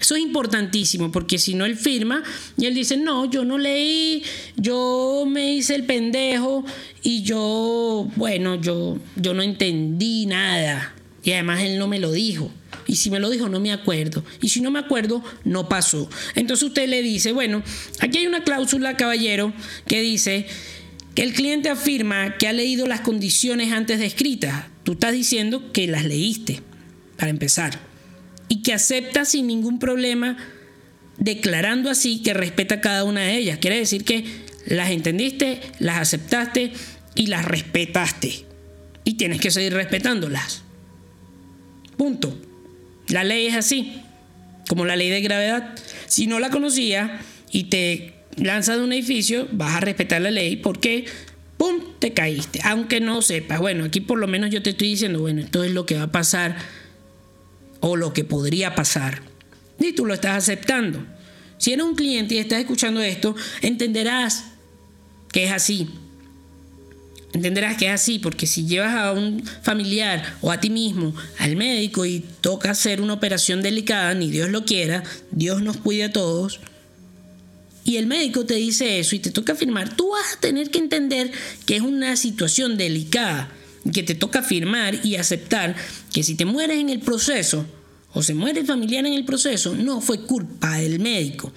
Eso 0.00 0.14
es 0.14 0.22
importantísimo 0.22 1.10
porque 1.10 1.38
si 1.38 1.54
no 1.54 1.64
él 1.64 1.76
firma 1.76 2.22
y 2.58 2.66
él 2.66 2.74
dice, 2.74 2.96
no, 2.96 3.30
yo 3.30 3.44
no 3.44 3.56
leí, 3.56 4.22
yo 4.56 5.24
me 5.26 5.54
hice 5.54 5.74
el 5.74 5.84
pendejo 5.84 6.64
y 7.02 7.22
yo, 7.22 8.08
bueno, 8.16 8.60
yo, 8.60 8.98
yo 9.16 9.32
no 9.32 9.42
entendí 9.42 10.26
nada. 10.26 10.94
Y 11.24 11.32
además 11.32 11.62
él 11.62 11.78
no 11.78 11.88
me 11.88 11.98
lo 11.98 12.12
dijo. 12.12 12.52
Y 12.86 12.96
si 12.96 13.10
me 13.10 13.18
lo 13.18 13.30
dijo, 13.30 13.48
no 13.48 13.58
me 13.58 13.72
acuerdo. 13.72 14.22
Y 14.40 14.50
si 14.50 14.60
no 14.60 14.70
me 14.70 14.78
acuerdo, 14.78 15.24
no 15.44 15.68
pasó. 15.68 16.08
Entonces 16.34 16.68
usted 16.68 16.88
le 16.88 17.02
dice, 17.02 17.32
bueno, 17.32 17.62
aquí 17.98 18.18
hay 18.18 18.26
una 18.26 18.44
cláusula, 18.44 18.96
caballero, 18.96 19.52
que 19.88 20.00
dice 20.02 20.46
que 21.14 21.22
el 21.22 21.32
cliente 21.32 21.70
afirma 21.70 22.36
que 22.36 22.46
ha 22.46 22.52
leído 22.52 22.86
las 22.86 23.00
condiciones 23.00 23.72
antes 23.72 23.98
descritas. 23.98 24.66
Tú 24.84 24.92
estás 24.92 25.12
diciendo 25.12 25.72
que 25.72 25.88
las 25.88 26.04
leíste, 26.04 26.62
para 27.16 27.30
empezar 27.30 27.95
y 28.48 28.62
que 28.62 28.72
acepta 28.72 29.24
sin 29.24 29.46
ningún 29.46 29.78
problema, 29.78 30.36
declarando 31.18 31.90
así 31.90 32.22
que 32.22 32.34
respeta 32.34 32.80
cada 32.80 33.04
una 33.04 33.22
de 33.22 33.36
ellas. 33.36 33.58
Quiere 33.58 33.78
decir 33.78 34.04
que 34.04 34.24
las 34.66 34.90
entendiste, 34.90 35.60
las 35.78 35.98
aceptaste 35.98 36.72
y 37.14 37.26
las 37.28 37.44
respetaste. 37.44 38.44
Y 39.04 39.14
tienes 39.14 39.40
que 39.40 39.50
seguir 39.50 39.72
respetándolas. 39.72 40.62
Punto. 41.96 42.36
La 43.08 43.24
ley 43.24 43.46
es 43.46 43.54
así, 43.54 44.00
como 44.68 44.84
la 44.84 44.96
ley 44.96 45.10
de 45.10 45.20
gravedad. 45.20 45.74
Si 46.06 46.26
no 46.26 46.40
la 46.40 46.50
conocía 46.50 47.20
y 47.50 47.64
te 47.64 48.14
lanzas 48.36 48.78
de 48.78 48.84
un 48.84 48.92
edificio, 48.92 49.48
vas 49.52 49.76
a 49.76 49.80
respetar 49.80 50.20
la 50.20 50.30
ley 50.30 50.56
porque, 50.56 51.06
¡pum!, 51.56 51.80
te 52.00 52.12
caíste. 52.12 52.60
Aunque 52.64 53.00
no 53.00 53.22
sepas. 53.22 53.60
Bueno, 53.60 53.84
aquí 53.84 54.00
por 54.00 54.18
lo 54.18 54.26
menos 54.26 54.50
yo 54.50 54.62
te 54.62 54.70
estoy 54.70 54.88
diciendo, 54.88 55.20
bueno, 55.20 55.40
esto 55.40 55.62
es 55.64 55.72
lo 55.72 55.86
que 55.86 55.94
va 55.94 56.04
a 56.04 56.12
pasar 56.12 56.56
o 57.80 57.96
lo 57.96 58.12
que 58.12 58.24
podría 58.24 58.74
pasar. 58.74 59.22
Y 59.78 59.92
tú 59.92 60.06
lo 60.06 60.14
estás 60.14 60.36
aceptando. 60.36 61.04
Si 61.58 61.72
eres 61.72 61.84
un 61.84 61.94
cliente 61.94 62.34
y 62.34 62.38
estás 62.38 62.60
escuchando 62.60 63.00
esto, 63.00 63.34
entenderás 63.62 64.44
que 65.32 65.44
es 65.44 65.52
así. 65.52 65.88
Entenderás 67.32 67.76
que 67.76 67.86
es 67.86 67.92
así, 67.92 68.18
porque 68.18 68.46
si 68.46 68.66
llevas 68.66 68.94
a 68.94 69.12
un 69.12 69.44
familiar 69.62 70.36
o 70.40 70.50
a 70.50 70.60
ti 70.60 70.70
mismo 70.70 71.14
al 71.38 71.56
médico 71.56 72.06
y 72.06 72.24
toca 72.40 72.70
hacer 72.70 73.00
una 73.00 73.12
operación 73.12 73.62
delicada, 73.62 74.14
ni 74.14 74.30
Dios 74.30 74.50
lo 74.50 74.64
quiera, 74.64 75.02
Dios 75.32 75.62
nos 75.62 75.76
cuide 75.76 76.04
a 76.04 76.12
todos, 76.12 76.60
y 77.86 77.98
el 77.98 78.06
médico 78.06 78.44
te 78.44 78.54
dice 78.54 78.98
eso 78.98 79.14
y 79.14 79.20
te 79.20 79.30
toca 79.30 79.54
firmar, 79.54 79.94
tú 79.94 80.10
vas 80.10 80.34
a 80.34 80.40
tener 80.40 80.70
que 80.70 80.78
entender 80.78 81.30
que 81.66 81.76
es 81.76 81.82
una 81.82 82.16
situación 82.16 82.76
delicada 82.76 83.52
que 83.92 84.02
te 84.02 84.16
toca 84.16 84.42
firmar 84.42 84.98
y 85.04 85.14
aceptar 85.14 85.76
que 86.16 86.22
si 86.22 86.34
te 86.34 86.46
mueres 86.46 86.78
en 86.78 86.88
el 86.88 87.00
proceso 87.00 87.66
o 88.14 88.22
se 88.22 88.32
muere 88.32 88.60
el 88.60 88.66
familiar 88.66 89.04
en 89.04 89.12
el 89.12 89.26
proceso, 89.26 89.74
no 89.74 90.00
fue 90.00 90.22
culpa 90.22 90.78
del 90.78 90.98
médico. 90.98 91.52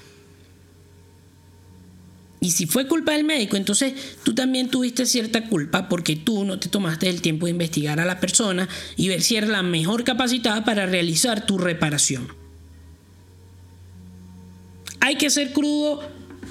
Y 2.41 2.51
si 2.51 2.65
fue 2.65 2.85
culpa 2.85 3.13
del 3.13 3.23
médico, 3.23 3.55
entonces 3.55 3.93
tú 4.21 4.35
también 4.35 4.67
tuviste 4.67 5.05
cierta 5.05 5.47
culpa 5.47 5.87
porque 5.87 6.17
tú 6.17 6.43
no 6.43 6.59
te 6.59 6.67
tomaste 6.67 7.07
el 7.07 7.21
tiempo 7.21 7.45
de 7.45 7.51
investigar 7.51 8.01
a 8.01 8.05
la 8.05 8.19
persona 8.19 8.67
y 8.97 9.07
ver 9.07 9.21
si 9.21 9.37
era 9.37 9.47
la 9.47 9.63
mejor 9.63 10.03
capacitada 10.03 10.65
para 10.65 10.85
realizar 10.85 11.45
tu 11.45 11.57
reparación. 11.57 12.27
Hay 14.99 15.15
que 15.15 15.29
ser 15.29 15.53
crudo 15.53 16.01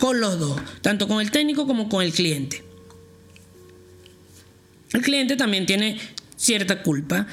con 0.00 0.18
los 0.18 0.38
dos, 0.38 0.58
tanto 0.80 1.08
con 1.08 1.20
el 1.20 1.30
técnico 1.30 1.66
como 1.66 1.90
con 1.90 2.02
el 2.02 2.14
cliente. 2.14 2.64
El 4.94 5.02
cliente 5.02 5.36
también 5.36 5.66
tiene 5.66 6.00
cierta 6.38 6.82
culpa 6.82 7.26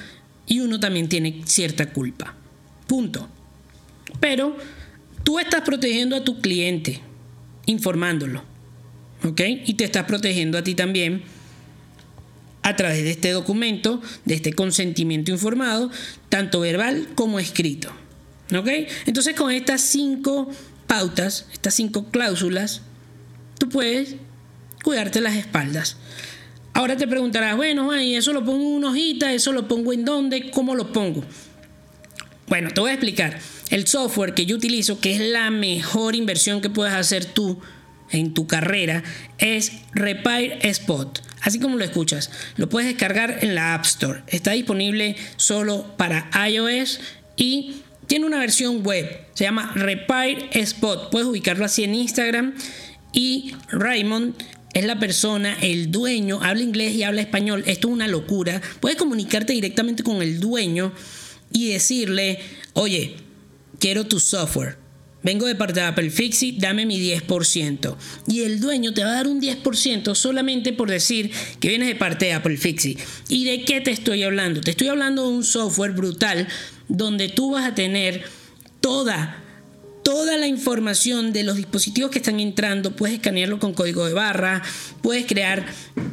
y 0.48 0.60
uno 0.60 0.80
también 0.80 1.10
tiene 1.10 1.42
cierta 1.46 1.92
culpa. 1.92 2.36
Punto. 2.88 3.28
Pero 4.20 4.58
tú 5.24 5.40
estás 5.40 5.62
protegiendo 5.62 6.16
a 6.16 6.24
tu 6.24 6.40
cliente, 6.40 7.02
informándolo. 7.66 8.56
¿ok? 9.24 9.42
Y 9.66 9.74
te 9.76 9.84
estás 9.84 10.06
protegiendo 10.06 10.58
a 10.58 10.64
ti 10.64 10.76
también 10.76 11.24
a 12.62 12.76
través 12.76 13.04
de 13.04 13.12
este 13.12 13.32
documento, 13.32 14.02
de 14.26 14.36
este 14.36 14.54
consentimiento 14.54 15.32
informado, 15.32 15.92
tanto 16.30 16.62
verbal 16.62 17.08
como 17.16 17.40
escrito. 17.40 17.92
¿Ok? 18.56 18.68
Entonces 19.06 19.36
con 19.36 19.52
estas 19.52 19.82
cinco 19.82 20.50
pautas, 20.88 21.48
estas 21.54 21.74
cinco 21.76 22.06
cláusulas, 22.10 22.82
tú 23.60 23.70
puedes 23.70 24.16
cuidarte 24.84 25.22
las 25.22 25.36
espaldas. 25.36 25.98
Ahora 26.76 26.98
te 26.98 27.08
preguntarás, 27.08 27.56
bueno, 27.56 27.98
¿y 28.02 28.16
eso 28.16 28.34
lo 28.34 28.44
pongo 28.44 28.60
en 28.60 28.74
una 28.76 28.90
hojita? 28.90 29.32
¿Eso 29.32 29.54
lo 29.54 29.66
pongo 29.66 29.94
en 29.94 30.04
dónde? 30.04 30.52
¿Cómo 30.52 30.76
lo 30.76 30.92
pongo? 30.92 31.24
Bueno, 32.48 32.70
te 32.70 32.82
voy 32.82 32.90
a 32.90 32.96
explicar. 32.96 33.40
El 33.70 33.88
software 33.88 34.34
que 34.34 34.46
yo 34.46 34.58
utilizo, 34.58 35.00
que 35.00 35.14
es 35.14 35.22
la 35.22 35.50
mejor 35.52 36.16
inversión 36.16 36.60
que 36.60 36.70
puedes 36.70 36.94
hacer 36.94 37.24
tú 37.24 37.62
en 38.12 38.34
tu 38.34 38.46
carrera, 38.46 39.04
es 39.38 39.72
Repair 39.94 40.60
Spot. 40.64 41.22
Así 41.42 41.60
como 41.60 41.78
lo 41.78 41.86
escuchas, 41.86 42.30
lo 42.58 42.68
puedes 42.68 42.90
descargar 42.90 43.40
en 43.42 43.56
la 43.56 43.74
App 43.74 43.86
Store. 43.86 44.24
Está 44.28 44.52
disponible 44.52 45.16
solo 45.38 45.96
para 45.96 46.30
iOS 46.50 47.00
y 47.38 47.84
tiene 48.08 48.26
una 48.26 48.38
versión 48.38 48.84
web. 48.84 49.18
Se 49.34 49.46
llama 49.46 49.72
Repair 49.76 50.50
Spot. 50.52 51.10
Puedes 51.10 51.30
ubicarlo 51.30 51.64
así 51.64 51.86
en 51.86 51.96
Instagram. 51.96 52.54
Y 53.14 53.56
Raymond 53.70 54.36
es 54.76 54.84
la 54.84 55.00
persona, 55.00 55.58
el 55.62 55.90
dueño, 55.90 56.42
habla 56.44 56.62
inglés 56.62 56.94
y 56.96 57.04
habla 57.04 57.22
español. 57.22 57.64
Esto 57.66 57.88
es 57.88 57.94
una 57.94 58.10
locura. 58.10 58.62
Puedes 58.82 58.98
comunicarte 58.98 59.54
directamente 59.54 60.04
con 60.04 60.22
el 60.22 60.42
dueño 60.42 60.92
y 61.54 61.70
decirle, 61.70 62.40
oye, 62.74 63.16
quiero 63.80 64.06
tu 64.06 64.20
software. 64.20 64.78
Vengo 65.24 65.48
de 65.48 65.56
parte 65.56 65.80
de 65.80 65.86
Apple 65.86 66.10
Fixie, 66.10 66.58
dame 66.60 66.86
mi 66.86 67.00
10%. 67.00 67.96
Y 68.28 68.42
el 68.42 68.60
dueño 68.60 68.94
te 68.94 69.06
va 69.06 69.12
a 69.12 69.16
dar 69.16 69.28
un 69.28 69.42
10% 69.42 70.14
solamente 70.14 70.74
por 70.74 70.90
decir 70.90 71.32
que 71.62 71.70
vienes 71.70 71.88
de 71.88 71.96
parte 71.96 72.26
de 72.26 72.34
Apple 72.34 72.58
Fixie. 72.58 72.98
¿Y 73.30 73.46
de 73.46 73.64
qué 73.64 73.80
te 73.80 73.92
estoy 73.92 74.24
hablando? 74.24 74.60
Te 74.60 74.72
estoy 74.72 74.90
hablando 74.90 75.24
de 75.24 75.38
un 75.38 75.46
software 75.46 75.94
brutal 75.94 76.50
donde 76.90 77.30
tú 77.30 77.52
vas 77.52 77.66
a 77.66 77.74
tener 77.74 78.26
toda 78.82 79.42
toda 80.06 80.38
la 80.38 80.46
información 80.46 81.34
de 81.34 81.42
los 81.42 81.58
dispositivos 81.58 82.12
que 82.12 82.20
están 82.20 82.40
entrando, 82.40 82.96
puedes 82.96 83.16
escanearlo 83.16 83.58
con 83.58 83.74
código 83.74 84.06
de 84.06 84.14
barra, 84.14 84.62
puedes 85.02 85.26
crear 85.26 85.66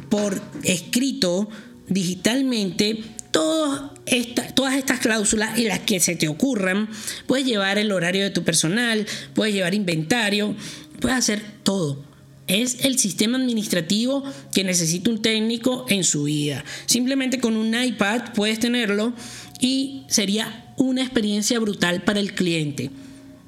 por 0.09 0.41
escrito 0.63 1.47
digitalmente 1.87 3.03
todas 3.29 3.91
estas 4.07 4.99
cláusulas 4.99 5.59
y 5.59 5.65
las 5.65 5.81
que 5.81 5.99
se 5.99 6.15
te 6.15 6.27
ocurran. 6.27 6.89
Puedes 7.27 7.45
llevar 7.45 7.77
el 7.77 7.91
horario 7.91 8.23
de 8.23 8.31
tu 8.31 8.43
personal, 8.43 9.05
puedes 9.35 9.53
llevar 9.53 9.75
inventario, 9.75 10.55
puedes 10.99 11.19
hacer 11.19 11.43
todo. 11.61 12.03
Es 12.47 12.85
el 12.85 12.97
sistema 12.97 13.37
administrativo 13.37 14.23
que 14.55 14.63
necesita 14.63 15.11
un 15.11 15.21
técnico 15.21 15.85
en 15.87 16.03
su 16.03 16.23
vida. 16.23 16.65
Simplemente 16.87 17.39
con 17.39 17.55
un 17.57 17.79
iPad 17.79 18.33
puedes 18.33 18.57
tenerlo 18.59 19.13
y 19.59 20.01
sería 20.07 20.73
una 20.77 21.03
experiencia 21.03 21.59
brutal 21.59 22.01
para 22.01 22.19
el 22.19 22.33
cliente. 22.33 22.89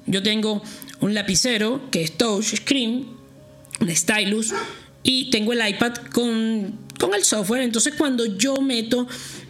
Yo 0.06 0.22
tengo 0.22 0.62
un 1.00 1.14
lapicero 1.14 1.90
que 1.90 2.02
es 2.02 2.12
touch 2.16 2.54
screen, 2.54 3.06
un 3.80 3.94
stylus 3.94 4.54
y 5.02 5.30
tengo 5.30 5.52
el 5.52 5.68
iPad 5.68 5.94
con, 6.12 6.78
con 6.98 7.14
el 7.14 7.24
software. 7.24 7.62
Entonces 7.62 7.94
cuando 7.96 8.24
yo 8.24 8.60
meto 8.60 9.06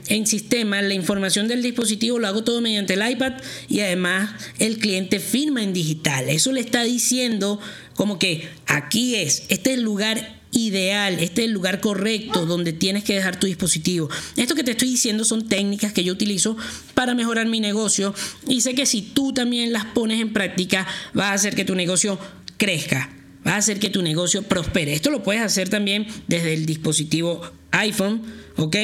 en 0.08 0.26
sistema 0.26 0.82
la 0.82 0.94
información 0.94 1.48
del 1.48 1.62
dispositivo 1.62 2.18
lo 2.18 2.28
hago 2.28 2.44
todo 2.44 2.60
mediante 2.60 2.94
el 2.94 3.10
iPad 3.10 3.34
y 3.68 3.80
además 3.80 4.30
el 4.58 4.78
cliente 4.78 5.20
firma 5.20 5.62
en 5.62 5.72
digital. 5.72 6.28
Eso 6.28 6.52
le 6.52 6.60
está 6.60 6.82
diciendo 6.84 7.60
como 7.94 8.18
que 8.18 8.48
aquí 8.66 9.16
es, 9.16 9.44
este 9.48 9.72
es 9.72 9.78
el 9.78 9.82
lugar 9.82 10.35
ideal, 10.52 11.14
este 11.20 11.42
es 11.42 11.48
el 11.48 11.52
lugar 11.52 11.80
correcto 11.80 12.46
donde 12.46 12.72
tienes 12.72 13.04
que 13.04 13.14
dejar 13.14 13.38
tu 13.38 13.46
dispositivo. 13.46 14.08
Esto 14.36 14.54
que 14.54 14.64
te 14.64 14.72
estoy 14.72 14.88
diciendo 14.88 15.24
son 15.24 15.48
técnicas 15.48 15.92
que 15.92 16.04
yo 16.04 16.12
utilizo 16.12 16.56
para 16.94 17.14
mejorar 17.14 17.46
mi 17.46 17.60
negocio 17.60 18.14
y 18.48 18.60
sé 18.60 18.74
que 18.74 18.86
si 18.86 19.02
tú 19.02 19.32
también 19.32 19.72
las 19.72 19.84
pones 19.86 20.20
en 20.20 20.32
práctica 20.32 20.86
va 21.18 21.30
a 21.30 21.34
hacer 21.34 21.54
que 21.54 21.64
tu 21.64 21.74
negocio 21.74 22.18
crezca, 22.56 23.10
va 23.46 23.52
a 23.52 23.56
hacer 23.58 23.78
que 23.78 23.90
tu 23.90 24.02
negocio 24.02 24.42
prospere. 24.42 24.94
Esto 24.94 25.10
lo 25.10 25.22
puedes 25.22 25.42
hacer 25.42 25.68
también 25.68 26.06
desde 26.26 26.54
el 26.54 26.66
dispositivo 26.66 27.42
iPhone, 27.70 28.22
¿ok? 28.56 28.76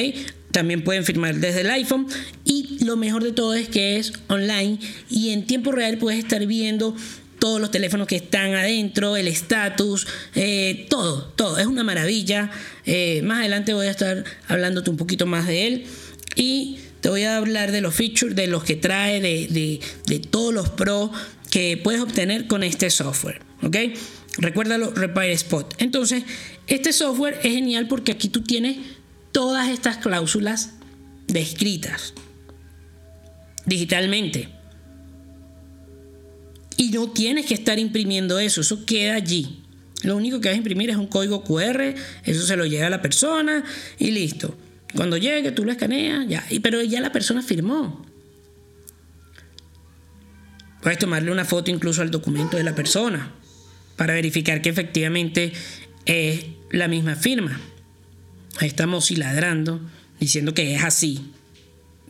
También 0.51 0.83
pueden 0.83 1.03
firmar 1.03 1.35
desde 1.35 1.61
el 1.61 1.71
iPhone 1.71 2.07
y 2.45 2.83
lo 2.85 2.95
mejor 2.95 3.23
de 3.23 3.31
todo 3.31 3.55
es 3.55 3.69
que 3.69 3.97
es 3.97 4.13
online 4.27 4.77
y 5.09 5.29
en 5.29 5.47
tiempo 5.47 5.71
real 5.71 5.97
puedes 5.97 6.19
estar 6.19 6.45
viendo 6.45 6.95
todos 7.43 7.59
los 7.59 7.71
teléfonos 7.71 8.07
que 8.07 8.15
están 8.15 8.53
adentro, 8.53 9.17
el 9.17 9.27
estatus, 9.27 10.07
eh, 10.33 10.87
todo, 10.89 11.25
todo. 11.35 11.57
Es 11.57 11.67
una 11.67 11.83
maravilla. 11.83 12.49
Eh, 12.85 13.21
más 13.21 13.39
adelante 13.39 13.73
voy 13.73 13.87
a 13.87 13.91
estar 13.91 14.23
hablándote 14.47 14.89
un 14.89 14.95
poquito 14.95 15.25
más 15.25 15.45
de 15.45 15.67
él. 15.67 15.85
Y 16.37 16.77
te 17.01 17.09
voy 17.09 17.23
a 17.23 17.35
hablar 17.35 17.73
de 17.73 17.81
los 17.81 17.93
features, 17.93 18.33
de 18.33 18.47
los 18.47 18.63
que 18.63 18.77
trae, 18.77 19.19
de, 19.19 19.81
de 20.05 20.19
todos 20.19 20.53
los 20.53 20.69
pros 20.69 21.11
que 21.51 21.75
puedes 21.75 21.99
obtener 21.99 22.47
con 22.47 22.63
este 22.63 22.89
software. 22.89 23.41
¿Ok? 23.61 23.75
Recuérdalo, 24.37 24.91
Repair 24.91 25.31
Spot. 25.31 25.75
Entonces, 25.79 26.23
este 26.67 26.93
software 26.93 27.41
es 27.43 27.53
genial 27.55 27.89
porque 27.89 28.13
aquí 28.13 28.29
tú 28.29 28.41
tienes 28.41 28.77
todas 29.33 29.67
estas 29.67 29.97
cláusulas 29.97 30.75
descritas 31.27 32.13
digitalmente. 33.65 34.62
Y 36.77 36.89
no 36.89 37.09
tienes 37.09 37.45
que 37.45 37.53
estar 37.53 37.79
imprimiendo 37.79 38.39
eso, 38.39 38.61
eso 38.61 38.85
queda 38.85 39.15
allí. 39.15 39.63
Lo 40.03 40.17
único 40.17 40.41
que 40.41 40.49
vas 40.49 40.55
a 40.55 40.57
imprimir 40.57 40.89
es 40.89 40.97
un 40.97 41.07
código 41.07 41.43
QR, 41.43 41.95
eso 42.25 42.45
se 42.45 42.57
lo 42.57 42.65
llega 42.65 42.87
a 42.87 42.89
la 42.89 43.01
persona 43.01 43.63
y 43.97 44.11
listo. 44.11 44.57
Cuando 44.95 45.17
llegue, 45.17 45.51
tú 45.51 45.65
lo 45.65 45.71
escaneas, 45.71 46.27
ya. 46.27 46.43
Pero 46.61 46.81
ya 46.83 47.01
la 47.01 47.11
persona 47.11 47.41
firmó. 47.41 48.05
Puedes 50.81 50.99
tomarle 50.99 51.31
una 51.31 51.45
foto 51.45 51.71
incluso 51.71 52.01
al 52.01 52.11
documento 52.11 52.57
de 52.57 52.63
la 52.63 52.75
persona 52.75 53.31
para 53.95 54.13
verificar 54.13 54.61
que 54.61 54.69
efectivamente 54.69 55.53
es 56.05 56.45
la 56.71 56.89
misma 56.89 57.15
firma. 57.15 57.59
Ahí 58.59 58.67
estamos 58.67 59.09
ladrando 59.11 59.79
diciendo 60.19 60.53
que 60.53 60.75
es 60.75 60.83
así, 60.83 61.31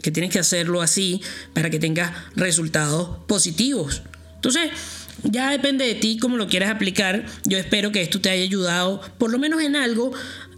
que 0.02 0.12
tienes 0.12 0.32
que 0.32 0.40
hacerlo 0.40 0.82
así 0.82 1.22
para 1.54 1.70
que 1.70 1.80
tengas 1.80 2.12
resultados 2.36 3.20
positivos. 3.28 4.02
Entonces, 4.44 4.72
ya 5.24 5.52
depende 5.52 5.88
de 5.88 5.96
ti 5.96 6.18
cómo 6.18 6.36
lo 6.36 6.50
quieras 6.50 6.70
aplicar. 6.70 7.26
Yo 7.46 7.58
espero 7.58 7.94
que 7.94 8.02
esto 8.02 8.20
te 8.20 8.30
haya 8.30 8.44
ayudado, 8.44 9.00
por 9.18 9.32
lo 9.32 9.40
menos 9.40 9.62
en 9.62 9.78
algo 9.78 10.12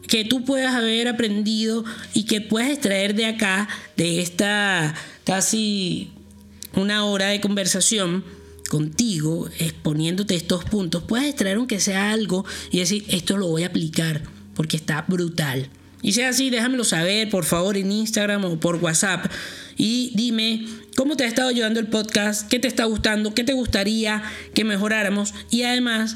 que 0.07 0.25
tú 0.25 0.43
puedas 0.43 0.73
haber 0.73 1.07
aprendido 1.07 1.85
y 2.15 2.23
que 2.23 2.41
puedas 2.41 2.71
extraer 2.71 3.13
de 3.13 3.27
acá, 3.27 3.69
de 3.95 4.21
esta 4.21 4.95
casi 5.23 6.09
una 6.73 7.05
hora 7.05 7.27
de 7.27 7.41
conversación 7.41 8.23
contigo, 8.71 9.51
exponiéndote 9.59 10.33
estos 10.33 10.65
puntos, 10.65 11.03
puedas 11.03 11.27
extraer 11.27 11.57
aunque 11.57 11.79
sea 11.79 12.11
algo 12.11 12.43
y 12.71 12.79
decir, 12.79 13.05
esto 13.09 13.37
lo 13.37 13.49
voy 13.49 13.65
a 13.65 13.67
aplicar 13.67 14.23
porque 14.55 14.77
está 14.77 15.05
brutal. 15.07 15.69
Y 16.05 16.13
sea 16.13 16.29
así, 16.29 16.51
déjamelo 16.51 16.83
saber, 16.83 17.31
por 17.31 17.45
favor, 17.45 17.77
en 17.77 17.91
Instagram 17.91 18.45
o 18.45 18.59
por 18.59 18.75
WhatsApp. 18.75 19.25
Y 19.75 20.11
dime 20.13 20.63
cómo 20.95 21.17
te 21.17 21.23
ha 21.23 21.27
estado 21.27 21.49
ayudando 21.49 21.79
el 21.79 21.87
podcast, 21.87 22.47
qué 22.47 22.59
te 22.59 22.67
está 22.67 22.85
gustando, 22.85 23.33
qué 23.33 23.43
te 23.43 23.53
gustaría 23.53 24.21
que 24.53 24.63
mejoráramos 24.63 25.33
y 25.49 25.63
además 25.63 26.15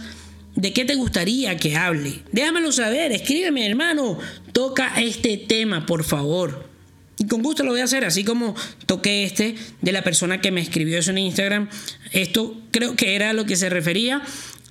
de 0.56 0.74
qué 0.74 0.86
te 0.86 0.94
gustaría 0.94 1.58
que 1.58 1.76
hable. 1.76 2.20
Déjamelo 2.32 2.72
saber, 2.72 3.12
escríbeme 3.12 3.66
hermano, 3.66 4.20
toca 4.54 4.94
este 5.02 5.38
tema 5.38 5.88
por 5.88 6.04
favor. 6.04 6.70
Y 7.18 7.26
con 7.26 7.42
gusto 7.42 7.64
lo 7.64 7.72
voy 7.72 7.82
a 7.82 7.86
hacer, 7.86 8.06
así 8.06 8.24
como 8.24 8.56
toqué 8.86 9.24
este 9.24 9.56
de 9.82 9.92
la 9.92 10.04
persona 10.04 10.40
que 10.40 10.52
me 10.52 10.62
escribió 10.62 11.00
eso 11.00 11.10
en 11.10 11.18
Instagram. 11.18 11.68
Esto 12.12 12.62
creo 12.70 12.96
que 12.96 13.16
era 13.16 13.32
a 13.32 13.34
lo 13.34 13.48
que 13.48 13.56
se 13.56 13.72
refería. 13.72 14.22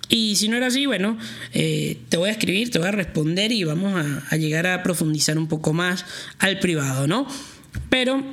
Y 0.09 0.37
si 0.37 0.49
no 0.49 0.57
era 0.57 0.69
así, 0.69 0.87
bueno, 0.87 1.19
eh, 1.53 1.99
te 2.09 2.17
voy 2.17 2.29
a 2.31 2.33
escribir, 2.33 2.71
te 2.71 2.79
voy 2.79 2.89
a 2.89 2.93
responder 2.93 3.53
y 3.53 3.65
vamos 3.65 3.95
a, 3.95 4.25
a 4.31 4.37
llegar 4.37 4.67
a 4.67 4.83
profundizar 4.83 5.37
un 5.39 5.49
poco 5.49 5.73
más 5.73 6.05
al 6.39 6.59
privado, 6.59 7.07
¿no? 7.07 7.27
Pero 7.91 8.25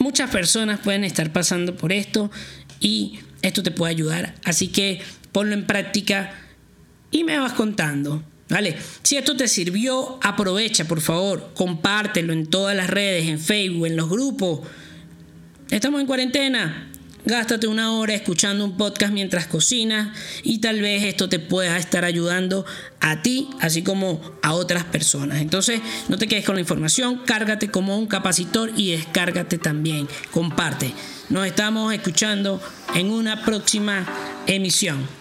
Muchas 0.00 0.30
personas 0.30 0.80
pueden 0.80 1.04
estar 1.04 1.30
pasando 1.30 1.76
por 1.76 1.92
esto 1.92 2.30
y 2.80 3.18
esto 3.42 3.62
te 3.62 3.70
puede 3.70 3.92
ayudar. 3.92 4.34
Así 4.44 4.68
que 4.68 5.02
ponlo 5.30 5.52
en 5.52 5.66
práctica 5.66 6.32
y 7.10 7.22
me 7.22 7.38
vas 7.38 7.52
contando. 7.52 8.24
¿Vale? 8.48 8.76
Si 9.02 9.18
esto 9.18 9.36
te 9.36 9.46
sirvió, 9.46 10.18
aprovecha, 10.22 10.88
por 10.88 11.02
favor, 11.02 11.50
compártelo 11.54 12.32
en 12.32 12.46
todas 12.46 12.74
las 12.74 12.88
redes, 12.88 13.28
en 13.28 13.38
Facebook, 13.38 13.86
en 13.86 13.96
los 13.96 14.08
grupos. 14.08 14.60
Estamos 15.68 16.00
en 16.00 16.06
cuarentena. 16.06 16.89
Gástate 17.24 17.66
una 17.66 17.92
hora 17.92 18.14
escuchando 18.14 18.64
un 18.64 18.76
podcast 18.78 19.12
mientras 19.12 19.46
cocinas 19.46 20.16
y 20.42 20.58
tal 20.58 20.80
vez 20.80 21.04
esto 21.04 21.28
te 21.28 21.38
pueda 21.38 21.76
estar 21.76 22.04
ayudando 22.04 22.64
a 23.00 23.20
ti, 23.20 23.50
así 23.60 23.82
como 23.82 24.20
a 24.42 24.54
otras 24.54 24.84
personas. 24.84 25.40
Entonces, 25.40 25.80
no 26.08 26.16
te 26.16 26.26
quedes 26.26 26.46
con 26.46 26.54
la 26.54 26.62
información, 26.62 27.20
cárgate 27.26 27.70
como 27.70 27.98
un 27.98 28.06
capacitor 28.06 28.72
y 28.74 28.92
descárgate 28.92 29.58
también. 29.58 30.08
Comparte. 30.30 30.94
Nos 31.28 31.46
estamos 31.46 31.92
escuchando 31.92 32.60
en 32.94 33.10
una 33.10 33.44
próxima 33.44 34.06
emisión. 34.46 35.19